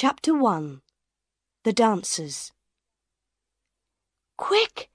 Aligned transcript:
Chapter 0.00 0.32
1 0.32 0.80
The 1.64 1.72
Dancers 1.72 2.52
Quick, 4.36 4.90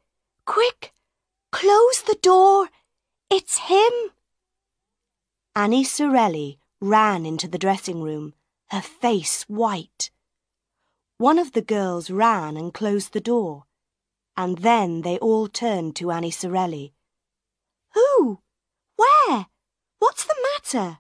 quick, 0.45 0.93
close 1.51 2.01
the 2.03 2.17
door. 2.21 2.69
It's 3.29 3.67
him. 3.67 3.91
Annie 5.57 5.83
Sorelli 5.83 6.57
ran 6.79 7.25
into 7.25 7.49
the 7.49 7.57
dressing 7.57 8.01
room, 8.01 8.33
her 8.69 8.79
face 8.79 9.43
white. 9.49 10.09
One 11.17 11.37
of 11.37 11.51
the 11.51 11.61
girls 11.61 12.09
ran 12.09 12.55
and 12.55 12.73
closed 12.73 13.11
the 13.11 13.19
door, 13.19 13.65
and 14.37 14.59
then 14.59 15.01
they 15.01 15.17
all 15.17 15.49
turned 15.49 15.97
to 15.97 16.11
Annie 16.11 16.31
Sorelli. 16.31 16.93
Who? 17.93 18.39
Where? 18.95 19.47
What's 19.99 20.23
the 20.23 20.47
matter? 20.53 20.99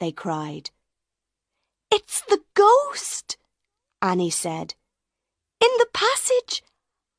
They 0.00 0.10
cried. 0.10 0.70
It's 1.90 2.20
the 2.22 2.42
ghost, 2.54 3.36
Annie 4.00 4.30
said. 4.30 4.74
In 5.60 5.70
the 5.78 5.88
passage. 5.92 6.62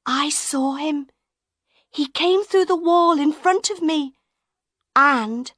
I 0.06 0.30
saw 0.30 0.76
him. 0.76 1.10
He 1.92 2.08
came 2.08 2.44
through 2.44 2.66
the 2.66 2.76
wall 2.76 3.20
in 3.20 3.34
front 3.34 3.70
of 3.70 3.82
me. 3.82 4.16
And, 4.96 5.52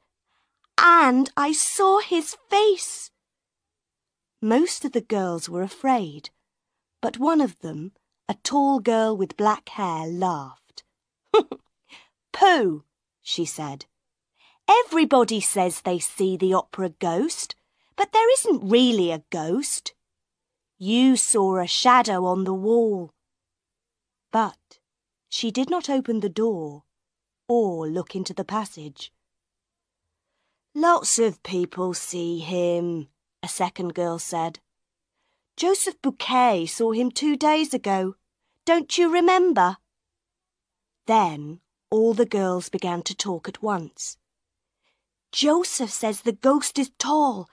and 0.78 1.30
I 1.38 1.54
saw 1.54 2.00
his 2.00 2.36
face. 2.50 3.12
Most 4.42 4.84
of 4.84 4.92
the 4.92 5.02
girls 5.02 5.48
were 5.48 5.62
afraid, 5.62 6.30
but 7.02 7.18
one 7.18 7.40
of 7.40 7.58
them, 7.60 7.94
a 8.28 8.36
tall 8.44 8.80
girl 8.80 9.16
with 9.16 9.38
black 9.38 9.70
hair, 9.70 10.06
laughed. 10.06 10.84
Pooh, 12.34 12.84
she 13.22 13.46
said. 13.46 13.86
Everybody 14.68 15.40
says 15.40 15.82
they 15.82 16.00
see 16.00 16.36
the 16.36 16.54
opera 16.54 16.90
ghost, 16.90 17.56
but 17.96 18.12
there 18.12 18.32
isn't 18.34 18.70
really 18.70 19.12
a 19.12 19.24
ghost. 19.30 19.94
You 20.78 21.16
saw 21.16 21.58
a 21.58 21.68
shadow 21.68 22.26
on 22.26 22.44
the 22.44 22.54
wall. 22.54 23.14
But 24.32 24.80
she 25.30 25.52
did 25.52 25.70
not 25.70 25.90
open 25.90 26.20
the 26.20 26.30
door 26.30 26.84
or 27.48 27.88
look 27.88 28.16
into 28.16 28.34
the 28.34 28.44
passage. 28.44 29.12
Lots 30.76 31.20
of 31.20 31.44
people 31.44 31.94
see 31.94 32.40
him, 32.40 33.10
a 33.44 33.48
second 33.48 33.94
girl 33.94 34.18
said. 34.18 34.60
Joseph 35.56 36.02
Bouquet 36.02 36.66
saw 36.66 36.92
him 36.92 37.12
two 37.12 37.38
days 37.38 37.74
ago. 37.74 38.16
Don't 38.66 38.98
you 38.98 39.14
remember? 39.14 39.78
Then 41.06 41.60
all 41.92 42.14
the 42.14 42.26
girls 42.26 42.70
began 42.70 43.04
to 43.04 43.16
talk 43.16 43.48
at 43.48 43.62
once. 43.62 44.18
Joseph 45.32 45.92
says 45.92 46.22
the 46.22 46.32
ghost 46.32 46.80
is 46.80 46.92
tall 46.98 47.50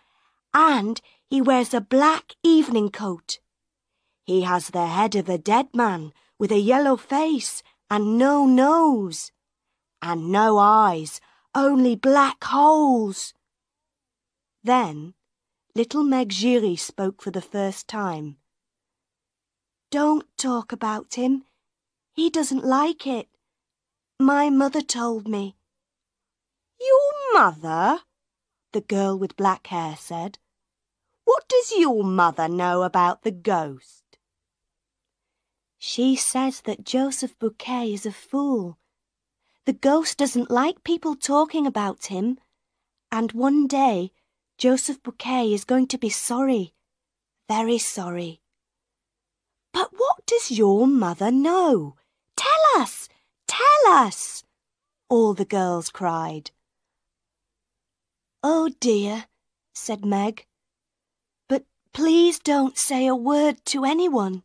and 0.53 1.01
he 1.29 1.41
wears 1.41 1.73
a 1.73 1.81
black 1.81 2.34
evening 2.43 2.91
coat. 2.91 3.39
He 4.25 4.43
has 4.43 4.69
the 4.69 4.87
head 4.87 5.15
of 5.17 5.29
a 5.29 5.39
dead 5.39 5.69
man 5.75 6.12
with 6.39 6.53
a 6.53 6.59
yellow 6.59 6.97
face 6.97 7.62
and 7.91 8.19
no 8.19 8.47
nose. 8.47 9.33
And 10.03 10.31
no 10.33 10.59
eyes, 10.59 11.21
only 11.55 11.95
black 11.97 12.43
holes. 12.45 13.34
Then 14.62 15.15
little 15.75 16.03
Meg 16.03 16.31
Giry 16.31 16.78
spoke 16.78 17.23
for 17.23 17.31
the 17.31 17.43
first 17.43 17.87
time. 17.89 18.37
Don't 19.91 20.27
talk 20.37 20.73
about 20.73 21.15
him. 21.15 21.45
He 22.12 22.31
doesn't 22.31 22.65
like 22.65 23.06
it. 23.06 23.28
My 24.19 24.51
mother 24.51 24.81
told 24.81 25.28
me. 25.28 25.56
Your 26.81 27.34
mother? 27.34 28.01
The 28.73 28.81
girl 28.81 29.19
with 29.19 29.37
black 29.37 29.67
hair 29.67 29.97
said. 29.97 30.39
What 31.25 31.49
does 31.49 31.73
your 31.77 32.05
mother 32.05 32.49
know 32.49 32.83
about 32.83 33.23
the 33.23 33.33
ghost? 33.33 34.05
She 35.79 36.15
says 36.15 36.61
that 36.62 36.85
Joseph 36.85 37.39
Bouquet 37.39 37.93
is 37.93 38.07
a 38.07 38.12
fool. 38.12 38.79
The 39.65 39.73
ghost 39.73 40.19
doesn't 40.19 40.51
like 40.51 40.85
people 40.85 41.17
talking 41.17 41.67
about 41.67 42.06
him. 42.06 42.39
And 43.11 43.33
one 43.33 43.67
day, 43.67 44.12
Joseph 44.56 45.03
Bouquet 45.03 45.53
is 45.53 45.65
going 45.65 45.87
to 45.89 45.99
be 45.99 46.11
sorry. 46.11 46.75
Very 47.49 47.78
sorry. 47.78 48.41
But 49.73 49.91
what 49.97 50.27
does 50.27 50.50
your 50.50 50.87
mother 50.87 51.33
know? 51.33 51.97
Tell 52.37 52.83
us! 52.83 53.09
Tell 53.49 53.93
us! 53.93 54.44
All 55.09 55.34
the 55.34 55.44
girls 55.44 55.91
cried. 55.91 56.53
Oh 58.43 58.71
dear, 58.81 59.27
said 59.75 60.05
Meg. 60.05 60.47
But 61.49 61.65
please 61.93 62.39
don't 62.39 62.78
say 62.78 63.06
a 63.06 63.15
word 63.15 63.65
to 63.67 63.84
anyone. 63.84 64.45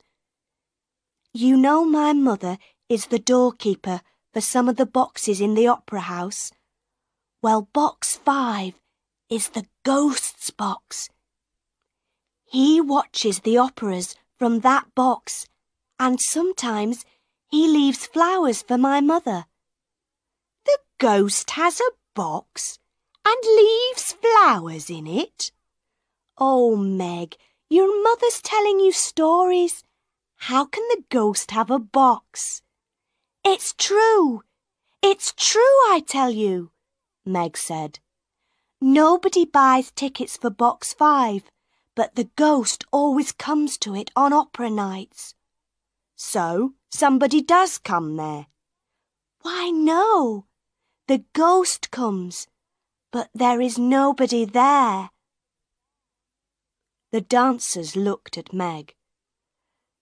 You 1.34 1.56
know 1.56 1.86
my 1.86 2.14
mother 2.14 2.58
is 2.90 3.08
the 3.08 3.20
doorkeeper 3.20 4.02
for 4.34 4.42
some 4.42 4.68
of 4.68 4.76
the 4.76 4.86
boxes 4.86 5.40
in 5.40 5.54
the 5.54 5.68
opera 5.68 6.02
house. 6.02 6.52
Well, 7.42 7.70
box 7.74 8.16
five 8.18 8.74
is 9.30 9.50
the 9.50 9.66
ghost's 9.84 10.50
box. 10.52 11.10
He 12.44 12.82
watches 12.82 13.40
the 13.40 13.58
operas 13.58 14.16
from 14.38 14.60
that 14.60 14.94
box 14.94 15.48
and 16.00 16.20
sometimes 16.20 17.06
he 17.50 17.68
leaves 17.68 18.08
flowers 18.08 18.62
for 18.62 18.78
my 18.78 19.00
mother. 19.00 19.46
The 20.66 20.78
ghost 21.00 21.52
has 21.52 21.80
a 21.80 21.92
box? 22.14 22.80
And 23.26 23.38
leaves 23.44 24.14
flowers 24.14 24.90
in 24.90 25.08
it? 25.08 25.52
Oh, 26.38 26.76
Meg, 26.76 27.36
your 27.70 28.04
mother's 28.04 28.42
telling 28.42 28.80
you 28.80 28.92
stories. 28.92 29.84
How 30.36 30.66
can 30.66 30.84
the 30.90 31.04
ghost 31.10 31.52
have 31.52 31.72
a 31.72 31.80
box? 31.80 32.62
It's 33.44 33.74
true. 33.74 34.44
It's 35.02 35.34
true, 35.36 35.62
I 35.90 36.04
tell 36.06 36.30
you, 36.30 36.72
Meg 37.26 37.58
said. 37.58 38.00
Nobody 38.82 39.46
buys 39.46 39.92
tickets 39.92 40.38
for 40.38 40.50
box 40.50 40.94
five, 40.94 41.44
but 41.96 42.16
the 42.16 42.30
ghost 42.36 42.84
always 42.92 43.32
comes 43.32 43.78
to 43.80 43.96
it 43.96 44.12
on 44.16 44.34
opera 44.34 44.70
nights. 44.70 45.34
So 46.16 46.74
somebody 46.92 47.42
does 47.42 47.78
come 47.78 48.18
there. 48.18 48.48
Why, 49.42 49.70
no. 49.70 50.46
The 51.08 51.24
ghost 51.34 51.92
comes 51.92 52.48
but 53.16 53.30
there 53.34 53.62
is 53.62 53.80
nobody 53.80 54.44
there. 54.44 55.10
The 57.14 57.22
dancers 57.22 57.96
looked 57.96 58.38
at 58.38 58.52
Meg. 58.52 58.94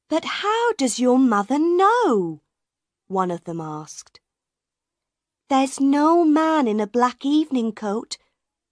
But 0.09 0.25
how 0.41 0.73
does 0.79 0.99
your 0.99 1.19
mother 1.19 1.59
know? 1.59 2.41
One 3.05 3.29
of 3.29 3.43
them 3.43 3.61
asked. 3.61 4.19
There's 5.47 5.79
no 5.79 6.25
man 6.25 6.67
in 6.67 6.79
a 6.79 6.87
black 6.87 7.23
evening 7.23 7.73
coat 7.73 8.17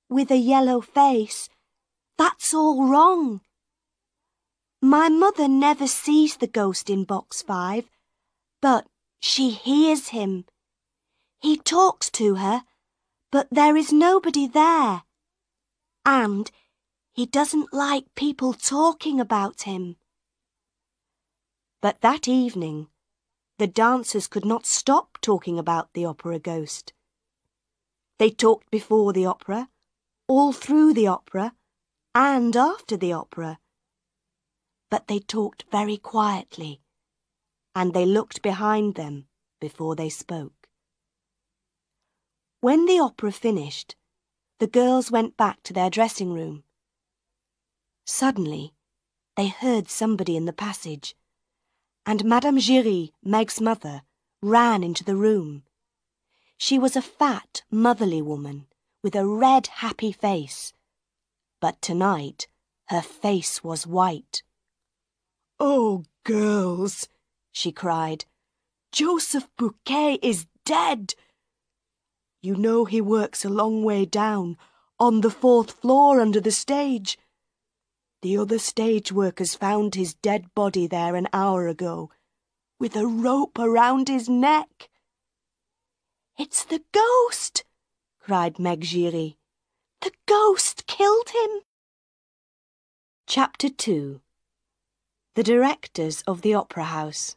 with 0.09 0.31
a 0.31 0.37
yellow 0.37 0.81
face. 0.81 1.47
That's 2.17 2.51
all 2.51 2.87
wrong. 2.87 3.41
My 4.81 5.07
mother 5.07 5.47
never 5.47 5.85
sees 5.85 6.37
the 6.37 6.47
ghost 6.47 6.89
in 6.89 7.03
box 7.03 7.43
five, 7.43 7.91
but 8.59 8.87
she 9.19 9.51
hears 9.51 10.07
him. 10.07 10.45
He 11.39 11.57
talks 11.57 12.09
to 12.13 12.37
her 12.37 12.63
but 13.31 13.47
there 13.49 13.77
is 13.77 13.93
nobody 13.93 14.47
there. 14.47 15.03
And 16.05 16.51
he 17.13 17.25
doesn't 17.25 17.73
like 17.73 18.15
people 18.15 18.53
talking 18.53 19.19
about 19.19 19.63
him. 19.63 19.95
But 21.81 22.01
that 22.01 22.27
evening, 22.27 22.87
the 23.57 23.67
dancers 23.67 24.27
could 24.27 24.45
not 24.45 24.65
stop 24.65 25.17
talking 25.21 25.57
about 25.57 25.93
the 25.93 26.05
opera 26.05 26.39
ghost. 26.39 26.93
They 28.19 28.29
talked 28.29 28.69
before 28.69 29.13
the 29.13 29.25
opera, 29.25 29.69
all 30.27 30.51
through 30.51 30.93
the 30.93 31.07
opera, 31.07 31.53
and 32.13 32.55
after 32.55 32.97
the 32.97 33.13
opera. 33.13 33.59
But 34.89 35.07
they 35.07 35.19
talked 35.19 35.65
very 35.71 35.97
quietly, 35.97 36.81
and 37.73 37.93
they 37.93 38.05
looked 38.05 38.41
behind 38.41 38.95
them 38.95 39.27
before 39.59 39.95
they 39.95 40.09
spoke. 40.09 40.60
When 42.61 42.85
the 42.85 42.99
opera 42.99 43.31
finished, 43.31 43.95
the 44.59 44.67
girls 44.67 45.09
went 45.09 45.35
back 45.35 45.63
to 45.63 45.73
their 45.73 45.89
dressing 45.89 46.31
room. 46.31 46.63
Suddenly, 48.05 48.75
they 49.35 49.47
heard 49.47 49.89
somebody 49.89 50.37
in 50.37 50.45
the 50.45 50.53
passage, 50.53 51.15
and 52.05 52.23
Madame 52.23 52.59
Giry, 52.59 53.13
Meg's 53.23 53.59
mother, 53.59 54.03
ran 54.43 54.83
into 54.83 55.03
the 55.03 55.15
room. 55.15 55.63
She 56.55 56.77
was 56.77 56.95
a 56.95 57.01
fat, 57.01 57.63
motherly 57.71 58.21
woman 58.21 58.67
with 59.01 59.15
a 59.15 59.25
red, 59.25 59.65
happy 59.65 60.11
face. 60.11 60.71
But 61.59 61.81
tonight, 61.81 62.47
her 62.89 63.01
face 63.01 63.63
was 63.63 63.87
white. 63.87 64.43
Oh, 65.59 66.03
girls, 66.23 67.07
she 67.51 67.71
cried, 67.71 68.25
Joseph 68.91 69.47
Bouquet 69.57 70.19
is 70.21 70.45
dead. 70.63 71.15
You 72.41 72.55
know 72.55 72.85
he 72.85 73.01
works 73.01 73.45
a 73.45 73.49
long 73.49 73.83
way 73.83 74.03
down, 74.05 74.57
on 74.99 75.21
the 75.21 75.29
fourth 75.29 75.71
floor 75.71 76.19
under 76.19 76.41
the 76.41 76.51
stage. 76.51 77.19
The 78.23 78.37
other 78.37 78.57
stage 78.57 79.11
workers 79.11 79.53
found 79.53 79.93
his 79.93 80.15
dead 80.15 80.53
body 80.55 80.87
there 80.87 81.15
an 81.15 81.27
hour 81.33 81.67
ago, 81.67 82.09
with 82.79 82.95
a 82.95 83.05
rope 83.05 83.59
around 83.59 84.07
his 84.07 84.27
neck. 84.27 84.89
It's 86.37 86.63
the 86.63 86.83
ghost, 86.91 87.63
cried 88.19 88.57
Meg 88.57 88.81
Giry. 88.81 89.37
The 90.01 90.11
ghost 90.25 90.87
killed 90.87 91.29
him. 91.29 91.61
Chapter 93.27 93.69
2 93.69 94.19
The 95.35 95.43
Directors 95.43 96.23
of 96.23 96.41
the 96.41 96.55
Opera 96.55 96.85
House 96.85 97.35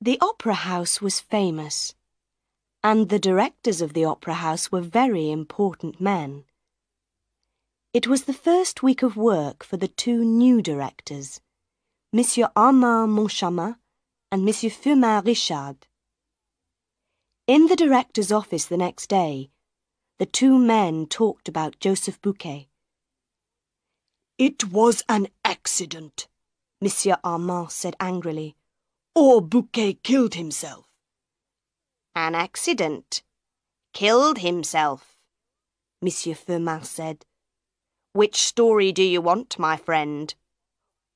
The 0.00 0.18
Opera 0.20 0.54
House 0.54 1.00
was 1.00 1.18
famous, 1.18 1.96
and 2.82 3.08
the 3.08 3.18
directors 3.18 3.80
of 3.80 3.92
the 3.92 4.04
Opera 4.04 4.34
House 4.34 4.70
were 4.70 4.80
very 4.80 5.30
important 5.30 6.00
men. 6.00 6.44
It 7.92 8.06
was 8.06 8.24
the 8.24 8.32
first 8.32 8.82
week 8.82 9.02
of 9.02 9.16
work 9.16 9.64
for 9.64 9.76
the 9.76 9.88
two 9.88 10.24
new 10.24 10.62
directors, 10.62 11.40
Monsieur 12.12 12.50
Armand 12.54 13.12
Moncharmin 13.12 13.76
and 14.30 14.44
Monsieur 14.44 14.70
Firmin 14.70 15.24
Richard. 15.24 15.86
In 17.46 17.66
the 17.66 17.76
director's 17.76 18.30
office 18.30 18.66
the 18.66 18.76
next 18.76 19.08
day, 19.08 19.50
the 20.18 20.26
two 20.26 20.58
men 20.58 21.06
talked 21.06 21.48
about 21.48 21.80
Joseph 21.80 22.20
Bouquet. 22.20 22.68
It 24.36 24.70
was 24.70 25.02
an 25.08 25.28
accident, 25.44 26.28
Monsieur 26.80 27.16
Armand 27.24 27.70
said 27.70 27.96
angrily. 27.98 28.54
Or 29.14 29.40
Bouquet 29.40 29.94
killed 30.02 30.34
himself. 30.34 30.87
An 32.18 32.34
accident. 32.34 33.22
Killed 33.92 34.38
himself, 34.38 35.16
Monsieur 36.02 36.34
Firmin 36.34 36.82
said. 36.82 37.24
Which 38.12 38.38
story 38.38 38.90
do 38.90 39.04
you 39.04 39.20
want, 39.20 39.56
my 39.56 39.76
friend? 39.76 40.34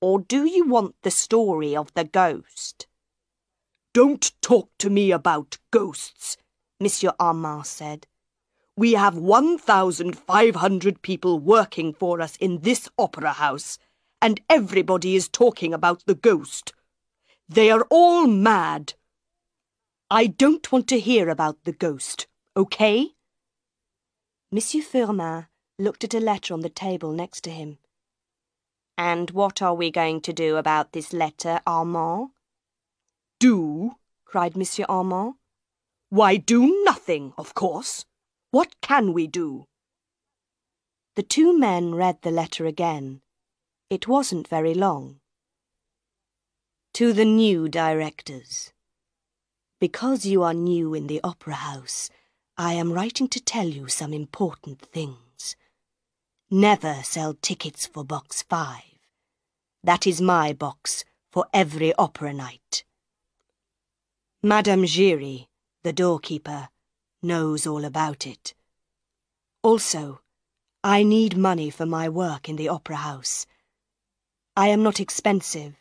Or 0.01 0.21
do 0.21 0.45
you 0.45 0.65
want 0.65 0.95
the 1.03 1.11
story 1.11 1.75
of 1.75 1.93
the 1.95 2.05
ghost? 2.05 2.87
Don't 3.93 4.31
talk 4.43 4.71
to 4.79 4.91
me 4.91 5.11
about 5.11 5.59
ghosts, 5.73 6.37
Monsieur 6.79 7.15
Armand 7.19 7.67
said. 7.67 8.07
We 8.77 8.93
have 8.93 9.19
1,500 9.19 11.03
people 11.03 11.41
working 11.41 11.93
for 11.95 12.21
us 12.21 12.37
in 12.37 12.61
this 12.61 12.89
opera 12.97 13.33
house, 13.33 13.77
and 14.21 14.41
everybody 14.49 15.17
is 15.17 15.29
talking 15.29 15.75
about 15.75 16.05
the 16.07 16.15
ghost. 16.15 16.73
They 17.49 17.73
are 17.73 17.89
all 17.91 18.29
mad. 18.29 18.95
I 20.15 20.27
don't 20.27 20.71
want 20.71 20.89
to 20.89 21.01
hear 21.01 21.31
about 21.31 21.65
the 21.65 21.73
ghost, 21.73 22.27
okay? 22.55 23.13
Monsieur 24.51 24.83
Firmin 24.83 25.47
looked 25.79 26.05
at 26.05 26.13
a 26.13 26.21
letter 26.21 26.53
on 26.53 26.61
the 26.61 26.69
table 26.69 27.13
next 27.13 27.41
to 27.45 27.51
him. 27.51 27.79
And 28.99 29.31
what 29.31 29.63
are 29.63 29.75
we 29.75 29.91
going 29.91 30.21
to 30.21 30.35
do 30.35 30.57
about 30.57 30.93
this 30.93 31.15
letter, 31.15 31.63
Armand? 31.67 32.29
Do? 33.41 33.93
cried 34.27 34.55
Monsieur 34.55 34.85
Armand. 34.87 35.37
Why, 36.11 36.37
do 36.37 36.83
nothing, 36.85 37.33
of 37.39 37.55
course. 37.55 38.05
What 38.51 38.83
can 38.83 39.15
we 39.15 39.27
do? 39.27 39.65
The 41.17 41.23
two 41.23 41.59
men 41.59 41.95
read 41.95 42.19
the 42.21 42.31
letter 42.31 42.67
again. 42.67 43.23
It 43.89 44.07
wasn't 44.07 44.47
very 44.47 44.75
long. 44.75 45.21
To 46.93 47.15
the 47.15 47.25
new 47.25 47.67
directors. 47.67 48.72
Because 49.83 50.25
you 50.25 50.45
are 50.45 50.55
new 50.55 50.95
in 50.95 51.09
the 51.09 51.21
Opera 51.25 51.55
House, 51.55 52.09
I 52.57 52.75
am 52.75 52.93
writing 52.93 53.27
to 53.27 53.41
tell 53.41 53.67
you 53.67 53.89
some 53.89 54.13
important 54.13 54.81
things. 54.81 55.57
Never 56.49 57.01
sell 57.03 57.35
tickets 57.43 57.85
for 57.85 58.05
box 58.05 58.43
five. 58.43 59.01
That 59.83 60.07
is 60.07 60.21
my 60.21 60.53
box 60.53 61.05
for 61.33 61.47
every 61.53 61.93
opera 61.95 62.33
night. 62.33 62.85
Madame 64.41 64.85
Giry, 64.85 65.49
the 65.83 65.93
doorkeeper, 65.93 66.69
knows 67.21 67.67
all 67.67 67.85
about 67.85 68.25
it. 68.25 68.55
Also, 69.65 70.21
I 70.85 71.03
need 71.03 71.37
money 71.37 71.71
for 71.71 71.87
my 71.87 72.09
work 72.09 72.49
in 72.49 72.55
the 72.55 72.69
opera 72.69 72.99
house. 72.99 73.47
I 74.57 74.69
am 74.69 74.85
not 74.85 75.01
expensive, 75.01 75.75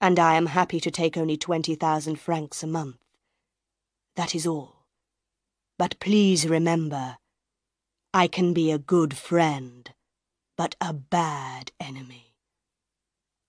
and 0.00 0.20
I 0.20 0.36
am 0.36 0.46
happy 0.46 0.78
to 0.78 0.92
take 0.92 1.16
only 1.16 1.36
20,000 1.36 2.20
francs 2.20 2.62
a 2.62 2.68
month. 2.68 3.01
That 4.16 4.34
is 4.34 4.46
all. 4.46 4.86
But 5.78 5.98
please 6.00 6.48
remember, 6.48 7.16
I 8.12 8.28
can 8.28 8.52
be 8.52 8.70
a 8.70 8.78
good 8.78 9.16
friend 9.16 9.90
but 10.56 10.76
a 10.80 10.92
bad 10.92 11.72
enemy. 11.80 12.34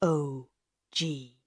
O. 0.01 0.48
G. 0.92 1.38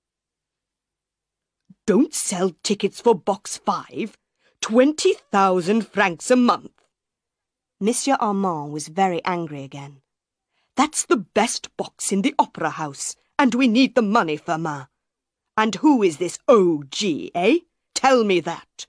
Don't 1.87 2.15
sell 2.15 2.53
tickets 2.63 3.01
for 3.01 3.15
box 3.15 3.57
five. 3.57 4.17
Twenty 4.61 5.15
thousand 5.33 5.87
francs 5.87 6.31
a 6.31 6.37
month. 6.37 6.73
Monsieur 7.81 8.17
Armand 8.21 8.73
was 8.73 8.89
very 8.89 9.25
angry 9.25 9.63
again. 9.63 10.03
That's 10.77 11.05
the 11.05 11.17
best 11.17 11.75
box 11.77 12.13
in 12.13 12.23
the 12.23 12.35
opera 12.39 12.71
house, 12.71 13.17
and 13.39 13.55
we 13.55 13.69
need 13.69 13.95
the 13.95 14.03
money, 14.03 14.37
Firmin. 14.37 14.87
And 15.57 15.75
who 15.77 16.03
is 16.03 16.19
this 16.19 16.39
O.G., 16.49 17.31
eh? 17.35 17.59
Tell 17.95 18.25
me 18.25 18.41
that. 18.41 18.87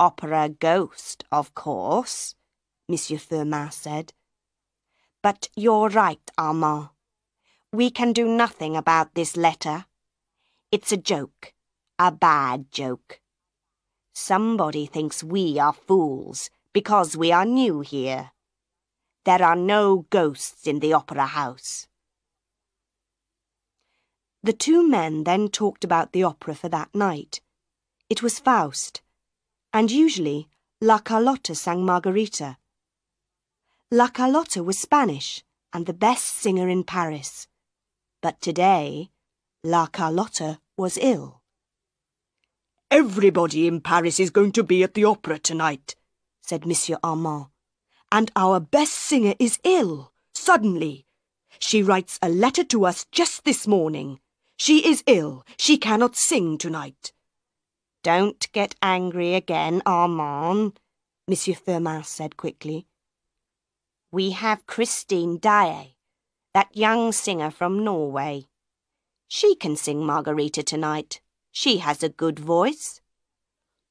Opera 0.00 0.48
ghost, 0.48 1.24
of 1.32 1.54
course, 1.54 2.36
Monsieur 2.88 3.18
Firmin 3.18 3.72
said. 3.72 4.12
But 5.22 5.48
you're 5.56 5.88
right, 5.88 6.20
Armand. 6.38 6.90
We 7.72 7.90
can 7.90 8.12
do 8.12 8.26
nothing 8.28 8.76
about 8.76 9.14
this 9.14 9.36
letter. 9.36 9.86
It's 10.70 10.92
a 10.92 10.96
joke. 10.96 11.52
A 11.98 12.12
bad 12.12 12.70
joke. 12.70 13.20
Somebody 14.14 14.86
thinks 14.86 15.24
we 15.24 15.58
are 15.58 15.72
fools 15.72 16.48
because 16.72 17.16
we 17.16 17.32
are 17.32 17.44
new 17.44 17.80
here. 17.80 18.30
There 19.24 19.42
are 19.42 19.56
no 19.56 20.06
ghosts 20.10 20.66
in 20.66 20.78
the 20.78 20.92
opera 20.92 21.26
house. 21.26 21.88
The 24.44 24.52
two 24.52 24.86
men 24.88 25.24
then 25.24 25.48
talked 25.48 25.82
about 25.82 26.12
the 26.12 26.22
opera 26.22 26.54
for 26.54 26.68
that 26.68 26.94
night. 26.94 27.40
It 28.08 28.22
was 28.22 28.38
Faust, 28.38 29.02
and 29.72 29.90
usually 29.90 30.48
La 30.80 30.98
Carlotta 30.98 31.54
sang 31.54 31.84
Margarita. 31.84 32.56
La 33.90 34.08
Carlotta 34.08 34.62
was 34.62 34.78
Spanish 34.78 35.44
and 35.72 35.86
the 35.86 35.92
best 35.92 36.24
singer 36.24 36.68
in 36.68 36.84
Paris. 36.84 37.46
But 38.22 38.40
today, 38.40 39.10
La 39.64 39.86
Carlotta 39.86 40.60
was 40.76 40.98
ill. 40.98 41.42
Everybody 42.90 43.66
in 43.66 43.80
Paris 43.80 44.18
is 44.18 44.30
going 44.30 44.52
to 44.52 44.62
be 44.62 44.82
at 44.82 44.94
the 44.94 45.04
opera 45.04 45.38
tonight, 45.38 45.94
said 46.40 46.64
Monsieur 46.64 46.96
Armand. 47.02 47.46
And 48.10 48.30
our 48.34 48.60
best 48.60 48.94
singer 48.94 49.34
is 49.38 49.58
ill, 49.64 50.12
suddenly. 50.32 51.04
She 51.58 51.82
writes 51.82 52.18
a 52.22 52.28
letter 52.30 52.64
to 52.64 52.86
us 52.86 53.04
just 53.12 53.44
this 53.44 53.66
morning. 53.66 54.20
She 54.56 54.88
is 54.88 55.04
ill. 55.06 55.44
She 55.58 55.76
cannot 55.76 56.16
sing 56.16 56.56
tonight. 56.56 57.12
Don't 58.02 58.50
get 58.52 58.74
angry 58.82 59.34
again, 59.34 59.82
Armand, 59.84 60.78
Monsieur 61.26 61.54
Firmin 61.54 62.04
said 62.04 62.36
quickly. 62.36 62.86
We 64.10 64.30
have 64.30 64.66
Christine 64.66 65.38
Daae, 65.38 65.96
that 66.54 66.74
young 66.76 67.12
singer 67.12 67.50
from 67.50 67.84
Norway. 67.84 68.46
She 69.26 69.54
can 69.54 69.76
sing 69.76 70.06
Margarita 70.06 70.62
tonight. 70.62 71.20
She 71.52 71.78
has 71.78 72.02
a 72.02 72.08
good 72.08 72.38
voice. 72.38 73.00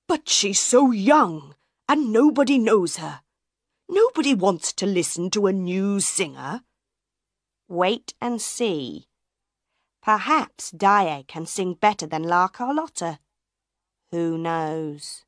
But 0.07 0.29
she's 0.29 0.59
so 0.59 0.91
young, 0.91 1.55
and 1.87 2.11
nobody 2.11 2.57
knows 2.57 2.97
her. 2.97 3.21
Nobody 3.89 4.33
wants 4.33 4.73
to 4.73 4.85
listen 4.85 5.29
to 5.31 5.47
a 5.47 5.53
new 5.53 5.99
singer. 5.99 6.61
Wait 7.67 8.13
and 8.21 8.41
see. 8.41 9.07
Perhaps 10.01 10.71
Daae 10.71 11.25
can 11.27 11.45
sing 11.45 11.73
better 11.73 12.07
than 12.07 12.23
La 12.23 12.47
Carlotta. 12.47 13.19
Who 14.11 14.37
knows? 14.37 15.25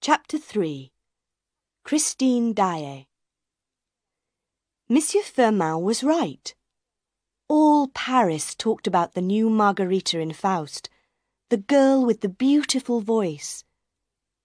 Chapter 0.00 0.38
3 0.38 0.92
Christine 1.82 2.52
Daae 2.52 3.08
Monsieur 4.88 5.22
Firmin 5.22 5.82
was 5.82 6.04
right. 6.04 6.54
All 7.48 7.88
Paris 7.88 8.54
talked 8.54 8.86
about 8.86 9.14
the 9.14 9.20
new 9.20 9.50
Margarita 9.50 10.20
in 10.20 10.32
Faust, 10.34 10.88
the 11.48 11.56
girl 11.56 12.06
with 12.06 12.20
the 12.20 12.28
beautiful 12.28 13.00
voice, 13.00 13.64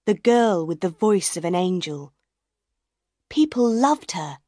the 0.08 0.16
girl 0.16 0.66
with 0.66 0.82
the 0.82 0.90
voice 0.90 1.38
of 1.38 1.46
an 1.46 1.54
angel. 1.54 2.14
People 3.30 3.70
loved 3.70 4.14
her. 4.14 4.40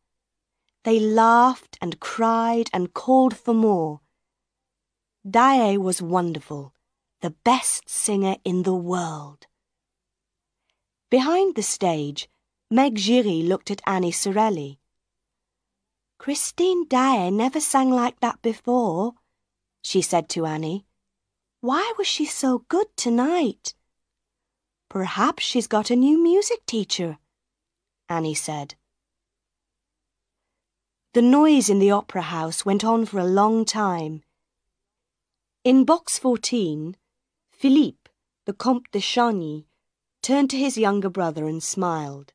They 0.83 0.99
laughed 0.99 1.77
and 1.79 1.99
cried 1.99 2.71
and 2.73 2.95
called 2.95 3.37
for 3.37 3.53
more. 3.53 4.01
Daae 5.23 5.77
was 5.77 6.01
wonderful, 6.01 6.72
the 7.23 7.33
best 7.45 7.89
singer 7.89 8.35
in 8.43 8.63
the 8.63 8.75
world. 8.75 9.47
Behind 11.09 11.55
the 11.55 11.63
stage, 11.63 12.27
Meg 12.69 12.95
Giry 12.95 13.47
looked 13.47 13.71
at 13.71 13.81
Annie 13.87 14.11
Sorelli. 14.11 14.77
Christine 16.19 16.85
Daae 16.85 17.31
never 17.31 17.61
sang 17.61 17.89
like 17.91 18.19
that 18.19 18.41
before, 18.41 19.13
she 19.81 20.01
said 20.01 20.27
to 20.29 20.45
Annie. 20.45 20.85
Why 21.61 21.93
was 21.97 22.07
she 22.07 22.25
so 22.25 22.65
good 22.67 22.87
tonight? 22.97 23.73
Perhaps 24.89 25.43
she's 25.43 25.67
got 25.67 25.89
a 25.89 25.95
new 25.95 26.21
music 26.21 26.65
teacher, 26.65 27.19
Annie 28.09 28.35
said. 28.35 28.75
The 31.13 31.21
noise 31.21 31.69
in 31.69 31.79
the 31.79 31.91
opera 31.91 32.23
house 32.23 32.65
went 32.65 32.83
on 32.83 33.05
for 33.05 33.19
a 33.19 33.35
long 33.39 33.63
time. 33.63 34.23
In 35.63 35.85
box 35.85 36.19
14, 36.19 36.97
Philippe, 37.63 38.12
the 38.46 38.51
Comte 38.51 38.91
de 38.91 39.00
Chagny, 39.00 39.67
turned 40.22 40.50
to 40.50 40.58
his 40.58 40.77
younger 40.77 41.10
brother 41.10 41.48
and 41.48 41.63
smiled. 41.63 42.34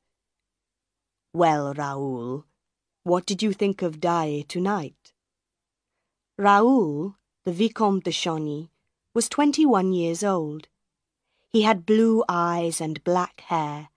Well, 1.35 1.75
Raoul, 1.75 2.47
what 3.03 3.27
did 3.27 3.43
you 3.43 3.53
think 3.53 3.83
of 3.83 4.01
Daae 4.01 4.47
tonight? 4.49 5.13
Raoul, 6.39 7.17
the 7.45 7.53
Vicomte 7.53 8.05
de 8.05 8.11
Chagny, 8.11 8.71
was 9.13 9.29
21 9.29 9.93
years 9.93 10.25
old. 10.25 10.69
He 11.51 11.61
had 11.61 11.85
blue 11.85 12.25
eyes 12.27 12.81
and 12.81 13.05
black 13.05 13.43
hair, 13.49 13.91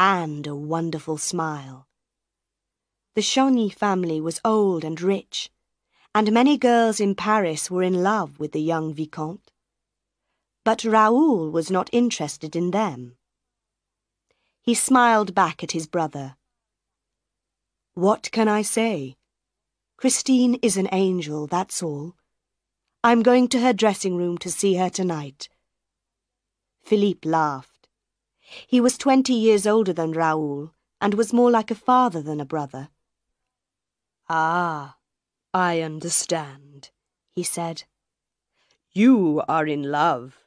and 0.00 0.46
a 0.46 0.56
wonderful 0.56 1.18
smile. 1.18 1.86
The 3.14 3.20
Chagny 3.20 3.70
family 3.70 4.22
was 4.22 4.40
old 4.42 4.84
and 4.84 4.98
rich, 5.02 5.50
and 6.14 6.32
many 6.32 6.56
girls 6.56 6.98
in 6.98 7.14
Paris 7.14 7.70
were 7.70 7.82
in 7.82 8.02
love 8.02 8.40
with 8.40 8.52
the 8.52 8.62
young 8.62 8.94
Vicomte. 8.94 9.52
But 10.68 10.84
Raoul 10.84 11.50
was 11.50 11.70
not 11.70 11.88
interested 11.94 12.54
in 12.54 12.72
them. 12.72 13.16
He 14.60 14.74
smiled 14.74 15.34
back 15.34 15.64
at 15.64 15.72
his 15.72 15.86
brother. 15.86 16.36
What 17.94 18.30
can 18.32 18.48
I 18.48 18.60
say? 18.60 19.16
Christine 19.96 20.56
is 20.56 20.76
an 20.76 20.90
angel, 20.92 21.46
that's 21.46 21.82
all. 21.82 22.16
I'm 23.02 23.22
going 23.22 23.48
to 23.48 23.60
her 23.60 23.72
dressing 23.72 24.18
room 24.18 24.36
to 24.44 24.50
see 24.50 24.74
her 24.74 24.90
tonight. 24.90 25.48
Philippe 26.84 27.26
laughed. 27.26 27.88
He 28.66 28.78
was 28.78 28.98
twenty 28.98 29.32
years 29.32 29.66
older 29.66 29.94
than 29.94 30.12
Raoul 30.12 30.74
and 31.00 31.14
was 31.14 31.32
more 31.32 31.50
like 31.50 31.70
a 31.70 31.74
father 31.74 32.20
than 32.20 32.42
a 32.42 32.52
brother. 32.54 32.90
Ah, 34.28 34.98
I 35.54 35.80
understand, 35.80 36.90
he 37.30 37.42
said. 37.42 37.84
You 38.92 39.42
are 39.48 39.66
in 39.66 39.84
love. 39.84 40.44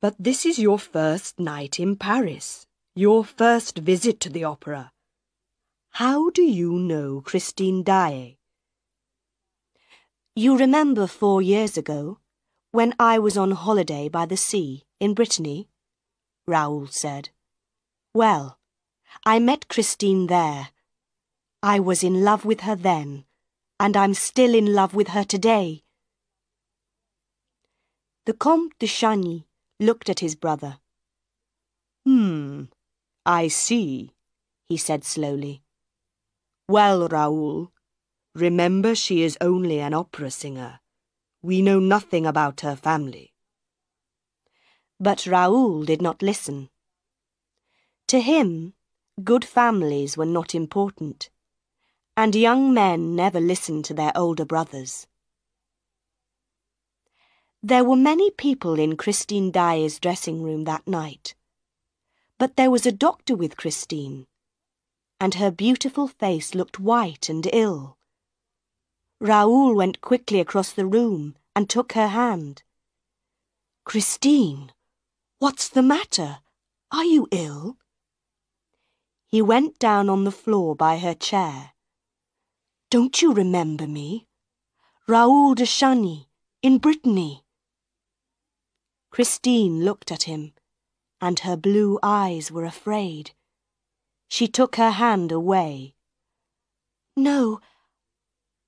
But 0.00 0.16
this 0.18 0.46
is 0.46 0.58
your 0.58 0.78
first 0.78 1.38
night 1.38 1.78
in 1.78 1.96
Paris, 1.96 2.66
your 2.94 3.24
first 3.24 3.78
visit 3.78 4.20
to 4.20 4.30
the 4.30 4.44
opera. 4.44 4.92
How 5.90 6.30
do 6.30 6.42
you 6.42 6.72
know 6.72 7.20
Christine 7.20 7.82
Daae? 7.82 8.38
You 10.34 10.56
remember 10.56 11.06
four 11.06 11.42
years 11.42 11.76
ago, 11.76 12.18
when 12.72 12.94
I 12.98 13.18
was 13.18 13.36
on 13.36 13.50
holiday 13.50 14.08
by 14.08 14.26
the 14.26 14.36
sea 14.36 14.84
in 15.00 15.14
Brittany? 15.14 15.68
Raoul 16.46 16.86
said. 16.86 17.30
Well, 18.14 18.58
I 19.26 19.38
met 19.38 19.68
Christine 19.68 20.28
there 20.28 20.70
I 21.62 21.78
was 21.78 22.02
in 22.02 22.24
love 22.24 22.46
with 22.46 22.60
her 22.60 22.74
then, 22.74 23.26
and 23.78 23.94
I'm 23.94 24.14
still 24.14 24.54
in 24.54 24.72
love 24.72 24.94
with 24.94 25.08
her 25.08 25.24
today. 25.24 25.84
The 28.24 28.32
Comte 28.32 28.78
de 28.78 28.86
Chagny 28.86 29.44
looked 29.80 30.08
at 30.08 30.20
his 30.20 30.36
brother. 30.36 30.78
Hmm, 32.04 32.64
I 33.26 33.48
see, 33.48 34.12
he 34.68 34.76
said 34.76 35.02
slowly. 35.04 35.64
Well, 36.68 37.08
Raoul, 37.08 37.72
remember 38.34 38.94
she 38.94 39.22
is 39.22 39.36
only 39.40 39.80
an 39.80 39.92
opera 39.92 40.30
singer. 40.30 40.78
We 41.42 41.62
know 41.62 41.80
nothing 41.80 42.26
about 42.26 42.60
her 42.60 42.76
family. 42.76 43.32
But 45.00 45.26
Raoul 45.26 45.82
did 45.82 46.00
not 46.00 46.22
listen. 46.22 46.70
To 48.08 48.20
him, 48.20 48.74
good 49.24 49.44
families 49.44 50.16
were 50.16 50.26
not 50.26 50.54
important 50.54 51.30
and 52.20 52.34
young 52.34 52.74
men 52.74 53.16
never 53.16 53.40
listened 53.40 53.82
to 53.82 53.94
their 53.94 54.12
older 54.14 54.44
brothers. 54.44 55.06
There 57.62 57.84
were 57.84 57.96
many 57.96 58.30
people 58.30 58.78
in 58.78 58.96
Christine 58.96 59.50
Daae's 59.50 59.98
dressing 59.98 60.42
room 60.42 60.64
that 60.64 60.86
night, 60.86 61.34
but 62.38 62.56
there 62.56 62.70
was 62.70 62.86
a 62.86 62.92
doctor 62.92 63.36
with 63.36 63.56
Christine, 63.56 64.26
and 65.20 65.34
her 65.34 65.50
beautiful 65.50 66.08
face 66.08 66.54
looked 66.54 66.80
white 66.80 67.28
and 67.28 67.48
ill. 67.52 67.98
Raoul 69.20 69.74
went 69.74 70.00
quickly 70.00 70.40
across 70.40 70.72
the 70.72 70.86
room 70.86 71.36
and 71.54 71.68
took 71.68 71.92
her 71.92 72.08
hand. 72.08 72.62
Christine, 73.84 74.72
what's 75.38 75.68
the 75.68 75.82
matter? 75.82 76.38
Are 76.90 77.04
you 77.04 77.28
ill? 77.30 77.76
He 79.26 79.42
went 79.42 79.78
down 79.78 80.08
on 80.08 80.24
the 80.24 80.32
floor 80.32 80.74
by 80.74 80.98
her 80.98 81.14
chair 81.14 81.72
don't 82.90 83.22
you 83.22 83.32
remember 83.32 83.86
me? 83.86 84.26
Raoul 85.06 85.54
de 85.54 85.64
Chagny, 85.64 86.26
in 86.60 86.78
Brittany. 86.78 87.44
Christine 89.10 89.84
looked 89.84 90.12
at 90.12 90.24
him, 90.24 90.52
and 91.20 91.40
her 91.40 91.56
blue 91.56 91.98
eyes 92.02 92.50
were 92.50 92.64
afraid. 92.64 93.32
She 94.28 94.46
took 94.46 94.76
her 94.76 94.92
hand 94.92 95.32
away. 95.32 95.94
No, 97.16 97.60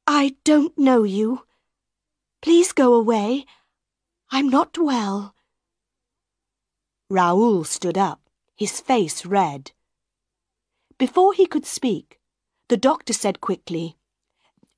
I 0.06 0.34
don't 0.44 0.76
know 0.76 1.04
you. 1.04 1.44
Please 2.42 2.72
go 2.72 2.94
away. 2.94 3.46
I'm 4.32 4.48
not 4.48 4.76
well. 4.76 5.34
Raoul 7.08 7.64
stood 7.64 7.96
up, 7.96 8.28
his 8.56 8.80
face 8.80 9.24
red. 9.24 9.70
Before 10.98 11.32
he 11.32 11.46
could 11.46 11.66
speak, 11.66 12.18
the 12.68 12.76
doctor 12.76 13.12
said 13.12 13.40
quickly, 13.40 13.96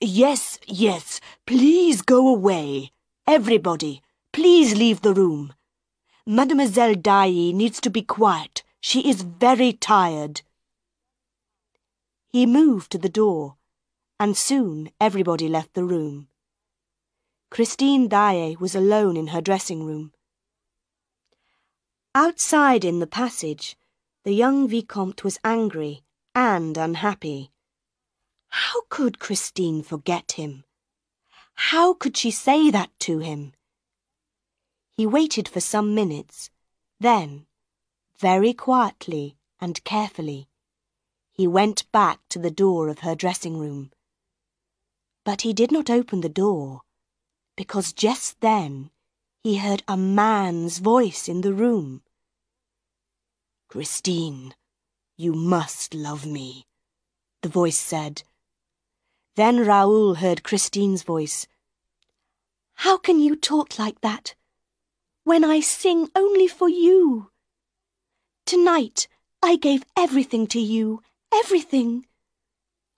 Yes, 0.01 0.59
yes, 0.67 1.21
please 1.47 2.03
go 2.03 2.29
away. 2.29 2.93
Everybody, 3.27 4.03
please 4.35 4.75
leave 4.75 5.01
the 5.03 5.15
room. 5.15 5.55
Mademoiselle 6.27 6.97
Daae 6.97 7.53
needs 7.53 7.81
to 7.81 7.89
be 7.89 8.03
quiet. 8.03 8.65
She 8.81 9.09
is 9.09 9.23
very 9.23 9.73
tired. 9.73 10.43
He 12.33 12.45
moved 12.45 12.91
to 12.91 12.99
the 12.99 13.09
door, 13.09 13.59
and 14.19 14.37
soon 14.37 14.91
everybody 15.01 15.49
left 15.49 15.75
the 15.75 15.85
room. 15.85 16.27
Christine 17.49 18.09
Daae 18.09 18.57
was 18.59 18.75
alone 18.75 19.17
in 19.17 19.29
her 19.29 19.41
dressing 19.41 19.85
room. 19.85 20.13
Outside 22.13 22.85
in 22.85 22.99
the 22.99 23.07
passage, 23.07 23.77
the 24.25 24.35
young 24.35 24.67
Vicomte 24.67 25.23
was 25.23 25.39
angry 25.45 26.03
and 26.35 26.77
unhappy. 26.77 27.53
How 28.49 28.83
could 28.89 29.21
Christine 29.21 29.85
forget 29.85 30.33
him? 30.33 30.65
How 31.71 31.95
could 31.95 32.17
she 32.17 32.33
say 32.33 32.73
that 32.73 32.91
to 33.01 33.21
him? 33.21 33.53
He 34.97 35.07
waited 35.07 35.49
for 35.49 35.61
some 35.61 35.95
minutes. 35.95 36.51
Then, 37.01 37.47
very 38.19 38.53
quietly 38.53 39.37
and 39.61 39.83
carefully, 39.85 40.49
he 41.33 41.47
went 41.47 41.91
back 41.91 42.21
to 42.29 42.39
the 42.39 42.51
door 42.51 42.89
of 42.89 43.01
her 43.01 43.15
dressing 43.15 43.59
room. 43.59 43.91
But 45.25 45.43
he 45.43 45.53
did 45.53 45.73
not 45.73 45.91
open 45.91 46.21
the 46.21 46.29
door, 46.29 46.83
because 47.57 47.93
just 47.93 48.41
then 48.41 48.91
he 49.43 49.59
heard 49.59 49.83
a 49.89 49.97
man's 49.97 50.79
voice 50.79 51.29
in 51.29 51.41
the 51.41 51.55
room. 51.55 52.03
Christine, 53.69 54.55
you 55.17 55.33
must 55.33 55.95
love 55.95 56.25
me, 56.25 56.67
the 57.43 57.49
voice 57.49 57.79
said 57.79 58.23
then 59.37 59.67
Raoul 59.67 60.15
heard 60.15 60.45
Christine's 60.45 61.03
voice. 61.03 61.49
How 62.75 62.97
can 62.97 63.19
you 63.19 63.35
talk 63.35 63.79
like 63.79 64.01
that? 64.01 64.35
When 65.25 65.43
I 65.43 65.61
sing 65.61 66.11
only 66.15 66.47
for 66.47 66.69
you. 66.69 67.31
Tonight 68.45 69.09
I 69.43 69.57
gave 69.57 69.83
everything 69.97 70.47
to 70.49 70.61
you, 70.61 71.01
everything. 71.33 72.07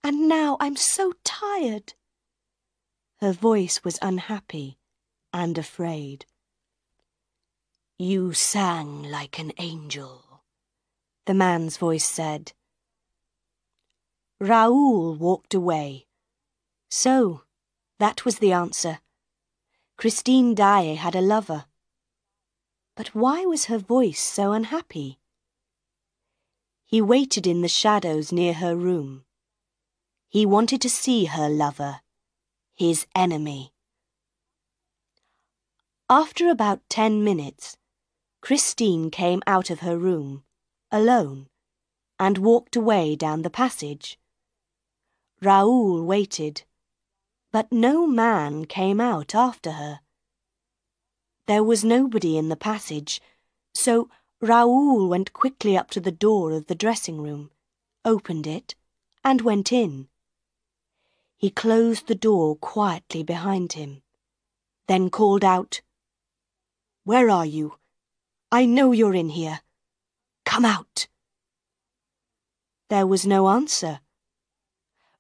And 0.03 0.29
now 0.29 0.57
I'm 0.59 0.75
so 0.75 1.13
tired. 1.25 1.95
Her 3.21 3.33
voice 3.33 3.85
was 3.85 4.01
unhappy 4.03 4.77
and 5.33 5.57
afraid. 5.57 6.27
You 7.97 8.33
sang 8.33 9.05
like 9.05 9.39
an 9.39 9.53
angel, 9.59 10.43
the 11.27 11.35
man's 11.35 11.77
voice 11.77 12.05
said. 12.05 12.53
Raoul 14.41 15.15
walked 15.15 15.55
away. 15.55 16.07
So, 16.91 17.43
that 18.01 18.25
was 18.25 18.39
the 18.39 18.53
answer. 18.53 18.99
Christine 19.97 20.55
Daae 20.55 20.97
had 20.97 21.15
a 21.15 21.21
lover. 21.21 21.67
But 22.97 23.09
why 23.15 23.45
was 23.45 23.67
her 23.67 23.79
voice 23.79 24.21
so 24.21 24.53
unhappy? 24.53 25.21
He 26.87 27.03
waited 27.03 27.47
in 27.47 27.61
the 27.61 27.69
shadows 27.69 28.33
near 28.33 28.55
her 28.55 28.75
room. 28.75 29.25
He 30.29 30.47
wanted 30.47 30.81
to 30.81 30.91
see 30.91 31.27
her 31.27 31.49
lover, 31.49 32.01
his 32.75 33.07
enemy. 33.15 33.75
After 36.09 36.49
about 36.49 36.89
ten 36.89 37.23
minutes, 37.23 37.77
Christine 38.41 39.11
came 39.11 39.43
out 39.47 39.71
of 39.71 39.81
her 39.81 39.99
room, 39.99 40.45
alone, 40.91 41.49
and 42.19 42.39
walked 42.39 42.77
away 42.77 43.15
down 43.15 43.43
the 43.43 43.51
passage. 43.51 44.19
Raoul 45.43 46.03
waited, 46.03 46.63
but 47.53 47.71
no 47.71 48.07
man 48.07 48.65
came 48.65 49.01
out 49.01 49.35
after 49.35 49.73
her. 49.73 50.01
There 51.47 51.63
was 51.63 51.85
nobody 51.85 52.37
in 52.37 52.49
the 52.49 52.57
passage, 52.57 53.21
so 53.73 54.11
Raoul 54.41 55.09
went 55.09 55.33
quickly 55.33 55.77
up 55.77 55.91
to 55.93 56.01
the 56.01 56.11
door 56.11 56.51
of 56.51 56.67
the 56.67 56.75
dressing 56.75 57.23
room, 57.23 57.53
opened 58.05 58.49
it, 58.49 58.75
and 59.23 59.43
went 59.43 59.73
in. 59.73 60.09
He 61.37 61.51
closed 61.51 62.09
the 62.09 62.17
door 62.17 62.57
quietly 62.57 63.23
behind 63.23 63.75
him, 63.75 64.03
then 64.89 65.09
called 65.09 65.45
out, 65.45 65.83
Where 67.05 67.31
are 67.31 67.47
you? 67.47 67.79
I 68.51 68.67
know 68.67 68.91
you're 68.91 69.15
in 69.15 69.29
here. 69.29 69.61
Come 70.45 70.65
out. 70.65 71.07
There 72.89 73.07
was 73.07 73.25
no 73.25 73.49
answer. 73.49 74.01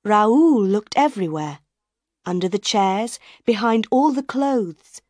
Raoul 0.04 0.64
looked 0.64 0.96
everywhere, 0.96 1.60
under 2.24 2.48
the 2.48 2.58
chairs, 2.58 3.20
behind 3.44 3.86
all 3.90 4.12
the 4.12 4.22
clothes, 4.22 5.02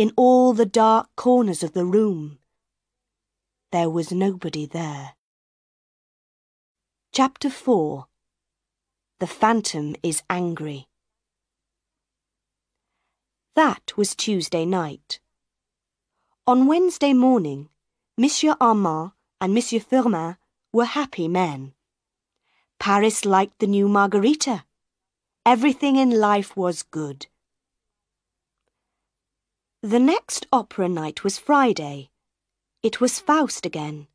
in 0.00 0.10
all 0.16 0.54
the 0.54 0.64
dark 0.64 1.10
corners 1.14 1.62
of 1.62 1.74
the 1.74 1.84
room. 1.84 2.38
There 3.70 3.90
was 3.90 4.10
nobody 4.10 4.64
there. 4.64 5.10
Chapter 7.12 7.50
4 7.50 8.06
The 9.18 9.26
Phantom 9.26 9.94
is 10.02 10.22
Angry 10.30 10.88
That 13.54 13.92
was 13.98 14.14
Tuesday 14.14 14.64
night. 14.64 15.20
On 16.46 16.66
Wednesday 16.66 17.12
morning, 17.12 17.68
Monsieur 18.16 18.56
Armand 18.58 19.10
and 19.38 19.52
Monsieur 19.52 19.80
Firmin 19.80 20.38
were 20.72 20.86
happy 20.86 21.28
men. 21.28 21.74
Paris 22.78 23.26
liked 23.26 23.58
the 23.58 23.66
new 23.66 23.86
Margarita. 23.86 24.64
Everything 25.44 25.96
in 25.96 26.18
life 26.18 26.56
was 26.56 26.84
good. 26.84 27.26
The 29.82 29.98
next 29.98 30.46
opera 30.52 30.90
night 30.90 31.24
was 31.24 31.38
Friday. 31.38 32.10
It 32.82 33.00
was 33.00 33.18
Faust 33.18 33.64
again, 33.64 34.08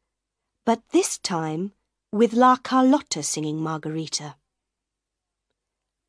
but 0.63 0.83
this 0.91 1.17
time 1.17 1.71
with 2.11 2.33
La 2.33 2.57
Carlotta 2.57 3.23
singing 3.23 3.59
Margarita. 3.59 4.35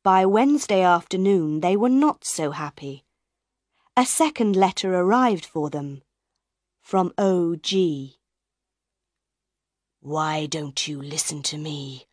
By 0.03 0.27
Wednesday 0.27 0.83
afternoon 0.83 1.61
they 1.61 1.75
were 1.75 1.89
not 1.89 2.23
so 2.23 2.51
happy. 2.51 3.03
A 3.95 4.05
second 4.05 4.55
letter 4.55 4.93
arrived 4.93 5.47
for 5.47 5.71
them 5.71 6.03
from 6.83 7.11
O.G. 7.17 8.19
Why 10.01 10.45
don't 10.45 10.87
you 10.87 11.01
listen 11.01 11.41
to 11.41 11.57
me? 11.57 12.05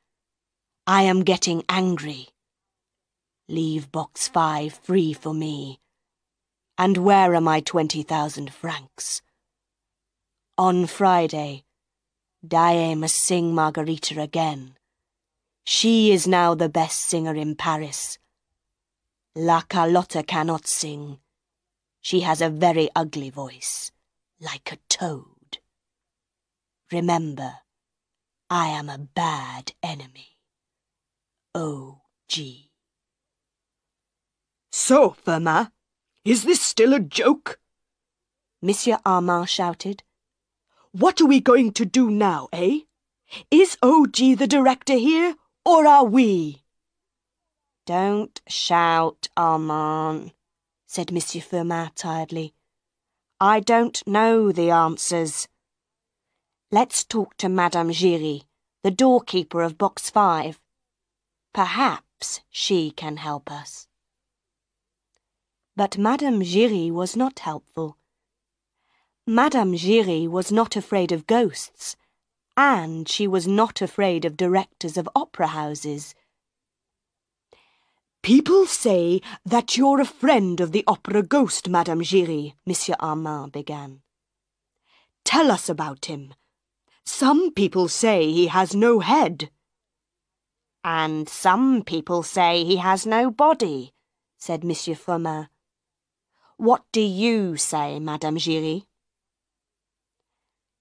I 0.86 1.02
am 1.02 1.22
getting 1.22 1.62
angry. 1.68 2.28
Leave 3.48 3.92
box 3.92 4.28
five 4.28 4.72
free 4.72 5.12
for 5.12 5.34
me. 5.34 5.82
And 6.76 6.98
where 6.98 7.34
are 7.34 7.40
my 7.40 7.60
twenty 7.60 8.02
thousand 8.02 8.52
francs? 8.52 9.22
On 10.58 10.86
Friday, 10.86 11.64
Daae 12.46 12.94
must 12.94 13.16
sing 13.16 13.54
Margarita 13.54 14.20
again. 14.20 14.76
She 15.64 16.10
is 16.10 16.26
now 16.26 16.54
the 16.54 16.68
best 16.68 17.00
singer 17.00 17.34
in 17.34 17.54
Paris. 17.54 18.18
La 19.34 19.62
Carlotta 19.62 20.22
cannot 20.22 20.66
sing. 20.66 21.18
She 22.00 22.20
has 22.20 22.40
a 22.40 22.50
very 22.50 22.90
ugly 22.94 23.30
voice, 23.30 23.90
like 24.40 24.70
a 24.70 24.78
toad. 24.88 25.58
Remember, 26.92 27.54
I 28.50 28.68
am 28.68 28.88
a 28.88 28.98
bad 28.98 29.72
enemy. 29.82 30.38
O.G. 31.54 32.70
So, 34.70 35.10
Firmin, 35.10 35.68
is 36.24 36.44
this 36.44 36.60
still 36.60 36.94
a 36.94 37.00
joke? 37.00 37.58
Monsieur 38.62 38.98
Armand 39.04 39.48
shouted. 39.48 40.02
What 40.92 41.20
are 41.20 41.26
we 41.26 41.40
going 41.40 41.72
to 41.72 41.84
do 41.84 42.10
now, 42.10 42.48
eh? 42.52 42.80
Is 43.50 43.76
O.G. 43.82 44.34
the 44.34 44.46
director 44.46 44.94
here, 44.94 45.34
or 45.64 45.86
are 45.86 46.04
we? 46.04 46.62
Don't 47.86 48.40
shout, 48.48 49.28
Armand, 49.36 50.32
said 50.86 51.12
Monsieur 51.12 51.42
Firmin 51.42 51.90
tiredly. 51.94 52.54
I 53.40 53.60
don't 53.60 54.06
know 54.06 54.52
the 54.52 54.70
answers. 54.70 55.48
Let's 56.70 57.04
talk 57.04 57.36
to 57.38 57.48
Madame 57.48 57.90
Giry, 57.90 58.44
the 58.82 58.90
doorkeeper 58.90 59.62
of 59.62 59.76
box 59.76 60.08
five. 60.08 60.58
Perhaps 61.52 62.40
she 62.50 62.90
can 62.90 63.18
help 63.18 63.50
us. 63.50 63.88
But 65.76 65.98
Madame 65.98 66.40
Giry 66.42 66.90
was 66.90 67.16
not 67.16 67.40
helpful. 67.40 67.96
Madame 69.26 69.74
Giry 69.74 70.28
was 70.28 70.52
not 70.52 70.76
afraid 70.76 71.10
of 71.10 71.26
ghosts, 71.26 71.96
and 72.56 73.08
she 73.08 73.26
was 73.26 73.48
not 73.48 73.82
afraid 73.82 74.24
of 74.24 74.36
directors 74.36 74.96
of 74.96 75.08
opera 75.16 75.48
houses. 75.48 76.14
People 78.22 78.66
say 78.66 79.20
that 79.44 79.76
you're 79.76 80.00
a 80.00 80.04
friend 80.04 80.60
of 80.60 80.72
the 80.72 80.84
opera 80.86 81.22
ghost, 81.22 81.68
Madame 81.68 82.02
Giry, 82.02 82.54
Monsieur 82.64 82.94
Armand 83.00 83.52
began. 83.52 84.00
Tell 85.24 85.50
us 85.50 85.68
about 85.68 86.06
him. 86.06 86.34
Some 87.04 87.52
people 87.52 87.88
say 87.88 88.30
he 88.30 88.46
has 88.46 88.74
no 88.74 89.00
head. 89.00 89.50
And 90.84 91.28
some 91.28 91.82
people 91.82 92.22
say 92.22 92.62
he 92.64 92.76
has 92.76 93.04
no 93.04 93.30
body, 93.30 93.92
said 94.38 94.62
Monsieur 94.64 94.94
Firmin. 94.94 95.48
What 96.56 96.84
do 96.92 97.00
you 97.00 97.56
say, 97.56 97.98
Madame 97.98 98.38
Giry? 98.38 98.86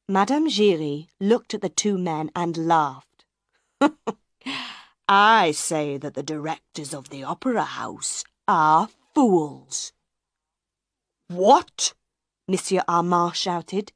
Madame 0.08 0.48
Giry 0.48 1.08
looked 1.20 1.54
at 1.54 1.62
the 1.62 1.70
two 1.70 1.98
men 1.98 2.30
and 2.36 2.56
laughed. 2.68 3.26
I 5.10 5.52
say 5.52 5.98
that 5.98 6.14
the 6.14 6.24
directors 6.24 6.94
of 6.94 7.10
the 7.10 7.24
opera 7.24 7.64
house 7.64 8.24
are 8.48 8.90
fools. 9.16 9.94
What? 11.28 11.94
Monsieur 12.48 12.84
Armand 12.88 13.36
shouted. 13.36 13.94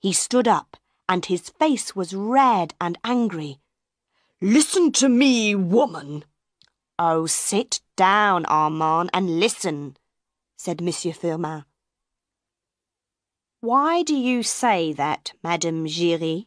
He 0.00 0.12
stood 0.12 0.48
up, 0.48 0.76
and 1.08 1.24
his 1.24 1.50
face 1.50 1.94
was 1.94 2.14
red 2.14 2.74
and 2.80 2.98
angry. 3.04 3.60
Listen 4.40 4.90
to 4.92 5.08
me, 5.08 5.54
woman. 5.54 6.24
Oh, 6.98 7.26
sit 7.26 7.80
down, 7.96 8.44
Armand, 8.46 9.10
and 9.12 9.38
listen, 9.38 9.96
said 10.56 10.80
Monsieur 10.80 11.12
Firmin. 11.12 11.64
Why 13.60 14.02
do 14.02 14.14
you 14.14 14.42
say 14.42 14.92
that, 14.92 15.32
Madame 15.42 15.86
Giry? 15.86 16.46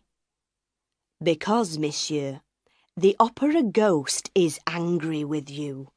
Because, 1.22 1.78
monsieur, 1.78 2.41
the 2.95 3.15
opera 3.19 3.63
ghost 3.63 4.30
is 4.36 4.60
angry 4.67 5.24
with 5.24 5.50
you. 5.50 5.91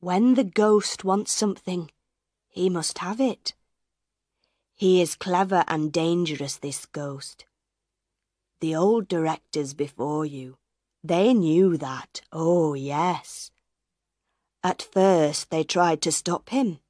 When 0.00 0.34
the 0.34 0.44
ghost 0.44 1.04
wants 1.04 1.32
something, 1.32 1.90
he 2.48 2.70
must 2.70 2.98
have 2.98 3.20
it. 3.20 3.54
He 4.74 5.02
is 5.02 5.14
clever 5.14 5.64
and 5.68 5.92
dangerous, 5.92 6.56
this 6.56 6.86
ghost. 6.86 7.44
The 8.60 8.74
old 8.74 9.08
directors 9.08 9.74
before 9.74 10.24
you, 10.24 10.56
they 11.04 11.34
knew 11.34 11.76
that, 11.76 12.22
oh 12.32 12.74
yes. 12.74 13.50
At 14.62 14.82
first 14.82 15.50
they 15.50 15.64
tried 15.64 16.02
to 16.02 16.12
stop 16.12 16.50
him. 16.50 16.80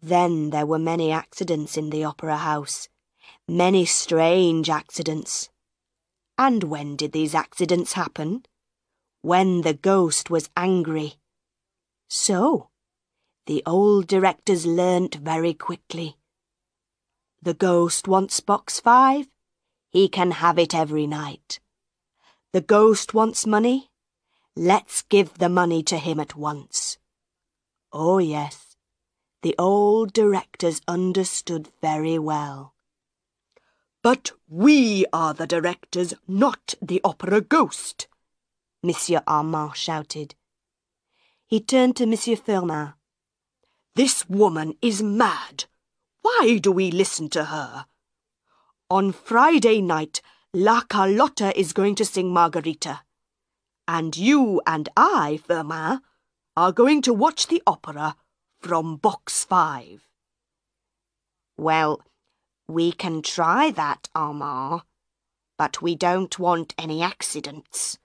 Then 0.00 0.50
there 0.50 0.66
were 0.66 0.80
many 0.80 1.12
accidents 1.12 1.76
in 1.76 1.90
the 1.90 2.04
opera 2.04 2.38
house, 2.38 2.88
many 3.46 3.84
strange 3.84 4.68
accidents. 4.68 5.48
And 6.36 6.64
when 6.64 6.96
did 6.96 7.12
these 7.12 7.36
accidents 7.36 7.92
happen? 7.92 8.44
When 9.20 9.60
the 9.60 9.74
ghost 9.74 10.28
was 10.28 10.50
angry. 10.56 11.14
So, 12.08 12.70
the 13.46 13.62
old 13.64 14.08
directors 14.08 14.66
learnt 14.66 15.14
very 15.14 15.54
quickly. 15.54 16.16
The 17.40 17.54
ghost 17.54 18.08
wants 18.08 18.40
box 18.40 18.80
five, 18.80 19.28
he 19.88 20.08
can 20.08 20.32
have 20.32 20.58
it 20.58 20.74
every 20.74 21.06
night. 21.06 21.60
The 22.52 22.60
ghost 22.60 23.14
wants 23.14 23.46
money? 23.46 23.91
Let's 24.54 25.02
give 25.02 25.38
the 25.38 25.48
money 25.48 25.82
to 25.84 25.96
him 25.96 26.20
at 26.20 26.36
once. 26.36 26.98
Oh, 27.90 28.18
yes, 28.18 28.76
the 29.42 29.54
old 29.58 30.12
directors 30.12 30.82
understood 30.86 31.70
very 31.80 32.18
well. 32.18 32.74
But 34.02 34.32
we 34.48 35.06
are 35.12 35.32
the 35.32 35.46
directors, 35.46 36.12
not 36.28 36.74
the 36.82 37.00
opera 37.02 37.40
ghost, 37.40 38.08
Monsieur 38.82 39.22
Armand 39.26 39.76
shouted. 39.76 40.34
He 41.46 41.60
turned 41.60 41.96
to 41.96 42.06
Monsieur 42.06 42.36
Firmin. 42.36 42.94
This 43.94 44.28
woman 44.28 44.74
is 44.82 45.02
mad. 45.02 45.64
Why 46.20 46.58
do 46.60 46.72
we 46.72 46.90
listen 46.90 47.28
to 47.30 47.44
her? 47.44 47.86
On 48.90 49.12
Friday 49.12 49.80
night, 49.80 50.20
La 50.52 50.82
Carlotta 50.82 51.58
is 51.58 51.72
going 51.72 51.94
to 51.94 52.04
sing 52.04 52.32
Margarita. 52.32 53.00
And 53.94 54.16
you 54.16 54.62
and 54.66 54.88
I, 54.96 55.38
Firmin, 55.46 56.00
are 56.56 56.72
going 56.72 57.02
to 57.02 57.12
watch 57.12 57.48
the 57.48 57.62
opera 57.66 58.16
from 58.58 58.96
box 58.96 59.44
five. 59.44 60.08
Well, 61.58 62.00
we 62.66 62.92
can 62.92 63.20
try 63.20 63.70
that, 63.72 64.08
Armand, 64.14 64.80
but 65.58 65.82
we 65.82 65.94
don't 65.94 66.38
want 66.38 66.74
any 66.78 67.02
accidents. 67.02 67.98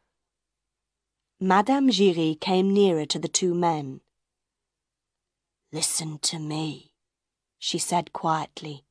Madame 1.39 1.89
Giry 1.89 2.37
came 2.37 2.73
nearer 2.73 3.05
to 3.05 3.17
the 3.17 3.29
two 3.29 3.53
men. 3.53 4.01
Listen 5.71 6.19
to 6.19 6.37
me, 6.37 6.91
she 7.57 7.77
said 7.77 8.11
quietly. 8.11 8.83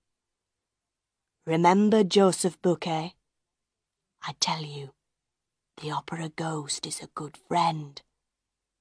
Remember 1.46 2.02
Joseph 2.02 2.56
Bouquet? 2.62 3.16
I 4.26 4.34
tell 4.40 4.62
you, 4.62 4.92
the 5.80 5.90
opera 5.90 6.30
ghost 6.30 6.86
is 6.86 7.00
a 7.00 7.08
good 7.14 7.36
friend, 7.48 8.00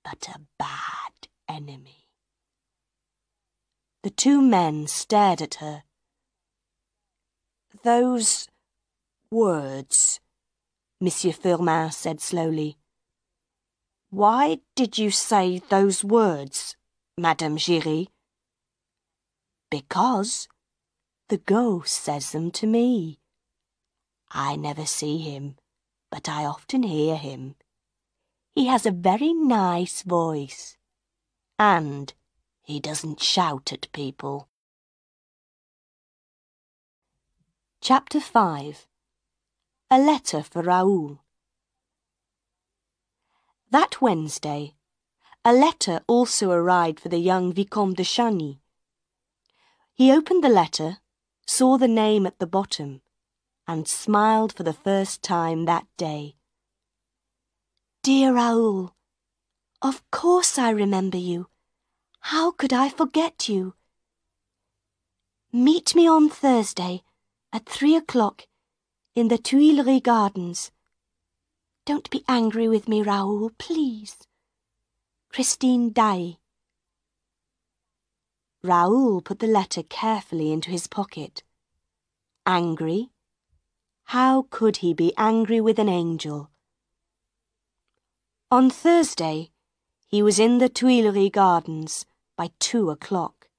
but 0.03 0.27
a 0.29 0.39
bad 0.57 1.27
enemy. 1.49 2.07
The 4.03 4.09
two 4.09 4.41
men 4.41 4.87
stared 4.87 5.41
at 5.41 5.55
her. 5.55 5.83
Those 7.83 8.47
words, 9.31 10.19
Monsieur 11.01 11.33
Firmin 11.33 11.91
said 11.91 12.21
slowly. 12.21 12.77
Why 14.09 14.59
did 14.75 14.97
you 14.97 15.11
say 15.11 15.59
those 15.69 16.03
words, 16.03 16.77
Madame 17.17 17.57
Giry? 17.57 18.07
Because 19.69 20.47
the 21.27 21.37
ghost 21.37 21.93
says 21.93 22.31
them 22.31 22.51
to 22.51 22.67
me. 22.67 23.19
I 24.31 24.55
never 24.55 24.85
see 24.85 25.17
him, 25.17 25.57
but 26.09 26.29
I 26.29 26.45
often 26.45 26.83
hear 26.83 27.15
him. 27.15 27.55
He 28.53 28.67
has 28.67 28.85
a 28.85 28.91
very 28.91 29.33
nice 29.33 30.01
voice, 30.01 30.77
and 31.59 32.13
he 32.63 32.79
doesn't 32.79 33.21
shout 33.21 33.73
at 33.73 33.91
people. 33.91 34.47
Chapter 37.81 38.19
5 38.19 38.87
A 39.91 39.99
Letter 39.99 40.41
for 40.41 40.63
Raoul 40.63 41.19
That 43.69 44.01
Wednesday, 44.01 44.75
a 45.43 45.53
letter 45.53 46.01
also 46.07 46.49
arrived 46.49 46.99
for 46.99 47.09
the 47.09 47.19
young 47.19 47.53
Vicomte 47.53 47.97
de 47.97 48.03
Chagny. 48.03 48.59
He 49.93 50.11
opened 50.11 50.43
the 50.43 50.49
letter, 50.49 50.97
saw 51.45 51.77
the 51.77 51.87
name 51.87 52.25
at 52.25 52.39
the 52.39 52.47
bottom, 52.47 53.01
and 53.67 53.87
smiled 53.87 54.53
for 54.53 54.63
the 54.63 54.73
first 54.73 55.23
time 55.23 55.65
that 55.65 55.85
day. 55.97 56.35
Dear 58.03 58.33
Raoul, 58.33 58.93
of 59.81 60.03
course 60.11 60.57
I 60.57 60.69
remember 60.69 61.17
you. 61.17 61.47
How 62.19 62.51
could 62.51 62.73
I 62.73 62.89
forget 62.89 63.49
you? 63.49 63.73
Meet 65.51 65.95
me 65.95 66.07
on 66.07 66.29
Thursday 66.29 67.03
at 67.53 67.65
three 67.65 67.95
o'clock 67.95 68.47
in 69.15 69.29
the 69.29 69.37
Tuileries 69.37 70.01
Gardens. 70.01 70.71
Don't 71.85 72.09
be 72.09 72.23
angry 72.27 72.67
with 72.67 72.87
me, 72.87 73.01
Raoul, 73.01 73.51
please. 73.57 74.17
Christine 75.31 75.91
Daae. 75.91 76.37
Raoul 78.63 79.21
put 79.21 79.39
the 79.39 79.47
letter 79.47 79.83
carefully 79.83 80.51
into 80.51 80.71
his 80.71 80.87
pocket. 80.87 81.43
Angry? 82.45 83.11
How 84.09 84.43
could 84.51 84.77
he 84.77 84.93
be 84.93 85.13
angry 85.17 85.59
with 85.59 85.79
an 85.79 85.89
angel? 85.89 86.51
On 88.51 88.69
Thursday, 88.69 89.51
he 90.07 90.21
was 90.21 90.37
in 90.39 90.59
the 90.59 90.69
Tuileries 90.69 91.31
Gardens 91.31 92.05
by 92.37 92.51
two 92.59 92.91
o'clock. 92.91 93.49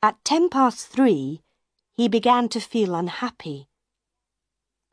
At 0.00 0.24
ten 0.24 0.48
past 0.48 0.86
three, 0.86 1.42
he 1.92 2.08
began 2.08 2.48
to 2.50 2.60
feel 2.60 2.94
unhappy. 2.94 3.68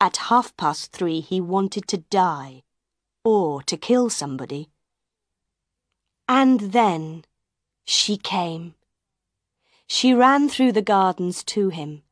At 0.00 0.16
half 0.28 0.56
past 0.56 0.92
three, 0.92 1.20
he 1.20 1.40
wanted 1.40 1.86
to 1.88 1.98
die, 1.98 2.64
or 3.24 3.62
to 3.62 3.76
kill 3.76 4.10
somebody. 4.10 4.70
And 6.28 6.72
then 6.72 7.24
she 7.84 8.16
came. 8.16 8.74
She 9.86 10.12
ran 10.12 10.48
through 10.48 10.72
the 10.72 10.82
gardens 10.82 11.42
to 11.44 11.68
him, 11.70 12.02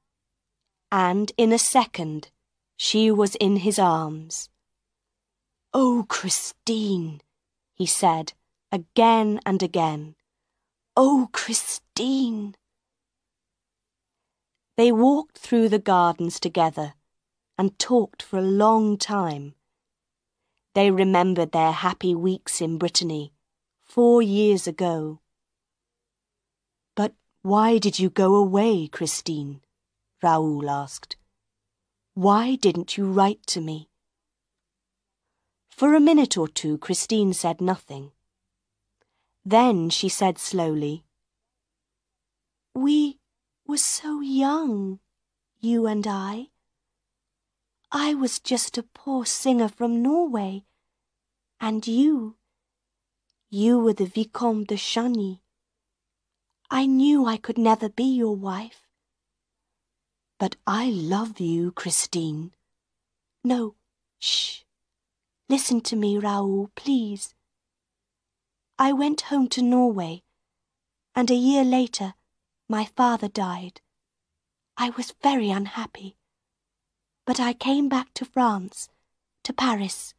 and 0.91 1.33
in 1.37 1.53
a 1.53 1.59
second 1.59 2.31
she 2.77 3.11
was 3.11 3.35
in 3.37 3.57
his 3.57 3.79
arms. 3.79 4.49
Oh, 5.73 6.07
Christine, 6.09 7.21
he 7.75 7.87
said 7.87 8.33
again 8.73 9.41
and 9.47 9.63
again. 9.63 10.15
Oh, 10.97 11.29
Christine. 11.33 12.55
They 14.77 14.93
walked 14.93 15.39
through 15.39 15.69
the 15.69 15.79
gardens 15.79 16.39
together 16.39 16.95
and 17.59 17.79
talked 17.79 18.23
for 18.23 18.39
a 18.39 18.43
long 18.43 18.99
time. 18.99 19.55
They 20.75 20.91
remembered 20.91 21.53
their 21.53 21.73
happy 21.73 22.15
weeks 22.15 22.61
in 22.61 22.77
Brittany, 22.77 23.33
four 23.83 24.21
years 24.21 24.67
ago. 24.67 25.21
But 26.95 27.15
why 27.43 27.79
did 27.79 27.99
you 27.99 28.11
go 28.11 28.35
away, 28.35 28.89
Christine? 28.89 29.63
Raoul 30.23 30.71
asked. 30.71 31.17
Why 32.15 32.55
didn't 32.55 32.97
you 32.97 33.07
write 33.07 33.47
to 33.49 33.61
me? 33.61 33.91
For 35.69 35.95
a 35.95 36.01
minute 36.01 36.39
or 36.39 36.49
two, 36.49 36.79
Christine 36.79 37.35
said 37.35 37.61
nothing. 37.61 38.13
Then 39.45 39.91
she 39.91 40.09
said 40.09 40.39
slowly, 40.39 41.05
We 42.75 43.19
were 43.67 43.77
so 43.77 44.21
young, 44.21 45.01
you 45.61 45.87
and 45.87 46.07
I. 46.07 46.49
I 47.93 48.15
was 48.15 48.41
just 48.41 48.79
a 48.79 48.83
poor 48.83 49.27
singer 49.27 49.69
from 49.69 50.03
Norway, 50.03 50.65
and 51.61 51.87
you, 51.87 52.37
you 53.51 53.79
were 53.79 53.93
the 53.93 54.07
Vicomte 54.07 54.69
de 54.69 54.77
Chagny. 54.77 55.41
I 56.71 56.87
knew 56.87 57.27
I 57.27 57.37
could 57.37 57.59
never 57.59 57.89
be 57.89 58.05
your 58.05 58.35
wife. 58.35 58.86
But 60.39 60.57
I 60.67 60.91
love 60.91 61.41
you, 61.41 61.73
Christine. 61.73 62.53
No, 63.43 63.75
shh. 64.19 64.63
Listen 65.49 65.81
to 65.83 65.97
me, 65.97 66.19
Raoul, 66.19 66.71
please. 66.75 67.35
I 68.79 68.93
went 68.93 69.23
home 69.33 69.49
to 69.49 69.63
Norway, 69.63 70.23
and 71.15 71.31
a 71.31 71.35
year 71.35 71.65
later 71.65 72.15
my 72.69 72.85
father 72.85 73.29
died. 73.29 73.81
I 74.77 74.91
was 74.91 75.15
very 75.23 75.51
unhappy. 75.51 76.17
But 77.25 77.41
I 77.41 77.55
came 77.55 77.89
back 77.89 78.13
to 78.15 78.25
France, 78.25 78.89
to 79.45 79.53
Paris. 79.53 80.15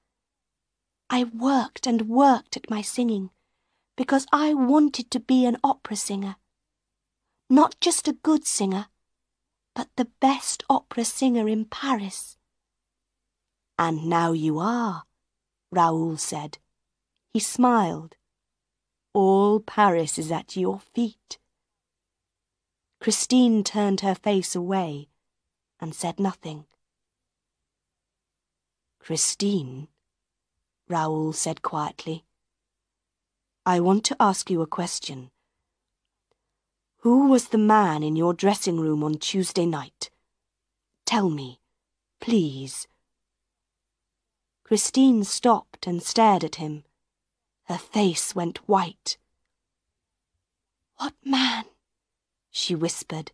I 1.09 1.25
worked 1.25 1.85
and 1.85 2.09
worked 2.09 2.57
at 2.57 2.69
my 2.69 2.81
singing 2.81 3.29
because 3.95 4.25
I 4.31 4.53
wanted 4.53 5.11
to 5.11 5.19
be 5.19 5.45
an 5.45 5.57
opera 5.63 5.95
singer. 5.95 6.37
Not 7.49 7.75
just 7.79 8.07
a 8.07 8.13
good 8.13 8.45
singer, 8.45 8.87
but 9.77 9.89
the 9.95 10.09
best 10.19 10.63
opera 10.71 11.05
singer 11.05 11.47
in 11.47 11.63
Paris. 11.63 12.35
And 13.77 14.07
now 14.07 14.31
you 14.31 14.57
are, 14.57 15.03
Raoul 15.71 16.17
said. 16.17 16.57
He 17.31 17.39
smiled. 17.39 18.15
All 19.13 19.59
Paris 19.59 20.17
is 20.17 20.31
at 20.31 20.57
your 20.57 20.79
feet. 20.79 21.37
Christine 22.99 23.63
turned 23.63 24.01
her 24.01 24.15
face 24.15 24.55
away 24.55 25.09
and 25.79 25.93
said 25.93 26.19
nothing. 26.19 26.65
Christine, 28.99 29.89
Raoul 30.89 31.33
said 31.33 31.61
quietly, 31.61 32.25
I 33.63 33.79
want 33.79 34.03
to 34.05 34.17
ask 34.19 34.49
you 34.49 34.63
a 34.63 34.67
question. 34.67 35.29
Who 37.01 37.27
was 37.27 37.49
the 37.49 37.57
man 37.57 38.01
in 38.01 38.15
your 38.15 38.33
dressing 38.33 38.79
room 38.79 39.03
on 39.03 39.15
Tuesday 39.19 39.65
night? 39.65 40.09
Tell 41.05 41.29
me, 41.29 41.61
please. 42.19 42.87
Christine 44.63 45.23
stopped 45.23 45.87
and 45.87 46.01
stared 46.01 46.43
at 46.43 46.55
him. 46.55 46.83
Her 47.65 47.77
face 47.77 48.33
went 48.33 48.67
white. 48.67 49.17
What 50.97 51.13
man? 51.23 51.65
she 52.49 52.73
whispered. 52.73 53.31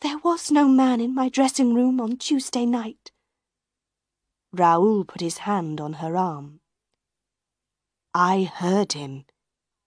There 0.00 0.18
was 0.18 0.50
no 0.50 0.68
man 0.68 1.00
in 1.00 1.14
my 1.14 1.28
dressing 1.28 1.74
room 1.74 2.00
on 2.00 2.18
Tuesday 2.18 2.66
night. 2.66 3.10
Raoul 4.52 5.04
put 5.04 5.20
his 5.20 5.38
hand 5.38 5.80
on 5.80 5.94
her 5.94 6.16
arm. 6.16 6.60
I 8.12 8.42
heard 8.42 8.92
him, 8.92 9.24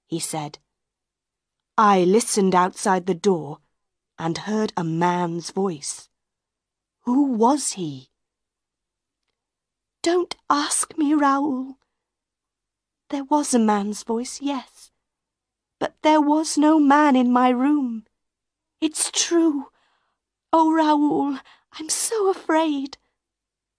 he 0.08 0.20
said. 0.20 0.60
I 1.78 2.04
listened 2.04 2.54
outside 2.54 3.08
the 3.08 3.16
door 3.16 3.58
and 4.20 4.38
heard 4.38 4.72
a 4.78 4.84
man's 4.84 5.50
voice. 5.50 6.08
Who 7.06 7.32
was 7.32 7.72
he? 7.72 8.10
Don't 10.04 10.36
ask 10.52 10.96
me, 10.98 11.16
Raoul. 11.16 11.78
There 13.10 13.24
was 13.24 13.56
a 13.56 13.60
man's 13.60 14.04
voice, 14.04 14.40
yes, 14.40 14.92
but 15.80 15.96
there 16.04 16.22
was 16.22 16.60
no 16.60 16.80
man 16.80 17.16
in 17.16 17.32
my 17.32 17.50
room. 17.50 18.06
It's 18.80 19.10
true. 19.10 19.70
Oh, 20.52 20.72
Raoul, 20.72 21.40
I'm 21.72 21.90
so 21.90 22.30
afraid. 22.30 22.98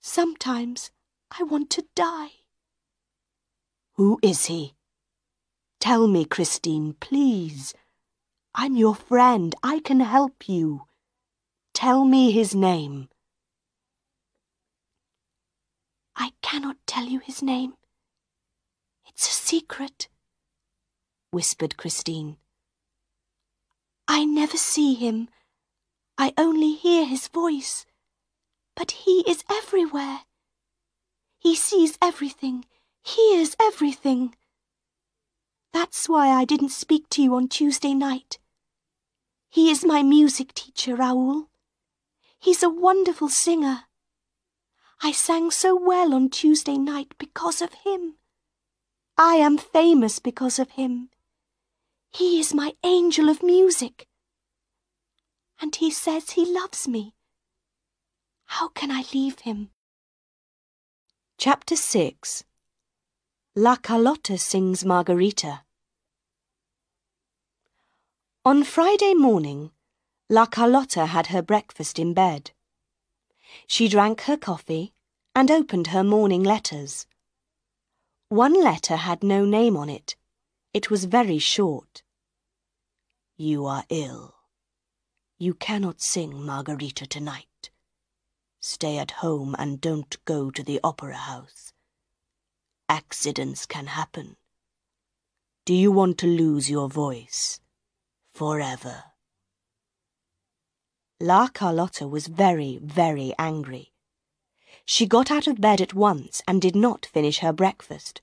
Sometimes 0.01 0.91
I 1.39 1.45
want 1.45 1.71
to 1.71 1.87
die. 1.95 2.31
Who 3.95 4.19
is 4.21 4.47
he? 4.47 4.75
Tell 5.79 6.09
me, 6.09 6.25
Christine, 6.25 6.95
please. 6.95 7.73
I'm 8.57 8.77
your 8.77 8.95
friend. 8.95 9.53
I 9.65 9.81
can 9.81 9.99
help 9.99 10.49
you. 10.49 10.83
Tell 11.73 12.05
me 12.05 12.31
his 12.31 12.55
name. 12.55 13.09
I 16.15 16.31
cannot 16.41 16.77
tell 16.87 17.05
you 17.05 17.19
his 17.19 17.43
name. 17.43 17.75
It's 19.09 19.27
a 19.27 19.33
secret, 19.33 20.09
whispered 21.33 21.77
Christine. 21.77 22.37
I 24.07 24.25
never 24.25 24.57
see 24.57 24.95
him. 24.95 25.29
I 26.17 26.33
only 26.39 26.75
hear 26.75 27.05
his 27.05 27.27
voice. 27.27 27.85
But 28.77 28.93
he 28.93 29.25
is 29.27 29.43
everywhere. 29.51 30.21
He 31.41 31.57
sees 31.57 31.99
everything, 32.01 32.65
hears 33.03 33.57
everything. 33.61 34.37
That's 35.73 36.09
why 36.09 36.29
I 36.29 36.45
didn't 36.45 36.69
speak 36.69 37.09
to 37.11 37.23
you 37.23 37.35
on 37.35 37.49
Tuesday 37.49 37.95
night. 37.95 38.39
He 39.55 39.71
is 39.71 39.85
my 39.85 40.03
music 40.03 40.53
teacher, 40.53 40.97
Raoul. 40.97 41.49
He's 42.41 42.65
a 42.65 42.69
wonderful 42.69 43.29
singer. 43.29 43.85
I 45.01 45.13
sang 45.13 45.53
so 45.53 45.79
well 45.81 46.13
on 46.13 46.29
Tuesday 46.29 46.77
night 46.77 47.15
because 47.19 47.63
of 47.63 47.73
him. 47.87 48.17
I 49.17 49.37
am 49.37 49.57
famous 49.57 50.19
because 50.19 50.59
of 50.59 50.71
him. 50.71 51.11
He 52.11 52.41
is 52.41 52.53
my 52.53 52.73
angel 52.83 53.29
of 53.29 53.45
music. 53.45 54.09
And 55.61 55.77
he 55.77 55.89
says 55.89 56.31
he 56.31 56.45
loves 56.45 56.89
me. 56.89 57.15
How 58.47 58.71
can 58.71 58.91
I 58.91 59.05
leave 59.15 59.39
him? 59.39 59.71
Chapter 61.39 61.77
6 61.77 62.43
La 63.55 63.77
Carlotta 63.77 64.37
sings 64.37 64.85
Margarita. 64.85 65.61
On 68.47 68.63
Friday 68.63 69.15
morning, 69.15 69.71
La 70.29 70.45
Carlotta 70.45 71.07
had 71.07 71.29
her 71.29 71.41
breakfast 71.41 71.99
in 71.99 72.13
bed. 72.13 72.51
She 73.67 73.89
drank 73.89 74.21
her 74.25 74.37
coffee 74.37 74.93
and 75.35 75.51
opened 75.51 75.87
her 75.87 76.05
morning 76.05 76.43
letters. 76.43 77.07
One 78.29 78.63
letter 78.63 78.97
had 78.97 79.23
no 79.23 79.47
name 79.47 79.79
on 79.79 79.89
it. 79.89 80.15
It 80.75 80.91
was 80.91 81.07
very 81.07 81.39
short. 81.39 82.03
You 83.39 83.65
are 83.65 83.85
ill. 83.89 84.35
You 85.39 85.55
cannot 85.55 86.03
sing 86.03 86.45
Margarita 86.45 87.07
tonight. 87.07 87.71
Stay 88.61 88.99
at 88.99 89.23
home 89.23 89.57
and 89.59 89.81
don't 89.81 90.23
go 90.27 90.51
to 90.51 90.63
the 90.63 90.81
opera 90.85 91.17
house. 91.17 91.73
Accidents 92.91 93.65
can 93.65 93.87
happen. 93.87 94.37
Do 95.65 95.73
you 95.73 95.91
want 95.91 96.19
to 96.19 96.27
lose 96.27 96.69
your 96.69 96.91
voice? 96.91 97.59
Forever. 98.35 99.05
La 101.21 101.47
Carlotta 101.49 102.09
was 102.09 102.27
very, 102.27 102.79
very 102.83 103.33
angry. 103.39 103.93
She 104.85 105.07
got 105.07 105.31
out 105.31 105.47
of 105.47 105.61
bed 105.61 105.81
at 105.81 105.95
once 105.95 106.43
and 106.47 106.61
did 106.61 106.75
not 106.75 107.07
finish 107.07 107.39
her 107.39 107.53
breakfast. 107.53 108.21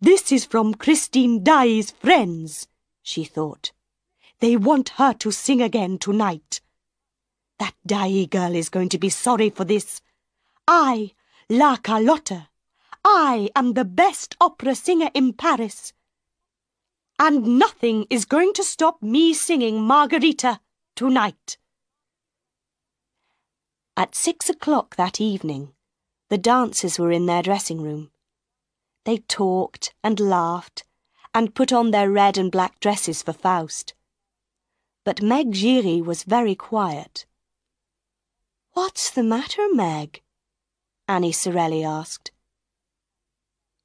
This 0.00 0.32
is 0.32 0.46
from 0.46 0.74
Christine 0.74 1.44
Daae's 1.44 1.90
friends, 1.90 2.66
she 3.02 3.22
thought. 3.22 3.70
They 4.40 4.56
want 4.56 4.88
her 4.96 5.12
to 5.14 5.30
sing 5.30 5.60
again 5.60 5.98
tonight. 5.98 6.60
That 7.58 7.74
Daae 7.86 8.26
girl 8.26 8.56
is 8.56 8.70
going 8.70 8.88
to 8.88 8.98
be 8.98 9.10
sorry 9.10 9.50
for 9.50 9.64
this. 9.64 10.00
I, 10.66 11.12
La 11.48 11.76
Carlotta, 11.76 12.48
I 13.04 13.50
am 13.54 13.74
the 13.74 13.84
best 13.84 14.36
opera 14.40 14.74
singer 14.74 15.10
in 15.14 15.34
Paris 15.34 15.92
and 17.22 17.56
nothing 17.56 18.04
is 18.10 18.24
going 18.24 18.52
to 18.52 18.64
stop 18.64 19.00
me 19.00 19.32
singing 19.32 19.80
Margarita 19.80 20.58
tonight. 20.96 21.56
At 23.96 24.16
six 24.16 24.50
o'clock 24.50 24.96
that 24.96 25.20
evening, 25.20 25.72
the 26.30 26.36
dancers 26.36 26.98
were 26.98 27.12
in 27.12 27.26
their 27.26 27.44
dressing 27.44 27.80
room. 27.80 28.10
They 29.04 29.18
talked 29.18 29.94
and 30.02 30.18
laughed 30.18 30.82
and 31.32 31.54
put 31.54 31.72
on 31.72 31.92
their 31.92 32.10
red 32.10 32.36
and 32.36 32.50
black 32.50 32.80
dresses 32.80 33.22
for 33.22 33.32
Faust. 33.32 33.94
But 35.04 35.22
Meg 35.22 35.52
Giry 35.52 36.02
was 36.02 36.24
very 36.24 36.56
quiet. 36.56 37.24
What's 38.72 39.10
the 39.10 39.22
matter, 39.22 39.68
Meg? 39.72 40.22
Annie 41.06 41.30
Sorelli 41.30 41.84
asked. 41.84 42.32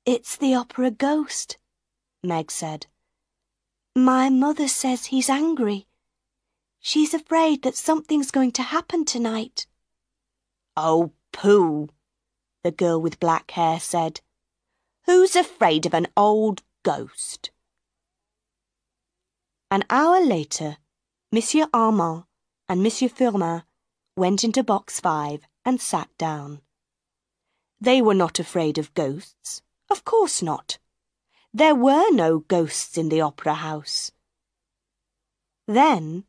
It's 0.08 0.36
the 0.36 0.56
opera 0.56 0.90
ghost, 0.90 1.60
Meg 2.24 2.50
said. 2.50 2.88
My 3.98 4.30
mother 4.30 4.68
says 4.68 5.08
he's 5.08 5.28
angry. 5.28 5.88
She's 6.80 7.16
afraid 7.16 7.64
that 7.64 7.76
something's 7.76 8.30
going 8.30 8.52
to 8.52 8.62
happen 8.62 9.06
tonight. 9.06 9.66
Oh, 10.78 11.14
pooh, 11.34 11.90
the 12.64 12.70
girl 12.70 13.02
with 13.02 13.20
black 13.20 13.50
hair 13.50 13.80
said. 13.80 14.22
Who's 15.08 15.36
afraid 15.36 15.88
of 15.88 15.96
an 15.96 16.06
old 16.16 16.62
ghost? 16.84 17.50
An 19.72 19.84
hour 19.90 20.24
later, 20.24 20.78
Monsieur 21.32 21.66
Armand 21.74 22.26
and 22.70 22.84
Monsieur 22.84 23.10
Firmin 23.10 23.64
went 24.16 24.44
into 24.44 24.62
box 24.62 25.00
five 25.00 25.48
and 25.66 25.82
sat 25.82 26.16
down. 26.20 26.62
They 27.82 28.04
were 28.04 28.14
not 28.14 28.38
afraid 28.38 28.78
of 28.78 28.94
ghosts. 28.94 29.64
Of 29.90 30.06
course 30.06 30.44
not. 30.44 30.78
There 31.54 31.76
were 31.76 32.12
no 32.12 32.40
ghosts 32.40 32.98
in 32.98 33.10
the 33.10 33.22
opera 33.22 33.56
house. 33.56 34.12
Then 35.68 36.26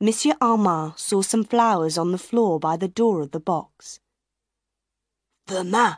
Monsieur 0.00 0.34
Armand 0.40 0.98
saw 0.98 1.22
some 1.22 1.44
flowers 1.44 1.96
on 1.96 2.12
the 2.12 2.18
floor 2.18 2.60
by 2.60 2.76
the 2.76 2.88
door 2.88 3.22
of 3.22 3.30
the 3.30 3.40
box. 3.40 4.00
Firmin, 5.46 5.96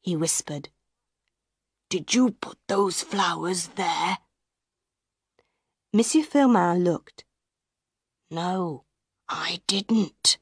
he 0.00 0.16
whispered. 0.16 0.70
Did 1.90 2.14
you 2.14 2.30
put 2.30 2.58
those 2.68 3.02
flowers 3.02 3.68
there? 3.76 4.18
Monsieur 5.92 6.22
Firmin 6.22 6.84
looked. 6.84 7.24
No, 8.30 8.84
I 9.28 9.60
didn't, 9.66 10.38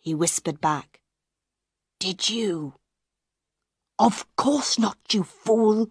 he 0.00 0.12
whispered 0.12 0.60
back. 0.60 1.00
Did 2.00 2.28
you? 2.28 2.74
Of 3.96 4.26
course 4.34 4.76
not, 4.76 4.98
you 5.12 5.22
fool, 5.22 5.88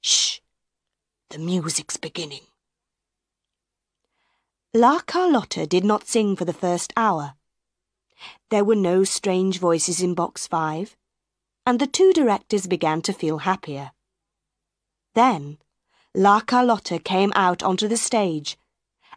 Shh! 0.00 0.40
The 1.30 1.38
music's 1.38 1.96
beginning. 1.96 2.42
La 4.74 5.00
Carlotta 5.00 5.66
did 5.66 5.84
not 5.84 6.06
sing 6.06 6.36
for 6.36 6.44
the 6.44 6.52
first 6.52 6.92
hour. 6.96 7.34
There 8.50 8.64
were 8.64 8.76
no 8.76 9.04
strange 9.04 9.58
voices 9.58 10.00
in 10.00 10.14
box 10.14 10.46
five, 10.46 10.96
and 11.66 11.78
the 11.78 11.86
two 11.86 12.12
directors 12.12 12.66
began 12.66 13.02
to 13.02 13.12
feel 13.12 13.38
happier. 13.38 13.92
Then, 15.14 15.58
La 16.14 16.40
Carlotta 16.40 16.98
came 16.98 17.32
out 17.34 17.62
onto 17.62 17.88
the 17.88 17.96
stage, 17.96 18.56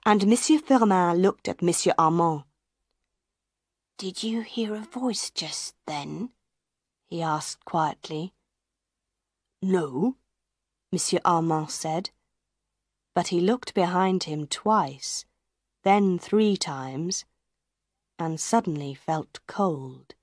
and 0.06 0.28
Monsieur 0.28 0.60
Firmin 0.60 1.18
looked 1.22 1.48
at 1.48 1.62
Monsieur 1.62 1.94
Armand. 1.98 2.44
Did 3.98 4.24
you 4.24 4.42
hear 4.42 4.76
a 4.76 4.80
voice 4.80 5.30
just 5.30 5.76
then? 5.86 6.32
he 7.08 7.22
asked 7.22 7.66
quietly. 7.66 8.34
No, 9.62 10.16
Monsieur 10.92 11.20
Armand 11.24 11.72
said. 11.72 12.10
But 13.16 13.28
he 13.28 13.40
looked 13.40 13.74
behind 13.74 14.24
him 14.24 14.48
twice, 14.48 15.26
then 15.84 16.20
three 16.20 16.56
times, 16.58 17.26
and 18.20 18.40
suddenly 18.40 18.94
felt 18.94 19.40
cold. 19.48 20.16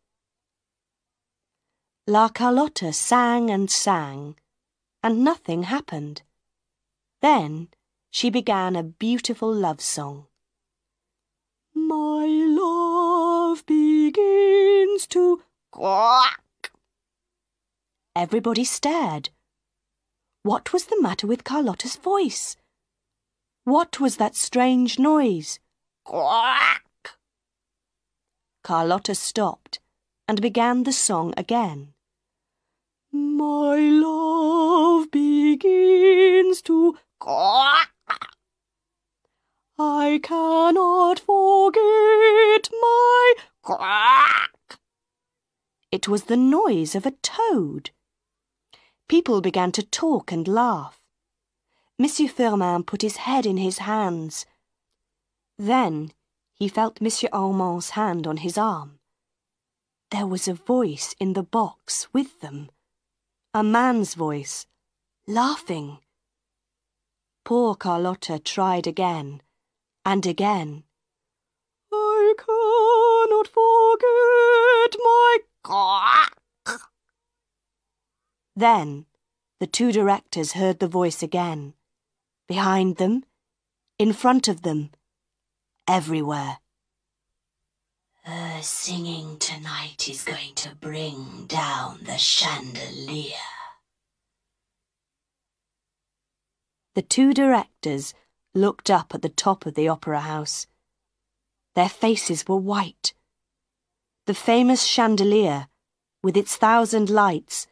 La 2.07 2.29
Carlotta 2.29 2.93
sang 2.93 3.51
and 3.51 3.71
sang, 3.71 4.37
and 5.03 5.23
nothing 5.23 5.65
happened. 5.65 6.23
Then 7.21 7.69
she 8.11 8.31
began 8.31 8.77
a 8.77 8.83
beautiful 8.83 9.53
love 9.53 9.81
song. 9.81 10.27
My 11.75 12.27
love 12.27 13.65
begins 13.67 15.07
to 15.09 15.43
quack, 15.71 16.73
Everybody 18.17 18.65
stared. 18.65 19.31
What 20.42 20.72
was 20.72 20.85
the 20.87 21.01
matter 21.01 21.27
with 21.27 21.44
Carlotta's 21.44 21.96
voice? 21.96 22.57
What 23.64 24.01
was 24.01 24.16
that 24.16 24.35
strange 24.37 24.98
noise? 24.98 25.59
Quack! 26.05 26.85
Carlotta 28.62 29.14
stopped 29.14 29.81
and 30.27 30.40
began 30.40 30.85
the 30.85 30.92
song 30.92 31.35
again. 31.37 31.94
My 33.12 33.77
love 33.77 35.11
begins 35.11 36.62
to 36.62 36.96
quack. 37.18 37.90
I 39.79 40.20
cannot 40.22 41.20
forget 41.20 42.68
my 42.72 43.35
quack. 43.62 44.79
It 45.90 46.09
was 46.09 46.24
the 46.24 46.37
noise 46.37 46.94
of 46.94 47.07
a 47.07 47.12
toad. 47.22 47.90
People 49.09 49.40
began 49.40 49.73
to 49.73 49.83
talk 49.83 50.31
and 50.31 50.47
laugh. 50.47 51.01
Monsieur 51.99 52.29
Firmin 52.29 52.85
put 52.85 53.03
his 53.03 53.16
head 53.16 53.47
in 53.47 53.57
his 53.57 53.79
hands. 53.79 54.44
Then 55.59 56.12
he 56.55 56.68
felt 56.68 57.01
Monsieur 57.01 57.31
Armand's 57.33 57.90
hand 57.90 58.27
on 58.27 58.38
his 58.38 58.59
arm. 58.59 58.99
There 60.11 60.27
was 60.27 60.47
a 60.47 60.55
voice 60.55 61.14
in 61.18 61.33
the 61.33 61.42
box 61.42 62.09
with 62.12 62.40
them. 62.40 62.71
A 63.55 63.62
man's 63.62 64.14
voice, 64.14 64.66
laughing. 65.27 65.99
Poor 67.44 67.75
Carlotta 67.75 68.38
tried 68.38 68.87
again 68.87 69.40
and 70.05 70.27
again. 70.27 70.85
I 71.90 72.35
cannot 72.37 73.49
forget 73.49 75.01
my 75.03 75.38
quack. 75.62 76.38
Then 78.59 79.07
the 79.61 79.68
two 79.68 79.92
directors 79.92 80.55
heard 80.55 80.81
the 80.81 80.88
voice 80.88 81.23
again. 81.23 81.75
Behind 82.49 82.97
them, 82.97 83.25
in 84.01 84.12
front 84.12 84.49
of 84.49 84.62
them, 84.62 84.90
everywhere. 85.87 86.59
Her 88.25 88.61
singing 88.61 89.38
tonight 89.38 90.09
is 90.09 90.25
going 90.25 90.57
to 90.57 90.75
bring 90.75 91.47
down 91.47 92.01
the 92.03 92.18
chandelier. 92.18 93.47
The 96.97 97.03
two 97.03 97.33
directors 97.33 98.12
looked 98.57 98.90
up 98.90 99.14
at 99.14 99.23
the 99.23 99.29
top 99.29 99.66
of 99.66 99.75
the 99.75 99.87
opera 99.87 100.23
house. 100.23 100.66
Their 101.77 101.88
faces 101.88 102.49
were 102.49 102.57
white. 102.57 103.14
The 104.27 104.35
famous 104.35 104.83
chandelier, 104.83 105.68
with 106.25 106.37
its 106.37 106.57
thousand 106.57 107.09
lights, 107.09 107.68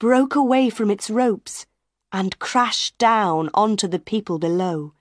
broke 0.00 0.34
away 0.34 0.70
from 0.70 0.90
its 0.90 1.10
ropes 1.10 1.66
and 2.10 2.38
crashed 2.38 2.96
down 2.96 3.50
onto 3.52 3.86
the 3.86 3.98
people 3.98 4.38
below. 4.38 4.94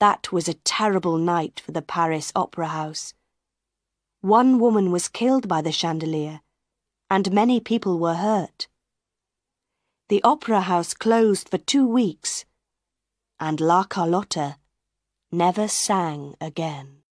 That 0.00 0.32
was 0.32 0.48
a 0.48 0.54
terrible 0.54 1.18
night 1.18 1.60
for 1.60 1.72
the 1.72 1.82
Paris 1.82 2.32
Opera 2.34 2.68
House. 2.68 3.12
One 4.22 4.58
woman 4.58 4.90
was 4.90 5.08
killed 5.08 5.48
by 5.48 5.60
the 5.60 5.70
chandelier, 5.70 6.40
and 7.10 7.30
many 7.30 7.60
people 7.60 7.98
were 7.98 8.14
hurt. 8.14 8.68
The 10.08 10.22
opera 10.22 10.62
house 10.62 10.94
closed 10.94 11.50
for 11.50 11.58
two 11.58 11.86
weeks, 11.86 12.46
and 13.38 13.60
La 13.60 13.84
Carlotta 13.84 14.56
never 15.30 15.68
sang 15.68 16.36
again. 16.40 17.02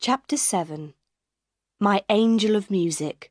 Chapter 0.00 0.38
7 0.38 0.94
My 1.78 2.02
Angel 2.08 2.56
of 2.56 2.70
Music 2.70 3.30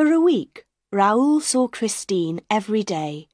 For 0.00 0.10
a 0.14 0.18
week, 0.18 0.64
Raoul 0.90 1.42
saw 1.42 1.68
Christine 1.68 2.40
every 2.48 2.82
day. 2.82 3.28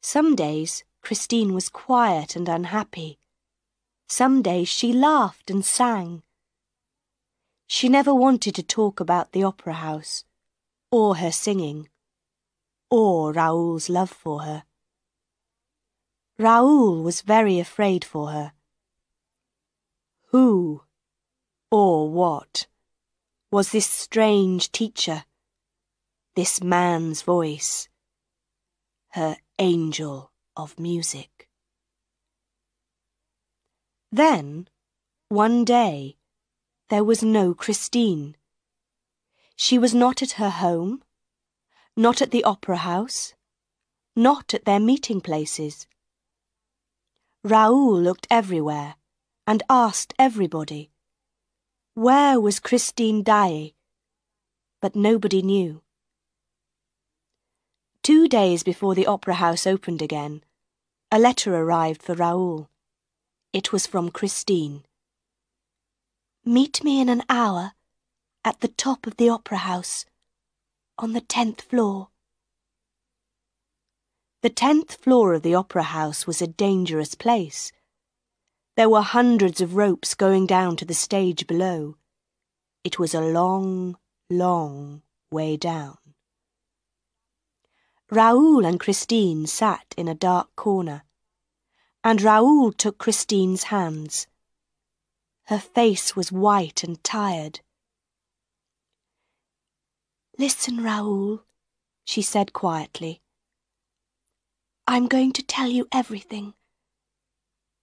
Some 0.00 0.36
days, 0.36 0.84
Christine 1.02 1.54
was 1.54 1.68
quiet 1.68 2.36
and 2.36 2.48
unhappy. 2.48 3.18
Some 4.06 4.42
days 4.42 4.68
she 4.68 4.92
laughed 4.92 5.50
and 5.50 5.64
sang. 5.64 6.22
She 7.66 7.88
never 7.88 8.14
wanted 8.14 8.54
to 8.54 8.62
talk 8.62 9.00
about 9.00 9.32
the 9.32 9.42
opera 9.42 9.72
house, 9.72 10.22
or 10.92 11.16
her 11.16 11.32
singing, 11.32 11.88
or 12.88 13.32
Raoul's 13.32 13.88
love 13.88 14.10
for 14.10 14.42
her. 14.42 14.62
Raoul 16.38 17.02
was 17.02 17.22
very 17.22 17.58
afraid 17.58 18.04
for 18.04 18.30
her. 18.30 18.52
Who, 20.28 20.82
or 21.72 22.08
what, 22.08 22.68
was 23.50 23.72
this 23.72 23.88
strange 23.88 24.70
teacher, 24.70 25.24
this 26.36 26.62
man's 26.62 27.22
voice, 27.22 27.88
her 29.12 29.36
angel 29.58 30.30
of 30.54 30.78
music? 30.78 31.48
Then, 34.12 34.68
one 35.28 35.64
day, 35.64 36.16
there 36.90 37.02
was 37.02 37.22
no 37.22 37.54
Christine. 37.54 38.36
She 39.56 39.78
was 39.78 39.94
not 39.94 40.22
at 40.22 40.32
her 40.32 40.50
home, 40.50 41.02
not 41.96 42.22
at 42.22 42.30
the 42.30 42.44
opera 42.44 42.76
house, 42.76 43.34
not 44.14 44.54
at 44.54 44.66
their 44.66 44.78
meeting 44.78 45.20
places. 45.20 45.86
Raoul 47.42 47.98
looked 47.98 48.26
everywhere 48.30 48.96
and 49.46 49.62
asked 49.70 50.12
everybody, 50.18 50.90
where 51.94 52.38
was 52.38 52.60
Christine 52.60 53.22
Daae? 53.22 53.74
But 54.82 54.94
nobody 54.94 55.40
knew. 55.40 55.82
Two 58.06 58.28
days 58.28 58.62
before 58.62 58.94
the 58.94 59.08
opera 59.08 59.34
house 59.34 59.66
opened 59.66 60.00
again, 60.00 60.44
a 61.10 61.18
letter 61.18 61.56
arrived 61.56 62.00
for 62.00 62.14
Raoul. 62.14 62.70
It 63.52 63.72
was 63.72 63.88
from 63.88 64.12
Christine. 64.12 64.84
Meet 66.44 66.84
me 66.84 67.00
in 67.00 67.08
an 67.08 67.24
hour 67.28 67.72
at 68.44 68.60
the 68.60 68.68
top 68.68 69.08
of 69.08 69.16
the 69.16 69.28
opera 69.28 69.58
house, 69.58 70.04
on 70.96 71.14
the 71.14 71.20
tenth 71.20 71.62
floor. 71.62 72.10
The 74.42 74.50
tenth 74.50 74.94
floor 75.02 75.34
of 75.34 75.42
the 75.42 75.56
opera 75.56 75.82
house 75.82 76.28
was 76.28 76.40
a 76.40 76.46
dangerous 76.46 77.16
place. 77.16 77.72
There 78.76 78.88
were 78.88 79.02
hundreds 79.02 79.60
of 79.60 79.74
ropes 79.74 80.14
going 80.14 80.46
down 80.46 80.76
to 80.76 80.84
the 80.84 80.94
stage 80.94 81.48
below. 81.48 81.96
It 82.84 83.00
was 83.00 83.14
a 83.14 83.20
long, 83.20 83.96
long 84.30 85.02
way 85.32 85.56
down. 85.56 86.05
Raoul 88.10 88.64
and 88.64 88.78
Christine 88.78 89.46
sat 89.46 89.94
in 89.96 90.08
a 90.08 90.14
dark 90.14 90.54
corner 90.56 91.02
and 92.06 92.22
Raoul 92.22 92.70
took 92.70 92.98
Christine's 92.98 93.64
hands. 93.64 94.28
Her 95.46 95.58
face 95.58 96.14
was 96.14 96.30
white 96.30 96.84
and 96.84 97.02
tired. 97.02 97.58
Listen, 100.38 100.84
Raoul, 100.84 101.42
she 102.04 102.22
said 102.22 102.52
quietly. 102.52 103.22
I'm 104.86 105.08
going 105.08 105.32
to 105.32 105.42
tell 105.42 105.68
you 105.68 105.88
everything. 105.90 106.54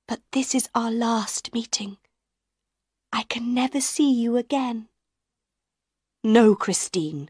But 0.07 0.21
this 0.31 0.55
is 0.55 0.69
our 0.73 0.89
last 0.89 1.53
meeting. 1.53 1.97
I 3.12 3.23
can 3.23 3.53
never 3.53 3.81
see 3.81 4.09
you 4.09 4.38
again. 4.38 4.88
No, 6.23 6.55
Christine, 6.55 7.29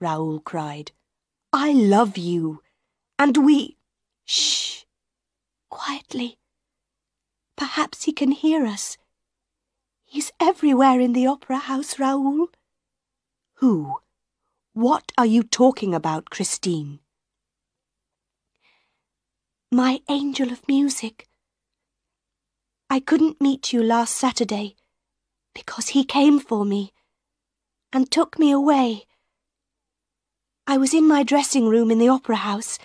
Raoul 0.00 0.40
cried. 0.40 0.90
I 1.52 1.72
love 1.72 2.18
you, 2.18 2.62
and 3.18 3.36
we... 3.38 3.76
Shh! 4.24 4.84
quietly. 5.76 6.38
Perhaps 7.56 8.04
he 8.04 8.12
can 8.12 8.32
hear 8.32 8.64
us. 8.66 8.96
He's 10.04 10.32
everywhere 10.40 11.00
in 11.00 11.12
the 11.12 11.26
opera 11.26 11.58
house, 11.58 11.98
Raoul. 11.98 12.48
Who? 13.56 13.96
What 14.72 15.12
are 15.18 15.26
you 15.26 15.42
talking 15.42 15.94
about, 15.94 16.30
Christine? 16.30 17.00
My 19.70 20.00
angel 20.08 20.50
of 20.50 20.66
music. 20.68 21.28
I 22.88 23.00
couldn't 23.00 23.40
meet 23.40 23.72
you 23.72 23.82
last 23.82 24.14
Saturday 24.16 24.76
because 25.54 25.88
he 25.88 26.04
came 26.04 26.38
for 26.38 26.64
me 26.64 26.92
and 27.92 28.10
took 28.10 28.38
me 28.38 28.50
away. 28.50 29.06
I 30.66 30.76
was 30.78 30.92
in 30.92 31.06
my 31.06 31.22
dressing 31.22 31.68
room 31.68 31.90
in 31.90 31.98
the 31.98 32.08
opera 32.08 32.36
house 32.36 32.78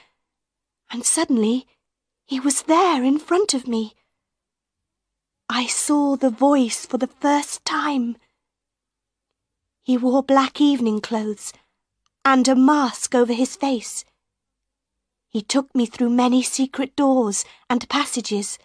and 0.91 1.05
suddenly 1.05 1.67
he 2.25 2.39
was 2.39 2.63
there 2.63 3.03
in 3.03 3.17
front 3.17 3.53
of 3.53 3.67
me. 3.67 3.95
I 5.49 5.65
saw 5.65 6.15
the 6.15 6.29
voice 6.29 6.85
for 6.85 6.97
the 6.97 7.07
first 7.19 7.65
time. 7.65 8.17
He 9.81 9.97
wore 9.97 10.21
black 10.21 10.61
evening 10.61 11.01
clothes 11.01 11.53
and 12.23 12.47
a 12.47 12.55
mask 12.55 13.15
over 13.15 13.33
his 13.33 13.55
face. 13.55 14.05
He 15.27 15.41
took 15.41 15.73
me 15.73 15.85
through 15.85 16.11
many 16.11 16.43
secret 16.43 16.95
doors 16.95 17.45
and 17.69 17.89
passages, 17.89 18.59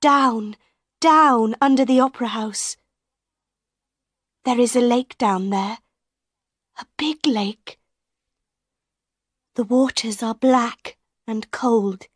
down, 0.00 0.56
down 1.00 1.56
under 1.60 1.84
the 1.84 2.00
opera 2.00 2.28
house. 2.28 2.76
There 4.44 4.60
is 4.60 4.76
a 4.76 4.80
lake 4.80 5.18
down 5.18 5.50
there, 5.50 5.78
A 6.78 6.86
big 6.96 7.26
lake. 7.26 7.78
The 9.54 9.64
waters 9.64 10.22
are 10.22 10.34
black 10.34 10.96
and 11.26 11.50
cold. 11.50 12.06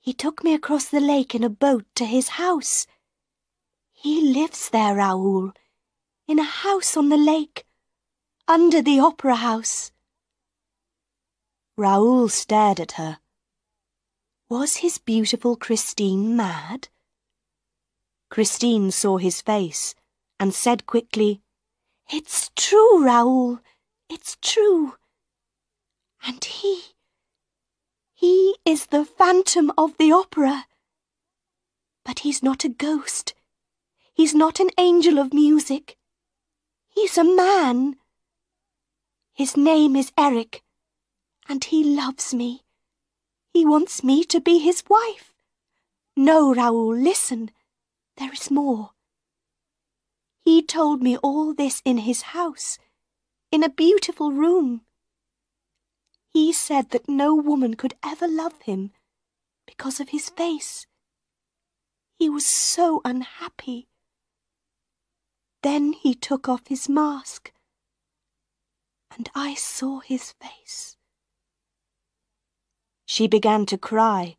He 0.00 0.12
took 0.12 0.42
me 0.42 0.54
across 0.54 0.86
the 0.86 0.98
lake 1.00 1.36
in 1.36 1.44
a 1.44 1.48
boat 1.48 1.84
to 1.94 2.04
his 2.04 2.30
house. 2.30 2.86
He 3.92 4.20
lives 4.20 4.70
there, 4.70 4.96
Raoul, 4.96 5.52
in 6.26 6.40
a 6.40 6.44
house 6.44 6.96
on 6.96 7.08
the 7.08 7.16
lake, 7.16 7.64
under 8.48 8.82
the 8.82 8.98
opera 8.98 9.36
house. 9.36 9.92
Raoul 11.76 12.28
stared 12.28 12.80
at 12.80 12.92
her. 12.92 13.18
Was 14.48 14.78
his 14.78 14.98
beautiful 14.98 15.54
Christine 15.54 16.36
mad? 16.36 16.88
Christine 18.28 18.90
saw 18.90 19.18
his 19.18 19.40
face 19.40 19.94
and 20.40 20.52
said 20.52 20.86
quickly, 20.86 21.40
It's 22.12 22.50
true, 22.56 23.04
Raoul. 23.04 23.60
It's 24.08 24.36
true. 24.42 24.94
And 26.26 26.44
he, 26.44 26.82
he 28.14 28.56
is 28.64 28.86
the 28.86 29.04
phantom 29.04 29.72
of 29.76 29.96
the 29.98 30.12
opera. 30.12 30.66
But 32.04 32.20
he's 32.20 32.42
not 32.42 32.64
a 32.64 32.68
ghost. 32.68 33.34
He's 34.14 34.34
not 34.34 34.60
an 34.60 34.70
angel 34.78 35.18
of 35.18 35.34
music. 35.34 35.96
He's 36.88 37.16
a 37.16 37.24
man. 37.24 37.96
His 39.34 39.56
name 39.56 39.96
is 39.96 40.12
Eric, 40.18 40.62
and 41.48 41.64
he 41.64 41.82
loves 41.82 42.34
me. 42.34 42.62
He 43.52 43.64
wants 43.64 44.04
me 44.04 44.24
to 44.24 44.40
be 44.40 44.58
his 44.58 44.82
wife. 44.88 45.32
No, 46.16 46.54
Raoul, 46.54 46.94
listen. 46.94 47.50
There 48.18 48.32
is 48.32 48.50
more. 48.50 48.90
He 50.44 50.62
told 50.62 51.02
me 51.02 51.16
all 51.16 51.54
this 51.54 51.80
in 51.84 51.98
his 51.98 52.22
house, 52.22 52.78
in 53.50 53.62
a 53.62 53.70
beautiful 53.70 54.32
room. 54.32 54.82
He 56.32 56.52
said 56.52 56.90
that 56.90 57.08
no 57.08 57.34
woman 57.34 57.74
could 57.74 57.94
ever 58.02 58.26
love 58.26 58.62
him 58.62 58.92
because 59.66 60.00
of 60.00 60.08
his 60.10 60.30
face. 60.30 60.86
He 62.18 62.28
was 62.28 62.46
so 62.46 63.00
unhappy. 63.04 63.88
Then 65.62 65.92
he 65.92 66.14
took 66.14 66.48
off 66.48 66.66
his 66.68 66.88
mask, 66.88 67.52
and 69.16 69.28
I 69.34 69.54
saw 69.54 70.00
his 70.00 70.32
face. 70.32 70.96
She 73.04 73.28
began 73.28 73.66
to 73.66 73.76
cry, 73.76 74.36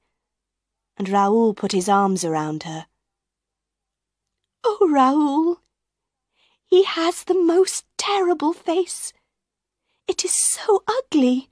and 0.98 1.08
Raoul 1.08 1.54
put 1.54 1.72
his 1.74 1.88
arms 1.88 2.26
around 2.26 2.64
her. 2.64 2.88
Oh, 4.64 4.90
Raoul, 4.90 5.62
he 6.66 6.84
has 6.84 7.24
the 7.24 7.40
most 7.40 7.86
terrible 7.98 8.52
face. 8.52 9.14
It 10.08 10.26
is 10.26 10.34
so 10.34 10.84
ugly. 10.88 11.50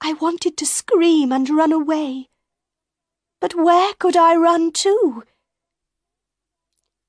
I 0.00 0.12
wanted 0.14 0.56
to 0.56 0.66
scream 0.66 1.32
and 1.32 1.50
run 1.50 1.72
away. 1.72 2.28
But 3.40 3.54
where 3.54 3.92
could 3.94 4.16
I 4.16 4.34
run 4.36 4.72
to? 4.72 5.24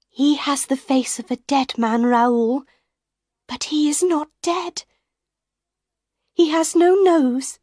He 0.10 0.36
has 0.36 0.66
the 0.66 0.78
face 0.78 1.20
of 1.20 1.32
a 1.32 1.38
dead 1.38 1.78
man, 1.78 2.06
Raoul, 2.06 2.64
but 3.48 3.66
he 3.66 3.90
is 3.90 4.04
not 4.04 4.30
dead. 4.42 4.84
He 6.34 6.50
has 6.50 6.76
no 6.76 6.96
nose, 6.96 7.60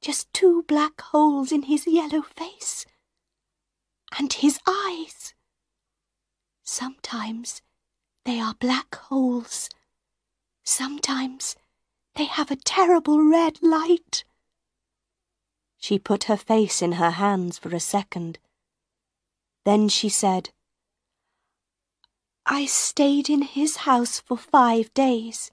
just 0.00 0.32
two 0.32 0.64
black 0.68 1.00
holes 1.00 1.52
in 1.52 1.62
his 1.62 1.86
yellow 1.86 2.22
face. 2.22 2.86
And 4.18 4.32
his 4.32 4.58
eyes. 4.66 5.34
Sometimes 6.62 7.62
they 8.24 8.40
are 8.40 8.54
black 8.54 8.94
holes. 8.94 9.68
Sometimes 10.64 11.56
they 12.14 12.24
have 12.24 12.50
a 12.50 12.56
terrible 12.56 13.22
red 13.22 13.58
light. 13.62 14.24
She 15.78 15.98
put 15.98 16.24
her 16.24 16.36
face 16.36 16.82
in 16.82 16.92
her 16.92 17.12
hands 17.12 17.56
for 17.56 17.74
a 17.74 17.80
second. 17.80 18.38
Then 19.64 19.88
she 19.88 20.08
said, 20.08 20.50
I 22.44 22.66
stayed 22.66 23.30
in 23.30 23.42
his 23.42 23.76
house 23.88 24.18
for 24.20 24.36
five 24.36 24.92
days. 24.92 25.50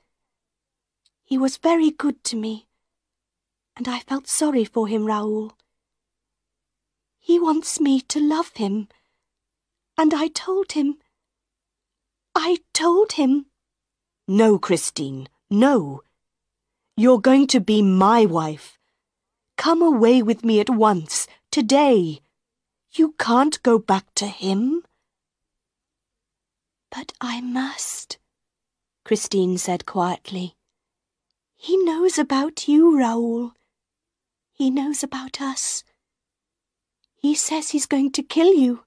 He 1.24 1.38
was 1.38 1.58
very 1.58 1.92
good 1.92 2.24
to 2.26 2.36
me, 2.36 2.68
and 3.76 3.88
I 3.88 4.00
felt 4.00 4.28
sorry 4.28 4.66
for 4.66 4.88
him, 4.88 5.06
Raoul. 5.06 5.54
He 7.20 7.40
wants 7.40 7.80
me 7.80 8.02
to 8.02 8.20
love 8.20 8.52
him, 8.56 8.88
and 9.98 10.14
I 10.14 10.28
told 10.28 10.72
him. 10.72 10.98
I 12.34 12.60
told 12.74 13.14
him. 13.14 13.48
No, 14.28 14.58
Christine, 14.58 15.28
no. 15.50 16.02
You're 16.96 17.20
going 17.20 17.48
to 17.48 17.60
be 17.60 17.82
my 17.82 18.26
wife. 18.26 18.80
Come 19.58 19.82
away 19.82 20.22
with 20.22 20.44
me 20.44 20.60
at 20.60 20.70
once, 20.70 21.28
today. 21.52 22.20
You 22.94 23.16
can't 23.18 23.62
go 23.64 23.80
back 23.80 24.06
to 24.16 24.28
him. 24.28 24.84
But 26.92 27.14
I 27.20 27.42
must, 27.42 28.18
Christine 29.04 29.58
said 29.58 29.86
quietly. 29.86 30.56
He 31.56 31.78
knows 31.78 32.18
about 32.18 32.68
you, 32.68 32.98
Raoul. 32.98 33.54
He 34.54 34.70
knows 34.70 35.04
about 35.04 35.42
us. 35.42 35.84
He 37.16 37.34
says 37.34 37.70
he's 37.70 37.86
going 37.86 38.12
to 38.12 38.24
kill 38.24 38.54
you. 38.54 38.84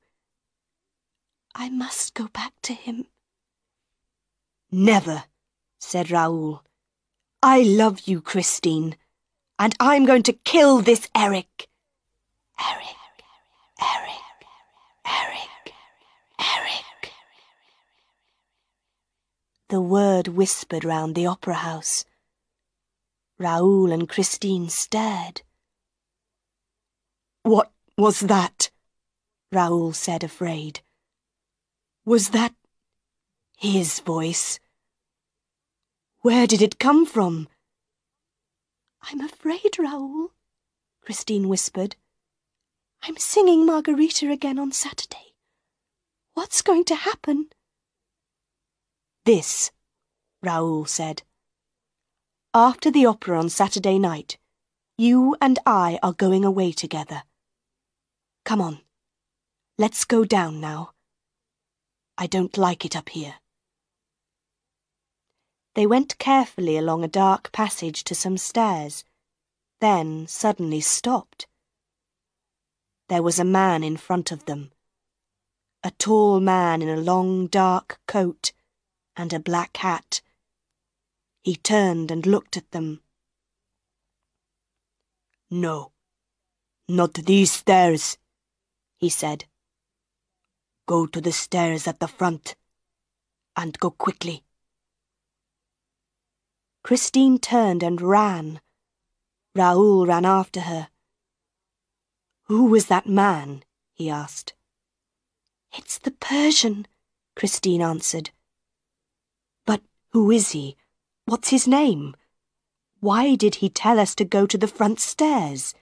I 1.54 1.68
must 1.70 2.14
go 2.14 2.28
back 2.28 2.52
to 2.62 2.72
him. 2.72 3.06
Never, 4.70 5.24
said 5.80 6.10
Raoul. 6.10 6.62
I 7.42 7.62
love 7.62 8.02
you, 8.06 8.20
Christine 8.20 8.96
and 9.58 9.74
I'm 9.80 10.06
going 10.06 10.22
to 10.24 10.32
kill 10.32 10.80
this 10.80 11.08
Eric. 11.14 11.68
Eric, 12.60 12.96
Eric, 13.80 14.46
Eric, 15.06 15.74
Eric. 16.38 17.12
The 19.68 19.80
word 19.80 20.28
whispered 20.28 20.84
round 20.84 21.14
the 21.14 21.26
opera 21.26 21.54
house. 21.54 22.04
Raoul 23.38 23.92
and 23.92 24.08
Christine 24.08 24.68
stared. 24.68 25.42
What 27.42 27.70
was 27.96 28.20
that? 28.20 28.70
Raoul 29.52 29.92
said, 29.92 30.22
afraid. 30.22 30.80
Was 32.04 32.30
that 32.30 32.54
his 33.56 34.00
voice? 34.00 34.60
Where 36.20 36.46
did 36.46 36.62
it 36.62 36.78
come 36.78 37.06
from? 37.06 37.48
I'm 39.02 39.20
afraid, 39.20 39.78
Raoul, 39.78 40.32
Christine 41.02 41.48
whispered. 41.48 41.96
I'm 43.02 43.16
singing 43.16 43.64
Margarita 43.64 44.30
again 44.30 44.58
on 44.58 44.72
Saturday. 44.72 45.34
What's 46.34 46.62
going 46.62 46.84
to 46.86 46.94
happen? 46.94 47.48
This, 49.24 49.70
Raoul 50.42 50.84
said. 50.84 51.22
After 52.54 52.90
the 52.90 53.06
opera 53.06 53.38
on 53.38 53.48
Saturday 53.48 53.98
night, 53.98 54.38
you 54.96 55.36
and 55.40 55.58
I 55.64 55.98
are 56.02 56.12
going 56.12 56.44
away 56.44 56.72
together. 56.72 57.22
Come 58.44 58.60
on, 58.60 58.80
let's 59.78 60.04
go 60.04 60.24
down 60.24 60.60
now. 60.60 60.92
I 62.16 62.26
don't 62.26 62.56
like 62.58 62.84
it 62.84 62.96
up 62.96 63.10
here. 63.10 63.34
They 65.78 65.86
went 65.86 66.18
carefully 66.18 66.76
along 66.76 67.04
a 67.04 67.06
dark 67.06 67.52
passage 67.52 68.02
to 68.02 68.14
some 68.16 68.36
stairs, 68.36 69.04
then 69.80 70.26
suddenly 70.26 70.80
stopped. 70.80 71.46
There 73.08 73.22
was 73.22 73.38
a 73.38 73.44
man 73.44 73.84
in 73.84 73.96
front 73.96 74.32
of 74.32 74.46
them. 74.46 74.72
A 75.84 75.92
tall 75.92 76.40
man 76.40 76.82
in 76.82 76.88
a 76.88 76.96
long 76.96 77.46
dark 77.46 78.00
coat 78.08 78.50
and 79.14 79.32
a 79.32 79.38
black 79.38 79.76
hat. 79.76 80.20
He 81.44 81.54
turned 81.54 82.10
and 82.10 82.26
looked 82.26 82.56
at 82.56 82.72
them. 82.72 83.00
No, 85.48 85.92
not 86.88 87.14
these 87.14 87.52
stairs, 87.52 88.18
he 88.96 89.08
said. 89.08 89.44
Go 90.88 91.06
to 91.06 91.20
the 91.20 91.30
stairs 91.30 91.86
at 91.86 92.00
the 92.00 92.08
front, 92.08 92.56
and 93.56 93.78
go 93.78 93.92
quickly. 93.92 94.42
Christine 96.88 97.38
turned 97.38 97.82
and 97.82 98.00
ran. 98.00 98.62
Raoul 99.54 100.06
ran 100.06 100.24
after 100.24 100.62
her. 100.62 100.88
Who 102.44 102.64
was 102.64 102.86
that 102.86 103.06
man? 103.06 103.62
he 103.92 104.08
asked. 104.08 104.54
It's 105.76 105.98
the 105.98 106.12
Persian, 106.12 106.86
Christine 107.36 107.82
answered. 107.82 108.30
But 109.66 109.82
who 110.12 110.30
is 110.30 110.52
he? 110.52 110.78
What's 111.26 111.50
his 111.50 111.68
name? 111.68 112.16
Why 113.00 113.34
did 113.34 113.56
he 113.56 113.68
tell 113.68 114.00
us 114.00 114.14
to 114.14 114.24
go 114.24 114.46
to 114.46 114.56
the 114.56 114.66
front 114.66 114.98
stairs? 114.98 115.74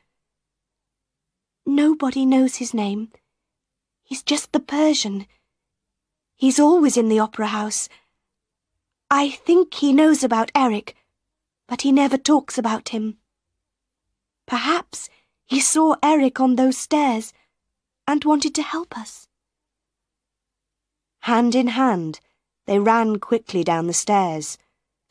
Nobody 1.65 2.27
knows 2.27 2.57
his 2.57 2.75
name. 2.75 3.13
He's 4.03 4.25
just 4.25 4.51
the 4.51 4.59
Persian. 4.59 5.29
He's 6.35 6.59
always 6.59 6.97
in 6.97 7.09
the 7.09 7.21
opera 7.21 7.47
house. 7.47 7.89
I 9.11 9.31
think 9.31 9.75
he 9.75 9.93
knows 9.93 10.25
about 10.25 10.51
Eric, 10.55 10.97
but 11.69 11.83
he 11.83 11.93
never 11.93 12.19
talks 12.19 12.59
about 12.59 12.89
him. 12.89 13.19
Perhaps 14.47 15.09
he 15.47 15.61
saw 15.61 15.95
Eric 16.03 16.41
on 16.41 16.57
those 16.57 16.77
stairs 16.77 17.33
and 18.07 18.25
wanted 18.25 18.55
to 18.57 18.63
help 18.63 18.99
us. 18.99 19.29
Hand 21.21 21.55
in 21.55 21.69
hand, 21.69 22.21
they 22.67 22.79
ran 22.79 23.19
quickly 23.19 23.63
down 23.63 23.87
the 23.87 23.93
stairs, 23.93 24.59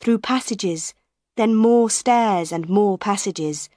through 0.00 0.18
passages, 0.18 0.94
then 1.36 1.54
more 1.54 1.88
stairs 1.88 2.52
and 2.52 2.68
more 2.68 2.98
passages. 2.98 3.68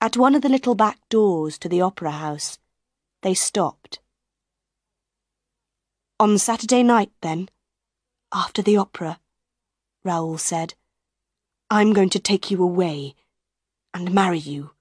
At 0.00 0.16
one 0.16 0.34
of 0.34 0.42
the 0.42 0.48
little 0.48 0.74
back 0.74 0.98
doors 1.08 1.58
to 1.58 1.68
the 1.68 1.80
opera 1.80 2.12
house, 2.12 2.58
they 3.22 3.34
stopped. 3.34 4.00
On 6.18 6.38
Saturday 6.38 6.82
night, 6.82 7.10
then, 7.20 7.48
after 8.34 8.60
the 8.60 8.76
opera, 8.76 9.20
Raoul 10.04 10.36
said, 10.38 10.74
I'm 11.70 11.92
going 11.92 12.10
to 12.10 12.18
take 12.18 12.50
you 12.50 12.62
away 12.62 13.14
and 13.94 14.12
marry 14.12 14.40
you. 14.40 14.72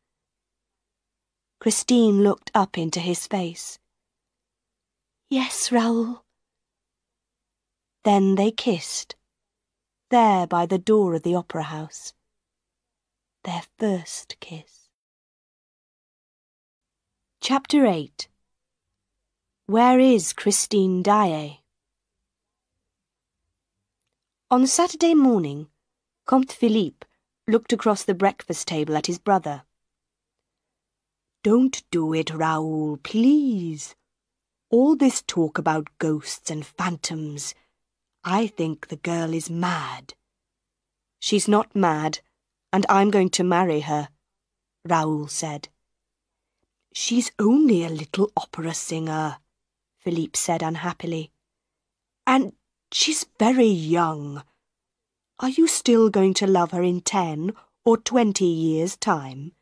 Christine 1.59 2.23
looked 2.23 2.51
up 2.53 2.77
into 2.77 2.99
his 2.99 3.27
face. 3.27 3.79
Yes, 5.29 5.71
Raoul. 5.71 6.23
Then 8.03 8.35
they 8.35 8.51
kissed, 8.51 9.15
there 10.09 10.45
by 10.45 10.65
the 10.65 10.77
door 10.77 11.13
of 11.13 11.23
the 11.23 11.35
opera 11.35 11.63
house. 11.63 12.13
Their 13.43 13.61
first 13.77 14.35
kiss. 14.39 14.89
Chapter 17.39 17.85
8 17.85 18.27
Where 19.67 19.99
is 19.99 20.33
Christine 20.33 21.01
Daae? 21.01 21.62
On 24.53 24.67
Saturday 24.67 25.15
morning, 25.15 25.65
Comte 26.27 26.51
Philippe 26.51 27.07
looked 27.47 27.73
across 27.73 28.03
the 28.03 28.13
breakfast 28.13 28.67
table 28.67 28.95
at 28.95 29.07
his 29.07 29.17
brother. 29.17 29.63
Don't 31.43 31.81
do 31.89 32.13
it, 32.13 32.31
Raoul, 32.31 32.99
please. 33.01 33.95
All 34.69 34.95
this 34.95 35.23
talk 35.23 35.57
about 35.57 35.97
ghosts 35.97 36.51
and 36.51 36.63
phantoms. 36.63 37.55
I 38.23 38.45
think 38.45 38.89
the 38.89 38.97
girl 38.97 39.33
is 39.33 39.49
mad. 39.49 40.13
She's 41.19 41.47
not 41.47 41.75
mad, 41.75 42.19
and 42.71 42.85
I'm 42.89 43.09
going 43.09 43.31
to 43.31 43.43
marry 43.43 43.79
her, 43.79 44.09
Raoul 44.87 45.29
said. 45.29 45.69
She's 46.93 47.31
only 47.39 47.83
a 47.83 47.89
little 47.89 48.31
opera 48.37 48.75
singer, 48.75 49.37
Philippe 49.97 50.37
said 50.37 50.61
unhappily. 50.61 51.31
And 52.27 52.53
she's 52.93 53.25
very 53.39 53.67
young. 53.67 54.43
Are 55.39 55.49
you 55.49 55.67
still 55.67 56.09
going 56.09 56.33
to 56.35 56.47
love 56.47 56.71
her 56.71 56.83
in 56.83 57.01
ten 57.01 57.53
or 57.83 57.97
twenty 57.97 58.45
years' 58.45 58.95
time? 58.95 59.53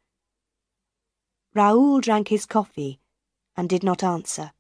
Raoul 1.54 2.00
drank 2.02 2.30
his 2.30 2.46
coffee 2.46 3.00
and 3.56 3.68
did 3.68 3.84
not 3.84 4.04
answer. 4.04 4.52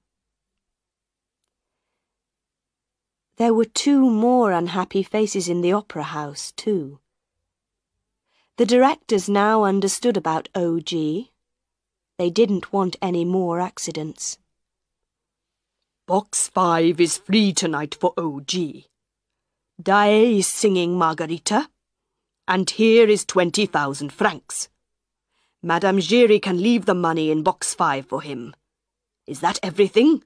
There 3.38 3.54
were 3.54 3.66
two 3.66 4.10
more 4.10 4.52
unhappy 4.52 5.04
faces 5.04 5.48
in 5.48 5.62
the 5.62 5.74
opera 5.74 6.04
house, 6.04 6.52
too. 6.52 7.00
The 8.58 8.66
directors 8.66 9.28
now 9.28 9.64
understood 9.64 10.18
about 10.18 10.50
OG. 10.54 10.92
They 10.92 12.30
didn't 12.30 12.72
want 12.72 12.98
any 13.02 13.26
more 13.26 13.60
accidents. 13.60 14.38
Box 16.12 16.50
5 16.50 17.00
is 17.00 17.20
free 17.20 17.54
tonight 17.54 17.96
for 17.96 18.12
OG. 18.18 18.52
Daae 19.82 20.40
is 20.40 20.46
singing 20.46 20.98
Margarita, 20.98 21.70
and 22.46 22.70
here 22.70 23.08
is 23.08 23.24
20,000 23.24 24.12
francs. 24.12 24.68
Madame 25.64 26.00
Giry 26.00 26.42
can 26.42 26.62
leave 26.62 26.86
the 26.86 26.94
money 26.94 27.32
in 27.32 27.44
box 27.44 27.74
5 27.74 28.08
for 28.08 28.22
him. 28.22 28.54
Is 29.26 29.40
that 29.40 29.58
everything? 29.64 30.22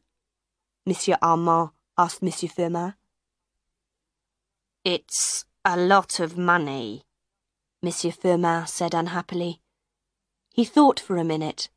Monsieur 0.87 1.19
Armand 1.21 1.69
asked 1.99 2.23
Monsieur 2.23 2.49
Firmin. 2.49 2.95
It's 4.83 5.45
a 5.63 5.77
lot 5.77 6.19
of 6.19 6.35
money, 6.35 7.03
Monsieur 7.83 8.09
Firmin 8.09 8.65
said 8.65 8.95
unhappily. 8.95 9.61
He 10.51 10.65
thought 10.65 10.99
for 10.99 11.17
a 11.17 11.23
minute. 11.23 11.69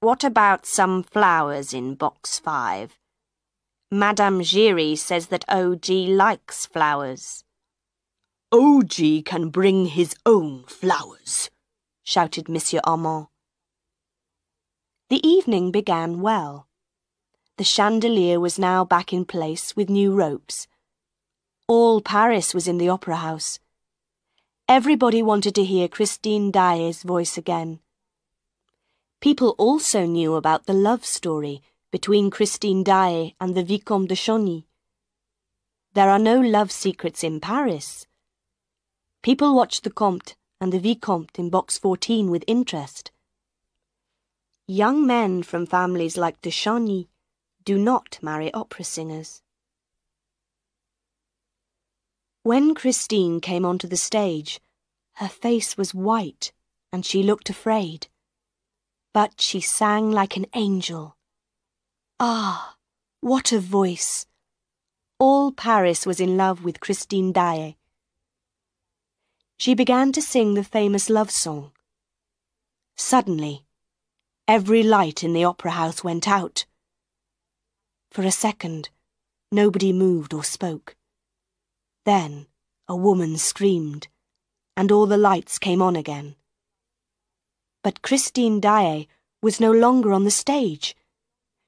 What 0.00 0.22
about 0.22 0.64
some 0.64 1.02
flowers 1.02 1.74
in 1.74 1.96
box 1.96 2.38
five? 2.38 2.96
Madame 3.90 4.42
Giry 4.42 4.96
says 4.96 5.26
that 5.26 5.44
OG 5.48 5.88
likes 5.88 6.66
flowers. 6.66 7.42
OG 8.52 9.24
can 9.24 9.48
bring 9.48 9.86
his 9.86 10.14
own 10.24 10.62
flowers, 10.68 11.50
shouted 12.04 12.48
Monsieur 12.48 12.80
Armand. 12.84 13.26
The 15.10 15.26
evening 15.26 15.72
began 15.72 16.20
well. 16.20 16.68
The 17.56 17.64
chandelier 17.64 18.38
was 18.38 18.56
now 18.56 18.84
back 18.84 19.12
in 19.12 19.24
place 19.24 19.74
with 19.74 19.90
new 19.90 20.14
ropes. 20.14 20.68
All 21.66 22.00
Paris 22.00 22.54
was 22.54 22.68
in 22.68 22.78
the 22.78 22.88
opera 22.88 23.16
house. 23.16 23.58
Everybody 24.68 25.24
wanted 25.24 25.56
to 25.56 25.64
hear 25.64 25.88
Christine 25.88 26.52
Daae's 26.52 27.02
voice 27.02 27.36
again. 27.36 27.80
People 29.20 29.56
also 29.58 30.06
knew 30.06 30.36
about 30.36 30.66
the 30.66 30.72
love 30.72 31.04
story 31.04 31.60
between 31.90 32.30
Christine 32.30 32.84
Daae 32.84 33.34
and 33.40 33.56
the 33.56 33.64
Vicomte 33.64 34.08
de 34.08 34.14
Chagny. 34.14 34.64
There 35.94 36.08
are 36.08 36.20
no 36.20 36.40
love 36.40 36.70
secrets 36.70 37.24
in 37.24 37.40
Paris. 37.40 38.06
People 39.22 39.56
watched 39.56 39.82
the 39.82 39.90
Comte 39.90 40.36
and 40.60 40.72
the 40.72 40.78
Vicomte 40.78 41.36
in 41.36 41.50
box 41.50 41.78
14 41.78 42.30
with 42.30 42.44
interest. 42.46 43.10
Young 44.68 45.04
men 45.04 45.42
from 45.42 45.66
families 45.66 46.16
like 46.16 46.40
de 46.40 46.50
Chagny 46.50 47.08
do 47.64 47.76
not 47.76 48.18
marry 48.22 48.52
opera 48.54 48.84
singers. 48.84 49.42
When 52.44 52.72
Christine 52.74 53.40
came 53.40 53.64
onto 53.64 53.88
the 53.88 53.96
stage, 53.96 54.60
her 55.14 55.28
face 55.28 55.76
was 55.76 55.92
white 55.92 56.52
and 56.92 57.04
she 57.04 57.24
looked 57.24 57.50
afraid. 57.50 58.06
But 59.20 59.40
she 59.40 59.60
sang 59.60 60.12
like 60.12 60.36
an 60.36 60.46
angel. 60.54 61.16
Ah, 62.20 62.76
what 63.20 63.50
a 63.50 63.58
voice! 63.58 64.26
All 65.18 65.50
Paris 65.50 66.06
was 66.06 66.20
in 66.20 66.36
love 66.36 66.62
with 66.62 66.78
Christine 66.78 67.32
Daae. 67.32 67.76
She 69.56 69.74
began 69.74 70.12
to 70.12 70.22
sing 70.22 70.54
the 70.54 70.62
famous 70.62 71.10
love 71.10 71.32
song. 71.32 71.72
Suddenly, 72.96 73.64
every 74.46 74.84
light 74.84 75.24
in 75.24 75.32
the 75.32 75.42
opera 75.42 75.72
house 75.72 76.04
went 76.04 76.28
out. 76.28 76.64
For 78.12 78.22
a 78.22 78.30
second, 78.30 78.90
nobody 79.50 79.92
moved 79.92 80.32
or 80.32 80.44
spoke. 80.44 80.94
Then 82.04 82.46
a 82.86 82.94
woman 82.94 83.36
screamed, 83.36 84.06
and 84.76 84.92
all 84.92 85.06
the 85.06 85.18
lights 85.18 85.58
came 85.58 85.82
on 85.82 85.96
again. 85.96 86.36
But 87.88 88.02
Christine 88.02 88.60
Daae 88.60 89.08
was 89.40 89.60
no 89.60 89.72
longer 89.72 90.12
on 90.12 90.24
the 90.24 90.30
stage. 90.30 90.94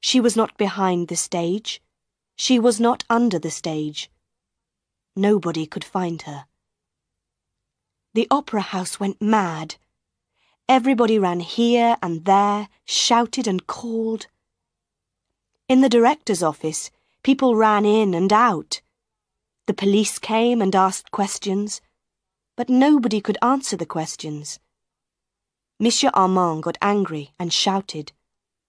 She 0.02 0.20
was 0.20 0.36
not 0.36 0.54
behind 0.58 1.08
the 1.08 1.16
stage. 1.16 1.80
She 2.36 2.58
was 2.58 2.78
not 2.78 3.04
under 3.08 3.38
the 3.38 3.50
stage. 3.50 4.10
Nobody 5.16 5.64
could 5.64 5.82
find 5.82 6.20
her. 6.28 6.44
The 8.12 8.28
opera 8.30 8.60
house 8.60 9.00
went 9.00 9.22
mad. 9.22 9.76
Everybody 10.68 11.18
ran 11.18 11.40
here 11.40 11.96
and 12.02 12.26
there, 12.26 12.68
shouted 12.84 13.46
and 13.46 13.66
called. 13.66 14.26
In 15.70 15.80
the 15.80 15.88
director's 15.88 16.42
office, 16.42 16.90
people 17.22 17.56
ran 17.56 17.86
in 17.86 18.12
and 18.12 18.30
out. 18.30 18.82
The 19.66 19.72
police 19.72 20.18
came 20.18 20.60
and 20.60 20.76
asked 20.76 21.12
questions, 21.12 21.80
but 22.58 22.68
nobody 22.68 23.22
could 23.22 23.38
answer 23.40 23.78
the 23.78 23.86
questions. 23.86 24.60
Monsieur 25.82 26.10
Armand 26.12 26.62
got 26.62 26.76
angry 26.82 27.32
and 27.38 27.50
shouted, 27.50 28.12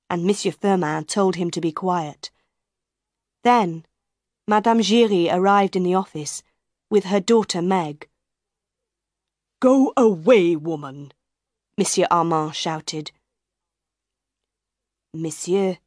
and 0.10 0.24
Monsieur 0.24 0.54
Firmin 0.54 1.04
told 1.04 1.36
him 1.36 1.52
to 1.52 1.60
be 1.60 1.74
quiet. 1.74 2.32
Then, 3.44 3.86
Madame 4.48 4.82
Giry 4.82 5.30
arrived 5.30 5.76
in 5.76 5.84
the 5.84 5.94
office 5.94 6.42
with 6.90 7.04
her 7.06 7.20
daughter 7.20 7.62
Meg. 7.62 8.08
Go 9.60 9.92
away, 9.98 10.56
woman, 10.56 11.12
Monsieur 11.78 12.08
Armand 12.10 12.56
shouted. 12.56 13.12
Monsieur, 15.14 15.80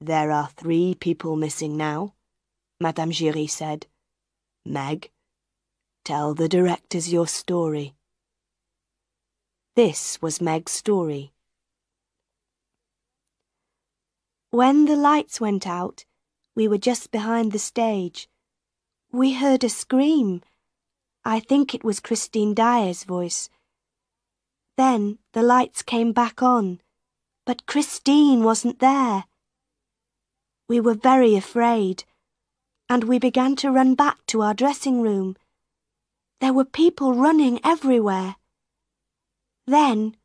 there 0.00 0.30
are 0.30 0.50
three 0.56 0.94
people 0.94 1.34
missing 1.34 1.76
now, 1.76 2.14
Madame 2.80 3.10
Giry 3.10 3.48
said. 3.48 3.88
Meg, 4.64 5.10
tell 6.04 6.34
the 6.34 6.48
directors 6.48 7.12
your 7.12 7.26
story. 7.26 7.96
This 9.82 10.20
was 10.20 10.42
Meg's 10.42 10.72
story. 10.72 11.32
When 14.50 14.84
the 14.84 14.94
lights 14.94 15.40
went 15.40 15.66
out, 15.66 16.04
we 16.54 16.68
were 16.68 16.76
just 16.76 17.10
behind 17.10 17.52
the 17.52 17.58
stage. 17.58 18.28
We 19.10 19.32
heard 19.32 19.64
a 19.64 19.70
scream. 19.70 20.42
I 21.24 21.40
think 21.40 21.74
it 21.74 21.82
was 21.82 21.98
Christine 21.98 22.52
Daae's 22.52 23.04
voice. 23.04 23.48
Then 24.76 25.16
the 25.32 25.42
lights 25.42 25.80
came 25.80 26.12
back 26.12 26.42
on, 26.42 26.82
but 27.46 27.64
Christine 27.64 28.44
wasn't 28.44 28.80
there. 28.80 29.24
We 30.68 30.78
were 30.78 31.08
very 31.10 31.36
afraid, 31.36 32.04
and 32.90 33.04
we 33.04 33.18
began 33.18 33.56
to 33.56 33.70
run 33.70 33.94
back 33.94 34.26
to 34.26 34.42
our 34.42 34.52
dressing 34.52 35.00
room. 35.00 35.38
There 36.42 36.52
were 36.52 36.66
people 36.66 37.14
running 37.14 37.60
everywhere. 37.64 38.36
Then 39.66 40.16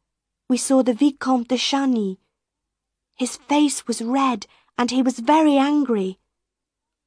we 0.49 0.57
saw 0.57 0.83
the 0.83 0.93
Vicomte 0.93 1.49
de 1.49 1.57
Chagny. 1.57 2.17
His 3.15 3.37
face 3.37 3.87
was 3.87 4.01
red 4.01 4.47
and 4.77 4.91
he 4.91 5.01
was 5.01 5.19
very 5.19 5.57
angry. 5.57 6.19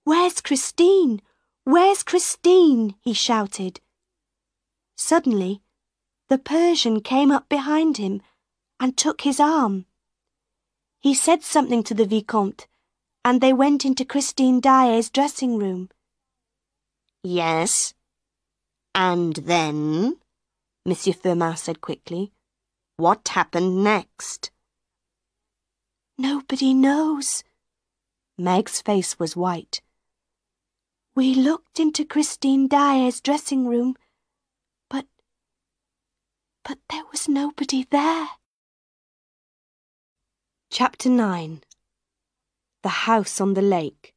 Where's 0.05 0.41
Christine? 0.41 1.21
Where's 1.65 2.03
Christine? 2.03 2.95
he 3.01 3.13
shouted. 3.13 3.81
Suddenly, 4.97 5.63
the 6.29 6.39
Persian 6.39 7.01
came 7.01 7.31
up 7.31 7.49
behind 7.49 7.99
him 7.99 8.23
and 8.81 8.97
took 8.97 9.23
his 9.23 9.39
arm. 9.39 9.87
He 11.01 11.15
said 11.15 11.43
something 11.43 11.83
to 11.85 11.95
the 11.95 12.07
Vicomte, 12.07 12.67
and 13.25 13.41
they 13.41 13.53
went 13.53 13.85
into 13.85 14.05
Christine 14.05 14.61
Daae's 14.61 15.11
dressing 15.11 15.59
room. 15.59 15.91
Yes. 17.23 17.95
And 18.95 19.37
then? 19.37 20.17
Monsieur 20.89 21.13
Firmin 21.13 21.55
said 21.55 21.83
quickly. 21.83 22.33
What 22.97 23.29
happened 23.29 23.85
next? 23.85 24.51
Nobody 26.17 26.73
knows. 26.73 27.45
Meg's 28.39 28.81
face 28.81 29.19
was 29.19 29.37
white. 29.37 29.83
We 31.15 31.35
looked 31.35 31.79
into 31.79 32.07
Christine 32.07 32.69
Daae's 32.69 33.21
dressing 33.21 33.69
room, 33.69 33.97
but... 34.89 35.05
but 36.65 36.79
there 36.89 37.05
was 37.13 37.29
nobody 37.29 37.87
there. 37.91 38.29
Chapter 40.71 41.11
9 41.11 41.61
The 42.83 42.89
House 42.89 43.43
on 43.43 43.53
the 43.53 43.61
Lake 43.61 44.15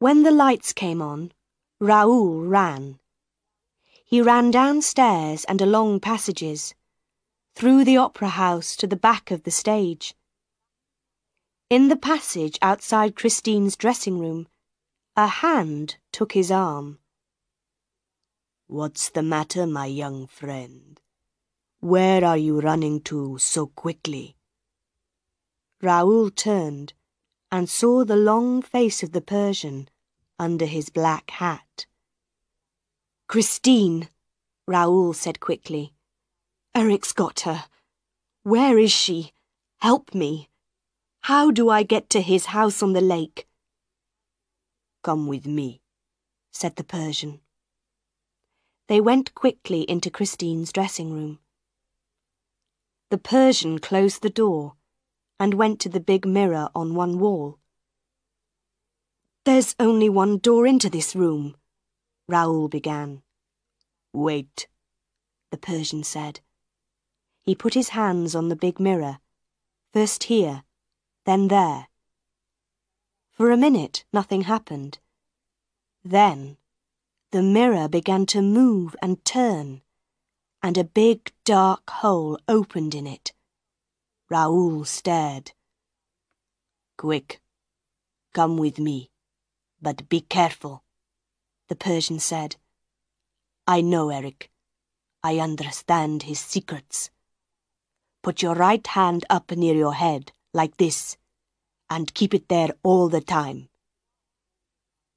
When 0.00 0.22
the 0.22 0.30
lights 0.30 0.74
came 0.74 1.00
on, 1.00 1.32
Raoul 1.80 2.42
ran. 2.42 2.98
He 4.10 4.22
ran 4.22 4.50
downstairs 4.50 5.44
and 5.44 5.60
along 5.60 6.00
passages, 6.00 6.74
through 7.54 7.84
the 7.84 7.98
opera 7.98 8.30
house 8.30 8.74
to 8.76 8.86
the 8.86 8.96
back 8.96 9.30
of 9.30 9.42
the 9.42 9.50
stage. 9.50 10.14
In 11.68 11.88
the 11.88 11.96
passage 11.96 12.58
outside 12.62 13.16
Christine's 13.16 13.76
dressing 13.76 14.18
room, 14.18 14.48
a 15.14 15.26
hand 15.26 15.96
took 16.10 16.32
his 16.32 16.50
arm. 16.50 17.00
What's 18.66 19.10
the 19.10 19.22
matter, 19.22 19.66
my 19.66 19.84
young 19.84 20.26
friend? 20.26 20.98
Where 21.80 22.24
are 22.24 22.38
you 22.38 22.62
running 22.62 23.02
to 23.02 23.36
so 23.36 23.66
quickly? 23.66 24.38
Raoul 25.82 26.30
turned 26.30 26.94
and 27.52 27.68
saw 27.68 28.06
the 28.06 28.16
long 28.16 28.62
face 28.62 29.02
of 29.02 29.12
the 29.12 29.20
Persian 29.20 29.90
under 30.38 30.64
his 30.64 30.88
black 30.88 31.28
hat. 31.32 31.84
Christine, 33.28 34.08
Raoul 34.66 35.12
said 35.12 35.38
quickly. 35.38 35.92
Eric's 36.74 37.12
got 37.12 37.40
her. 37.40 37.66
Where 38.42 38.78
is 38.78 38.90
she? 38.90 39.32
Help 39.82 40.14
me. 40.14 40.48
How 41.20 41.50
do 41.50 41.68
I 41.68 41.82
get 41.82 42.08
to 42.10 42.22
his 42.22 42.46
house 42.46 42.82
on 42.82 42.94
the 42.94 43.02
lake? 43.02 43.46
Come 45.04 45.26
with 45.26 45.46
me, 45.46 45.82
said 46.52 46.76
the 46.76 46.84
Persian. 46.84 47.40
They 48.88 48.98
went 48.98 49.34
quickly 49.34 49.82
into 49.82 50.08
Christine's 50.08 50.72
dressing 50.72 51.12
room. 51.12 51.38
The 53.10 53.18
Persian 53.18 53.78
closed 53.78 54.22
the 54.22 54.30
door 54.30 54.72
and 55.38 55.52
went 55.52 55.80
to 55.80 55.90
the 55.90 56.00
big 56.00 56.24
mirror 56.24 56.70
on 56.74 56.94
one 56.94 57.18
wall. 57.18 57.58
There's 59.44 59.74
only 59.78 60.08
one 60.08 60.38
door 60.38 60.66
into 60.66 60.88
this 60.88 61.14
room, 61.14 61.57
Raoul 62.28 62.68
began. 62.68 63.22
Wait, 64.12 64.68
the 65.50 65.56
Persian 65.56 66.04
said. 66.04 66.40
He 67.42 67.54
put 67.54 67.72
his 67.72 67.90
hands 67.90 68.34
on 68.34 68.50
the 68.50 68.56
big 68.56 68.78
mirror, 68.78 69.18
first 69.94 70.24
here, 70.24 70.64
then 71.24 71.48
there. 71.48 71.88
For 73.32 73.50
a 73.50 73.56
minute, 73.56 74.04
nothing 74.12 74.42
happened. 74.42 74.98
Then, 76.04 76.58
the 77.30 77.42
mirror 77.42 77.88
began 77.88 78.26
to 78.26 78.42
move 78.42 78.94
and 79.00 79.24
turn, 79.24 79.80
and 80.62 80.76
a 80.76 80.84
big 80.84 81.32
dark 81.44 81.88
hole 81.88 82.38
opened 82.46 82.94
in 82.94 83.06
it. 83.06 83.32
Raoul 84.28 84.84
stared. 84.84 85.52
Quick, 86.98 87.40
come 88.34 88.58
with 88.58 88.78
me, 88.78 89.10
but 89.80 90.08
be 90.10 90.20
careful, 90.20 90.84
the 91.68 91.76
Persian 91.76 92.18
said. 92.18 92.56
I 93.66 93.80
know 93.80 94.10
Eric. 94.10 94.50
I 95.22 95.38
understand 95.38 96.24
his 96.24 96.40
secrets. 96.40 97.10
Put 98.22 98.42
your 98.42 98.54
right 98.54 98.86
hand 98.86 99.24
up 99.30 99.50
near 99.50 99.74
your 99.74 99.94
head, 99.94 100.32
like 100.52 100.76
this, 100.76 101.16
and 101.90 102.14
keep 102.14 102.34
it 102.34 102.48
there 102.48 102.70
all 102.82 103.08
the 103.08 103.20
time. 103.20 103.68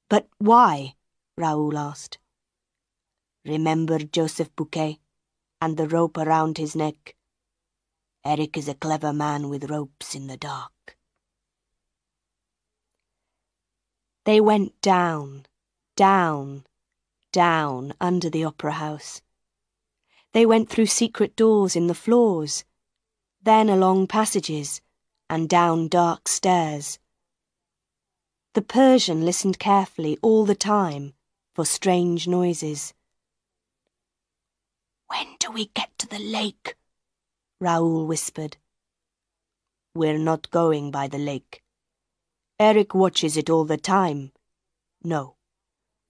But 0.08 0.28
why? 0.38 0.94
Raoul 1.36 1.78
asked. 1.78 2.18
Remember 3.44 3.98
Joseph 3.98 4.54
Buquet 4.54 4.98
and 5.60 5.76
the 5.76 5.88
rope 5.88 6.16
around 6.16 6.58
his 6.58 6.76
neck? 6.76 7.16
Eric 8.24 8.56
is 8.56 8.68
a 8.68 8.74
clever 8.74 9.12
man 9.12 9.48
with 9.48 9.70
ropes 9.70 10.14
in 10.14 10.28
the 10.28 10.36
dark. 10.36 10.96
They 14.24 14.40
went 14.40 14.80
down, 14.80 15.46
down, 15.96 16.64
down 17.32 17.94
under 18.00 18.30
the 18.30 18.44
opera 18.44 18.72
house. 18.72 19.22
They 20.32 20.46
went 20.46 20.68
through 20.68 20.86
secret 20.86 21.36
doors 21.36 21.76
in 21.76 21.86
the 21.86 21.94
floors, 21.94 22.64
then 23.42 23.68
along 23.68 24.06
passages 24.06 24.80
and 25.28 25.48
down 25.48 25.88
dark 25.88 26.28
stairs. 26.28 26.98
The 28.54 28.62
Persian 28.62 29.24
listened 29.24 29.58
carefully 29.58 30.18
all 30.22 30.44
the 30.44 30.54
time 30.54 31.14
for 31.54 31.64
strange 31.64 32.28
noises. 32.28 32.94
When 35.08 35.26
do 35.38 35.50
we 35.50 35.66
get 35.74 35.90
to 35.98 36.08
the 36.08 36.18
lake? 36.18 36.76
Raoul 37.60 38.06
whispered. 38.06 38.56
We're 39.94 40.18
not 40.18 40.50
going 40.50 40.90
by 40.90 41.08
the 41.08 41.18
lake. 41.18 41.62
Eric 42.58 42.94
watches 42.94 43.36
it 43.36 43.50
all 43.50 43.64
the 43.64 43.76
time. 43.76 44.32
No, 45.02 45.36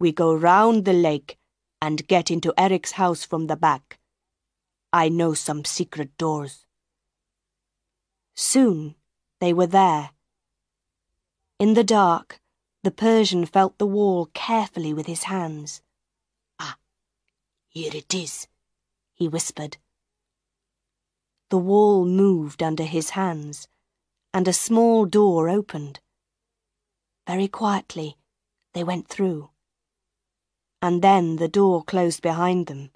we 0.03 0.11
go 0.11 0.35
round 0.35 0.85
the 0.85 0.93
lake 0.93 1.39
and 1.81 2.09
get 2.09 2.29
into 2.29 2.53
Eric's 2.59 2.93
house 2.93 3.25
from 3.25 3.47
the 3.47 3.55
back. 3.55 4.01
I 4.93 5.09
know 5.09 5.33
some 5.33 5.65
secret 5.65 6.19
doors. 6.19 6.67
Soon 8.35 8.97
they 9.39 9.53
were 9.53 9.69
there. 9.69 10.11
In 11.61 11.75
the 11.75 11.85
dark, 11.85 12.41
the 12.83 12.91
Persian 12.91 13.47
felt 13.47 13.79
the 13.79 13.87
wall 13.87 14.29
carefully 14.35 14.93
with 14.93 15.07
his 15.07 15.23
hands. 15.35 15.83
Ah, 16.59 16.79
here 17.69 17.93
it 17.95 18.13
is, 18.13 18.49
he 19.15 19.29
whispered. 19.29 19.77
The 21.49 21.59
wall 21.59 22.05
moved 22.05 22.61
under 22.61 22.83
his 22.83 23.11
hands, 23.11 23.69
and 24.35 24.49
a 24.49 24.53
small 24.53 25.07
door 25.07 25.49
opened. 25.49 26.01
Very 27.25 27.47
quietly, 27.47 28.17
they 28.75 28.83
went 28.83 29.07
through. 29.07 29.52
And 30.83 31.01
then 31.01 31.37
the 31.37 31.49
door 31.49 31.85
closed 31.85 32.21
behind 32.21 32.67
them. 32.67 32.91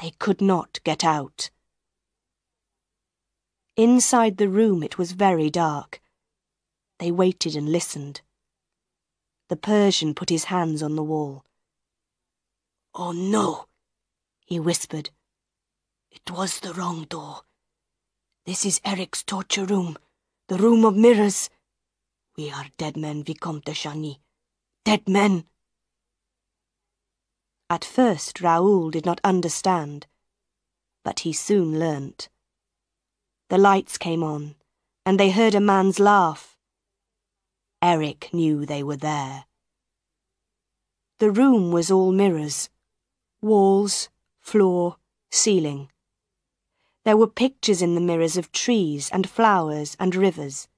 They 0.00 0.12
could 0.18 0.40
not 0.40 0.78
get 0.84 1.04
out. 1.04 1.50
Inside 3.76 4.36
the 4.36 4.48
room 4.48 4.84
it 4.84 4.96
was 4.96 5.12
very 5.12 5.50
dark. 5.50 6.00
They 7.00 7.10
waited 7.10 7.56
and 7.56 7.68
listened. 7.68 8.20
The 9.48 9.56
Persian 9.56 10.14
put 10.14 10.30
his 10.30 10.44
hands 10.44 10.82
on 10.82 10.94
the 10.94 11.02
wall. 11.02 11.44
Oh 12.94 13.10
no, 13.10 13.66
he 14.46 14.60
whispered. 14.60 15.10
It 16.12 16.30
was 16.30 16.60
the 16.60 16.72
wrong 16.72 17.06
door. 17.08 17.40
This 18.46 18.64
is 18.64 18.80
Eric's 18.84 19.24
torture 19.24 19.64
room, 19.64 19.96
the 20.48 20.58
room 20.58 20.84
of 20.84 20.96
mirrors. 20.96 21.50
We 22.36 22.52
are 22.52 22.66
dead 22.78 22.96
men, 22.96 23.24
Vicomte 23.24 23.64
de 23.64 23.72
Chagny. 23.72 24.18
Dead 24.84 25.08
men. 25.08 25.44
At 27.70 27.84
first 27.84 28.40
Raoul 28.40 28.90
did 28.90 29.06
not 29.06 29.20
understand, 29.24 30.06
but 31.02 31.20
he 31.20 31.32
soon 31.32 31.78
learnt. 31.78 32.28
The 33.48 33.58
lights 33.58 33.98
came 33.98 34.22
on, 34.22 34.56
and 35.06 35.18
they 35.18 35.30
heard 35.30 35.54
a 35.54 35.60
man's 35.60 35.98
laugh. 35.98 36.58
Eric 37.82 38.30
knew 38.32 38.64
they 38.64 38.82
were 38.82 38.96
there. 38.96 39.44
The 41.18 41.30
room 41.30 41.70
was 41.70 41.90
all 41.90 42.12
mirrors. 42.12 42.70
Walls, 43.40 44.08
floor, 44.40 44.96
ceiling. 45.30 45.90
There 47.04 47.16
were 47.16 47.26
pictures 47.26 47.82
in 47.82 47.94
the 47.94 48.00
mirrors 48.00 48.36
of 48.36 48.52
trees 48.52 49.10
and 49.10 49.28
flowers 49.28 49.96
and 50.00 50.14
rivers. 50.14 50.68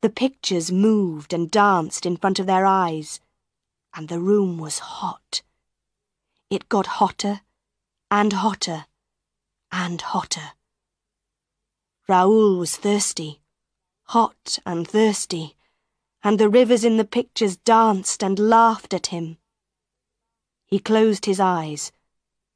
The 0.00 0.10
pictures 0.10 0.72
moved 0.72 1.32
and 1.32 1.50
danced 1.50 2.06
in 2.06 2.16
front 2.16 2.38
of 2.38 2.46
their 2.46 2.64
eyes, 2.64 3.20
and 3.94 4.08
the 4.08 4.20
room 4.20 4.58
was 4.58 4.78
hot. 4.78 5.42
It 6.50 6.68
got 6.70 6.86
hotter 6.86 7.42
and 8.10 8.32
hotter 8.32 8.86
and 9.70 10.00
hotter. 10.00 10.52
Raoul 12.08 12.56
was 12.56 12.74
thirsty, 12.76 13.42
hot 14.04 14.58
and 14.64 14.88
thirsty, 14.88 15.56
and 16.24 16.40
the 16.40 16.48
rivers 16.48 16.84
in 16.84 16.96
the 16.96 17.04
pictures 17.04 17.58
danced 17.58 18.22
and 18.22 18.38
laughed 18.38 18.94
at 18.94 19.08
him. 19.08 19.36
He 20.64 20.78
closed 20.78 21.26
his 21.26 21.38
eyes, 21.38 21.92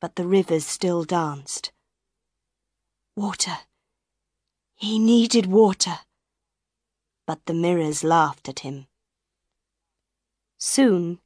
but 0.01 0.17
the 0.17 0.27
rivers 0.27 0.67
still 0.67 1.05
danced. 1.05 1.71
Water. 3.15 3.59
He 4.75 4.99
needed 4.99 5.47
water. 5.47 5.99
But 7.27 7.45
the 7.45 7.55
mirrors 7.55 8.03
laughed 8.03 8.49
at 8.49 8.61
him. 8.61 8.87
Soon, 10.59 11.21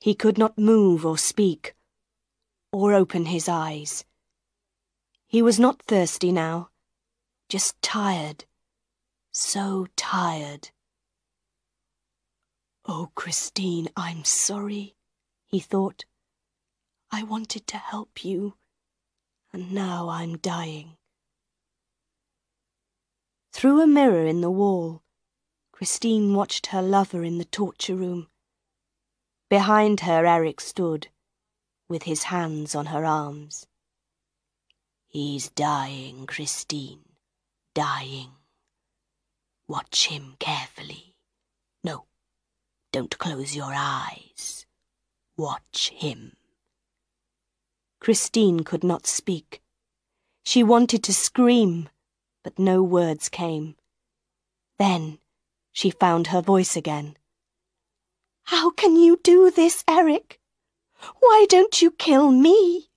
he 0.00 0.14
could 0.14 0.36
not 0.36 0.58
move 0.58 1.06
or 1.06 1.16
speak, 1.16 1.74
or 2.72 2.94
open 2.94 3.26
his 3.26 3.48
eyes. 3.48 4.04
He 5.26 5.42
was 5.42 5.58
not 5.58 5.82
thirsty 5.82 6.32
now, 6.32 6.70
just 7.48 7.80
tired, 7.82 8.44
so 9.30 9.86
tired. 9.96 10.70
Oh, 12.86 13.10
Christine, 13.14 13.88
I'm 13.96 14.24
sorry, 14.24 14.96
he 15.46 15.60
thought. 15.60 16.04
I 17.10 17.22
wanted 17.22 17.66
to 17.68 17.76
help 17.76 18.24
you, 18.24 18.54
and 19.52 19.72
now 19.72 20.08
I'm 20.08 20.38
dying. 20.38 20.96
Through 23.52 23.82
a 23.82 23.86
mirror 23.86 24.26
in 24.26 24.40
the 24.40 24.50
wall, 24.50 25.02
Christine 25.72 26.34
watched 26.34 26.68
her 26.68 26.80
lover 26.80 27.22
in 27.22 27.36
the 27.36 27.44
torture 27.44 27.94
room. 27.94 28.28
Behind 29.50 30.00
her, 30.00 30.24
Eric 30.24 30.60
stood, 30.60 31.08
with 31.88 32.04
his 32.04 32.24
hands 32.24 32.74
on 32.74 32.86
her 32.86 33.04
arms. 33.04 33.66
He's 35.08 35.50
dying, 35.50 36.26
Christine, 36.26 37.04
dying. 37.74 38.30
Watch 39.68 40.08
him 40.08 40.36
carefully. 40.38 41.16
No, 41.84 42.06
don't 42.92 43.18
close 43.18 43.54
your 43.54 43.72
eyes. 43.74 44.66
Watch 45.36 45.90
him. 45.90 46.36
Christine 48.00 48.60
could 48.64 48.84
not 48.84 49.06
speak. 49.06 49.62
She 50.44 50.62
wanted 50.62 51.02
to 51.04 51.12
scream 51.12 51.88
but 52.42 52.58
no 52.58 52.82
words 52.82 53.28
came. 53.28 53.76
Then 54.78 55.18
she 55.72 55.90
found 55.90 56.28
her 56.28 56.40
voice 56.40 56.76
again. 56.76 57.16
How 58.44 58.70
can 58.70 58.96
you 58.96 59.20
do 59.22 59.50
this, 59.50 59.84
Eric? 59.88 60.40
Why 61.20 61.46
don't 61.48 61.80
you 61.82 61.90
kill 61.90 62.30
me? 62.30 62.88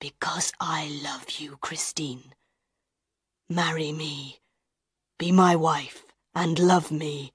Because 0.00 0.52
I 0.60 1.00
love 1.02 1.30
you, 1.38 1.56
Christine. 1.60 2.34
Marry 3.48 3.92
me, 3.92 4.40
be 5.18 5.32
my 5.32 5.56
wife, 5.56 6.04
and 6.34 6.58
love 6.58 6.90
me. 6.90 7.32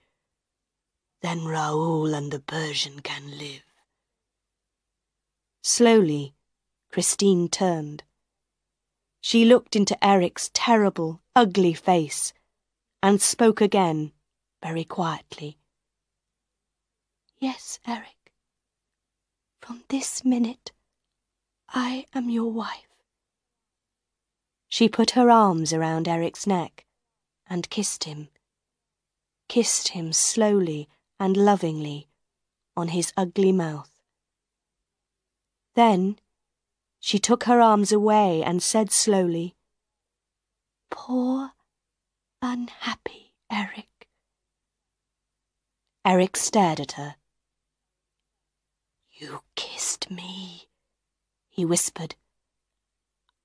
Then 1.22 1.46
Raoul 1.46 2.14
and 2.14 2.32
the 2.32 2.40
Persian 2.40 3.00
can 3.00 3.38
live. 3.38 3.64
Slowly, 5.64 6.36
Christine 6.92 7.48
turned. 7.48 8.04
She 9.22 9.46
looked 9.46 9.76
into 9.76 10.04
Eric's 10.04 10.50
terrible, 10.54 11.22
ugly 11.36 11.74
face 11.74 12.34
and 13.04 13.22
spoke 13.22 13.62
again, 13.62 14.12
very 14.64 14.84
quietly. 14.84 15.58
Yes, 17.40 17.80
Eric. 17.88 18.21
From 19.72 19.86
this 19.88 20.26
minute, 20.26 20.74
I 21.70 22.06
am 22.14 22.30
your 22.30 22.52
wife. 22.52 22.92
She 24.68 24.90
put 24.90 25.12
her 25.12 25.30
arms 25.30 25.72
around 25.72 26.10
Eric's 26.10 26.46
neck 26.46 26.86
and 27.48 27.70
kissed 27.70 28.04
him, 28.04 28.28
kissed 29.48 29.88
him 29.96 30.12
slowly 30.12 30.90
and 31.22 31.38
lovingly 31.38 32.10
on 32.76 32.90
his 32.90 33.14
ugly 33.16 33.54
mouth. 33.54 34.02
Then 35.76 36.20
she 37.00 37.18
took 37.18 37.46
her 37.46 37.62
arms 37.62 37.94
away 37.94 38.44
and 38.44 38.62
said 38.62 38.92
slowly, 38.92 39.56
Poor, 40.90 41.54
unhappy 42.42 43.36
Eric. 43.50 44.10
Eric 46.04 46.36
stared 46.36 46.82
at 46.82 46.92
her. 46.94 47.16
You 49.22 49.44
kissed 49.56 50.10
me, 50.10 50.68
he 51.48 51.64
whispered. 51.64 52.16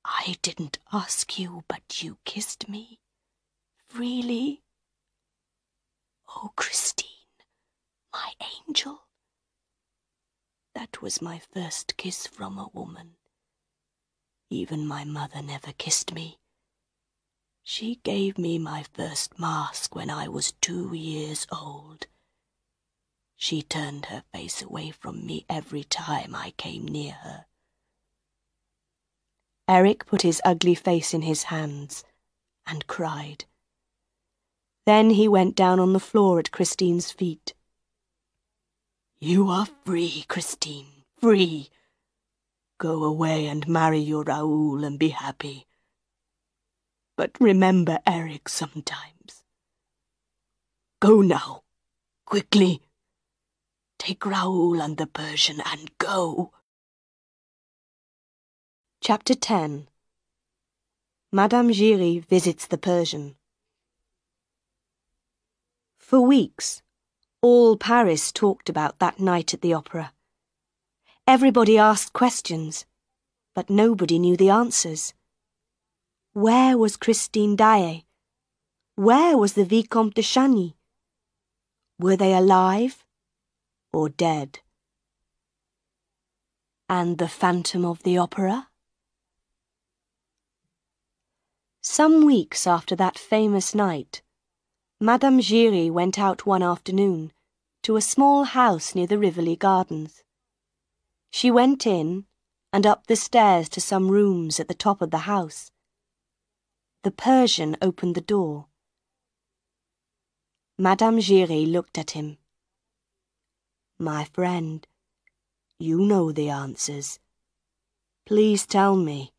I 0.06 0.36
didn't 0.40 0.78
ask 0.90 1.38
you, 1.38 1.64
but 1.68 2.02
you 2.02 2.16
kissed 2.24 2.66
me. 2.66 3.00
Freely. 3.86 4.62
Oh, 6.34 6.50
Christine, 6.56 7.36
my 8.10 8.32
angel. 8.66 9.02
That 10.74 11.02
was 11.02 11.20
my 11.20 11.42
first 11.52 11.98
kiss 11.98 12.26
from 12.26 12.56
a 12.56 12.70
woman. 12.72 13.16
Even 14.48 14.86
my 14.86 15.04
mother 15.04 15.42
never 15.42 15.74
kissed 15.74 16.14
me. 16.14 16.38
She 17.62 17.96
gave 17.96 18.38
me 18.38 18.58
my 18.58 18.86
first 18.94 19.38
mask 19.38 19.94
when 19.94 20.08
I 20.08 20.26
was 20.26 20.52
two 20.52 20.94
years 20.94 21.46
old. 21.52 22.06
She 23.36 23.62
turned 23.62 24.06
her 24.06 24.24
face 24.32 24.62
away 24.62 24.90
from 24.90 25.26
me 25.26 25.44
every 25.48 25.84
time 25.84 26.34
I 26.34 26.52
came 26.56 26.86
near 26.86 27.12
her. 27.12 27.46
Eric 29.68 30.06
put 30.06 30.22
his 30.22 30.40
ugly 30.44 30.74
face 30.74 31.12
in 31.12 31.22
his 31.22 31.44
hands 31.44 32.04
and 32.66 32.86
cried. 32.86 33.44
Then 34.86 35.10
he 35.10 35.28
went 35.28 35.56
down 35.56 35.80
on 35.80 35.92
the 35.92 36.00
floor 36.00 36.38
at 36.38 36.52
Christine's 36.52 37.10
feet. 37.10 37.54
You 39.18 39.48
are 39.48 39.66
free, 39.84 40.24
Christine, 40.28 41.04
free. 41.20 41.70
Go 42.78 43.02
away 43.04 43.46
and 43.46 43.66
marry 43.66 43.98
your 43.98 44.22
Raoul 44.22 44.84
and 44.84 44.98
be 44.98 45.08
happy. 45.08 45.66
But 47.16 47.32
remember 47.40 47.98
Eric 48.06 48.48
sometimes. 48.48 49.42
Go 51.00 51.22
now, 51.22 51.62
quickly. 52.24 52.82
Take 53.98 54.26
Raoul 54.26 54.80
and 54.80 54.96
the 54.96 55.06
Persian 55.06 55.60
and 55.64 55.90
go. 55.98 56.52
Chapter 59.00 59.34
10 59.34 59.88
Madame 61.32 61.72
Giry 61.72 62.18
visits 62.18 62.66
the 62.66 62.78
Persian. 62.78 63.36
For 65.98 66.20
weeks, 66.20 66.82
all 67.42 67.76
Paris 67.76 68.32
talked 68.32 68.68
about 68.68 68.98
that 68.98 69.18
night 69.18 69.54
at 69.54 69.60
the 69.60 69.72
opera. 69.72 70.12
Everybody 71.26 71.78
asked 71.78 72.12
questions, 72.12 72.84
but 73.54 73.70
nobody 73.70 74.18
knew 74.18 74.36
the 74.36 74.50
answers. 74.50 75.14
Where 76.32 76.76
was 76.76 76.96
Christine 76.96 77.56
Daae? 77.56 78.04
Where 78.94 79.36
was 79.36 79.54
the 79.54 79.64
Vicomte 79.64 80.14
de 80.14 80.22
Chagny? 80.22 80.74
Were 81.98 82.16
they 82.16 82.34
alive 82.34 83.05
or 83.96 84.10
dead? 84.10 84.60
And 86.86 87.16
the 87.16 87.28
Phantom 87.28 87.86
of 87.86 88.02
the 88.02 88.18
Opera? 88.18 88.68
Some 91.80 92.26
weeks 92.26 92.66
after 92.66 92.94
that 92.96 93.18
famous 93.18 93.74
night, 93.74 94.20
Madame 95.00 95.40
Giry 95.40 95.90
went 95.90 96.18
out 96.18 96.44
one 96.44 96.62
afternoon 96.62 97.32
to 97.84 97.96
a 97.96 98.02
small 98.02 98.44
house 98.44 98.94
near 98.94 99.06
the 99.06 99.18
Rivoli 99.18 99.56
Gardens. 99.56 100.22
She 101.30 101.50
went 101.50 101.86
in 101.86 102.26
and 102.74 102.86
up 102.86 103.06
the 103.06 103.16
stairs 103.16 103.70
to 103.70 103.80
some 103.80 104.10
rooms 104.10 104.60
at 104.60 104.68
the 104.68 104.74
top 104.74 105.00
of 105.00 105.10
the 105.10 105.24
house. 105.24 105.70
The 107.02 107.10
Persian 107.10 107.78
opened 107.80 108.14
the 108.14 108.20
door. 108.20 108.66
Madame 110.76 111.18
Giry 111.18 111.64
looked 111.64 111.96
at 111.96 112.10
him. 112.10 112.36
My 113.98 114.24
friend, 114.24 114.86
you 115.78 116.00
know 116.00 116.30
the 116.30 116.50
answers. 116.50 117.18
Please 118.26 118.66
tell 118.66 118.94
me, 118.94 119.32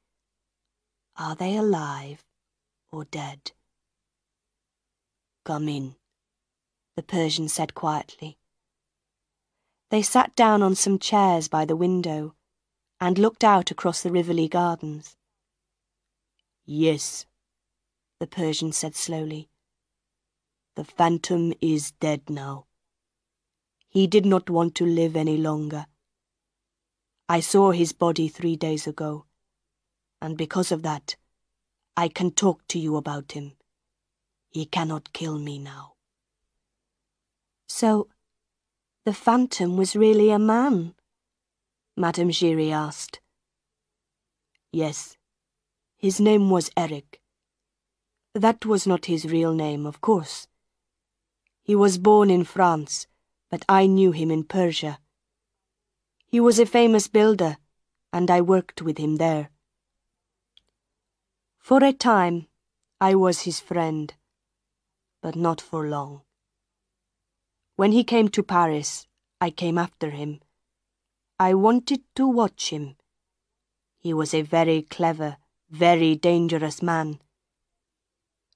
are 1.15 1.35
they 1.35 1.55
alive 1.57 2.25
or 2.91 3.05
dead? 3.05 3.51
Come 5.45 5.69
in, 5.69 5.95
the 6.95 7.03
Persian 7.03 7.47
said 7.49 7.75
quietly. 7.75 8.37
They 9.89 10.01
sat 10.01 10.35
down 10.35 10.63
on 10.63 10.75
some 10.75 10.99
chairs 10.99 11.47
by 11.47 11.63
the 11.65 11.75
window 11.75 12.33
and 12.99 13.17
looked 13.17 13.43
out 13.43 13.71
across 13.71 14.01
the 14.01 14.11
Rivoli 14.11 14.47
gardens. 14.47 15.15
Yes, 16.65 17.25
the 18.19 18.27
Persian 18.27 18.71
said 18.71 18.95
slowly. 18.95 19.49
The 20.75 20.83
phantom 20.83 21.53
is 21.61 21.91
dead 21.91 22.29
now. 22.29 22.66
He 23.89 24.07
did 24.07 24.25
not 24.25 24.49
want 24.49 24.75
to 24.75 24.85
live 24.85 25.15
any 25.15 25.37
longer. 25.37 25.85
I 27.29 27.39
saw 27.39 27.71
his 27.71 27.93
body 27.93 28.27
three 28.27 28.55
days 28.55 28.87
ago, 28.87 29.25
and 30.21 30.37
because 30.37 30.71
of 30.71 30.81
that, 30.83 31.15
I 31.95 32.07
can 32.07 32.31
talk 32.31 32.65
to 32.67 32.79
you 32.79 32.95
about 32.95 33.33
him. 33.33 33.53
He 34.49 34.65
cannot 34.65 35.13
kill 35.13 35.37
me 35.39 35.59
now. 35.59 35.93
So, 37.67 38.07
the 39.05 39.13
phantom 39.13 39.77
was 39.77 39.95
really 39.95 40.31
a 40.31 40.39
man? 40.39 40.93
Madame 41.95 42.29
Giry 42.29 42.71
asked. 42.71 43.19
Yes. 44.71 45.17
His 45.97 46.19
name 46.19 46.49
was 46.49 46.69
Eric. 46.77 47.19
That 48.33 48.65
was 48.65 48.85
not 48.85 49.05
his 49.05 49.25
real 49.25 49.53
name, 49.53 49.85
of 49.85 49.99
course. 49.99 50.47
He 51.63 51.75
was 51.75 51.97
born 51.97 52.29
in 52.29 52.43
France, 52.43 53.07
but 53.49 53.63
I 53.69 53.87
knew 53.87 54.11
him 54.11 54.31
in 54.31 54.43
Persia. 54.43 54.99
He 56.25 56.39
was 56.39 56.59
a 56.59 56.65
famous 56.65 57.07
builder, 57.07 57.57
and 58.11 58.29
I 58.29 58.41
worked 58.41 58.81
with 58.81 58.97
him 58.97 59.15
there. 59.15 59.49
For 61.57 61.83
a 61.83 61.93
time, 61.93 62.47
I 62.99 63.15
was 63.15 63.41
his 63.41 63.59
friend, 63.59 64.13
but 65.21 65.35
not 65.35 65.61
for 65.61 65.87
long. 65.87 66.21
When 67.75 67.91
he 67.91 68.03
came 68.03 68.29
to 68.29 68.43
Paris, 68.43 69.07
I 69.39 69.51
came 69.51 69.77
after 69.77 70.09
him. 70.09 70.41
I 71.39 71.53
wanted 71.53 72.01
to 72.15 72.27
watch 72.27 72.71
him. 72.71 72.95
He 73.99 74.13
was 74.13 74.33
a 74.33 74.41
very 74.41 74.81
clever, 74.81 75.37
very 75.69 76.15
dangerous 76.15 76.81
man. 76.81 77.19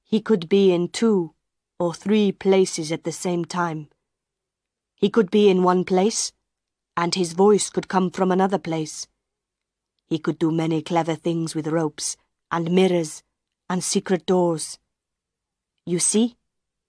He 0.04 0.22
could 0.22 0.50
be 0.50 0.74
in 0.74 0.90
two 0.90 1.36
or 1.80 1.94
three 1.94 2.32
places 2.32 2.92
at 2.92 3.04
the 3.04 3.12
same 3.12 3.46
time. 3.46 3.90
He 5.02 5.10
could 5.10 5.32
be 5.32 5.50
in 5.50 5.64
one 5.64 5.84
place, 5.84 6.32
and 6.96 7.16
his 7.16 7.34
voice 7.34 7.72
could 7.72 7.88
come 7.88 8.12
from 8.12 8.32
another 8.32 8.60
place. 8.60 9.08
He 10.08 10.20
could 10.20 10.38
do 10.38 10.52
many 10.52 10.84
clever 10.84 11.16
things 11.16 11.56
with 11.56 11.68
ropes, 11.68 12.18
and 12.52 12.72
mirrors, 12.72 13.24
and 13.68 13.84
secret 13.84 14.28
doors. 14.28 14.78
You 15.88 15.98
see, 15.98 16.38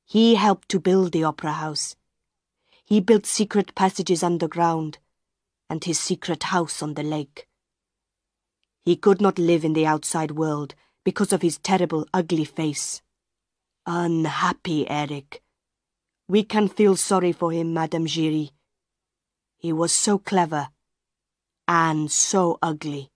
he 0.04 0.34
helped 0.34 0.68
to 0.68 0.78
build 0.78 1.12
the 1.12 1.24
opera 1.24 1.52
house. 1.52 1.96
He 2.84 3.00
built 3.00 3.24
secret 3.24 3.74
passages 3.74 4.22
underground, 4.22 4.98
and 5.70 5.82
his 5.82 5.98
secret 5.98 6.42
house 6.42 6.82
on 6.82 6.92
the 6.92 7.02
lake. 7.02 7.48
He 8.84 8.94
could 8.94 9.22
not 9.22 9.38
live 9.38 9.64
in 9.64 9.72
the 9.72 9.86
outside 9.86 10.32
world 10.32 10.74
because 11.02 11.32
of 11.32 11.40
his 11.40 11.56
terrible, 11.56 12.06
ugly 12.12 12.44
face. 12.44 13.00
Unhappy 13.86 14.86
Eric. 14.90 15.42
We 16.32 16.44
can 16.44 16.68
feel 16.68 16.96
sorry 16.96 17.32
for 17.32 17.52
him, 17.52 17.74
Madame 17.74 18.06
Giry. 18.06 18.52
He 19.58 19.70
was 19.70 19.92
so 19.92 20.16
clever 20.16 20.68
and 21.68 22.10
so 22.10 22.58
ugly. 22.62 23.10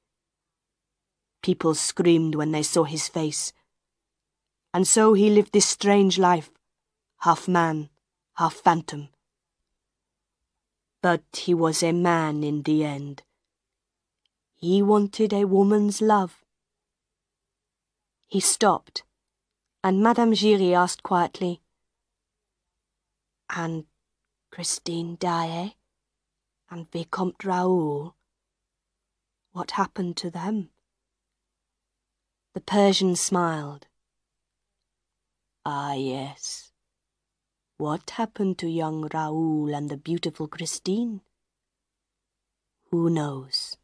People 1.43 1.75
screamed 1.75 2.35
when 2.35 2.53
they 2.53 2.63
saw 2.63 2.85
his 2.85 3.09
face. 3.09 3.55
And 4.75 4.87
so 4.87 5.15
he 5.15 5.31
lived 5.31 5.55
this 5.55 5.65
strange 5.65 6.19
life, 6.19 6.51
half 7.21 7.49
man, 7.49 7.89
half 8.35 8.53
phantom. 8.53 9.09
But 11.01 11.25
he 11.33 11.55
was 11.55 11.83
a 11.83 11.93
man 11.93 12.45
in 12.45 12.65
the 12.65 12.85
end. 12.85 13.23
He 14.57 14.83
wanted 14.83 15.33
a 15.33 15.47
woman's 15.47 16.03
love. 16.03 16.45
He 18.27 18.41
stopped 18.41 19.05
and 19.83 20.03
Madame 20.03 20.35
Giry 20.35 20.75
asked 20.75 21.03
quietly, 21.03 21.63
And 23.49 23.85
Christine 24.51 25.17
Daae 25.17 25.75
and 26.71 26.91
Vicomte 26.91 27.45
Raoul, 27.45 28.15
what 29.53 29.73
happened 29.73 30.17
to 30.19 30.31
them? 30.31 30.71
The 32.55 32.61
Persian 32.61 33.17
smiled. 33.17 33.87
Ah, 35.65 35.95
yes. 35.95 36.73
What 37.77 38.11
happened 38.11 38.59
to 38.59 38.69
young 38.69 39.09
Raoul 39.13 39.75
and 39.75 39.91
the 39.91 39.97
beautiful 39.97 40.49
Christine? 40.49 41.21
Who 42.91 43.11
knows? 43.11 43.77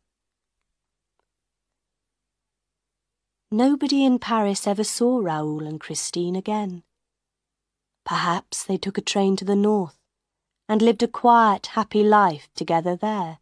Nobody 3.50 4.04
in 4.04 4.18
Paris 4.18 4.66
ever 4.66 4.84
saw 4.84 5.18
Raoul 5.18 5.66
and 5.66 5.78
Christine 5.78 6.36
again. 6.36 6.84
Perhaps 8.04 8.64
they 8.64 8.76
took 8.76 8.98
a 8.98 9.02
train 9.02 9.36
to 9.36 9.44
the 9.44 9.56
north 9.56 9.96
and 10.68 10.82
lived 10.82 11.02
a 11.02 11.08
quiet, 11.08 11.66
happy 11.68 12.02
life 12.02 12.48
together 12.54 12.96
there. 12.96 13.38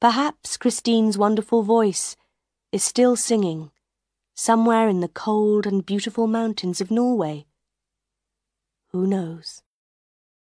Perhaps 0.00 0.56
Christine's 0.56 1.18
wonderful 1.18 1.62
voice 1.62 2.16
is 2.72 2.84
still 2.84 3.16
singing 3.16 3.70
somewhere 4.34 4.88
in 4.88 5.00
the 5.00 5.08
cold 5.08 5.66
and 5.66 5.84
beautiful 5.84 6.28
mountains 6.28 6.80
of 6.80 6.90
Norway. 6.90 7.46
Who 8.92 9.06
knows? 9.06 9.62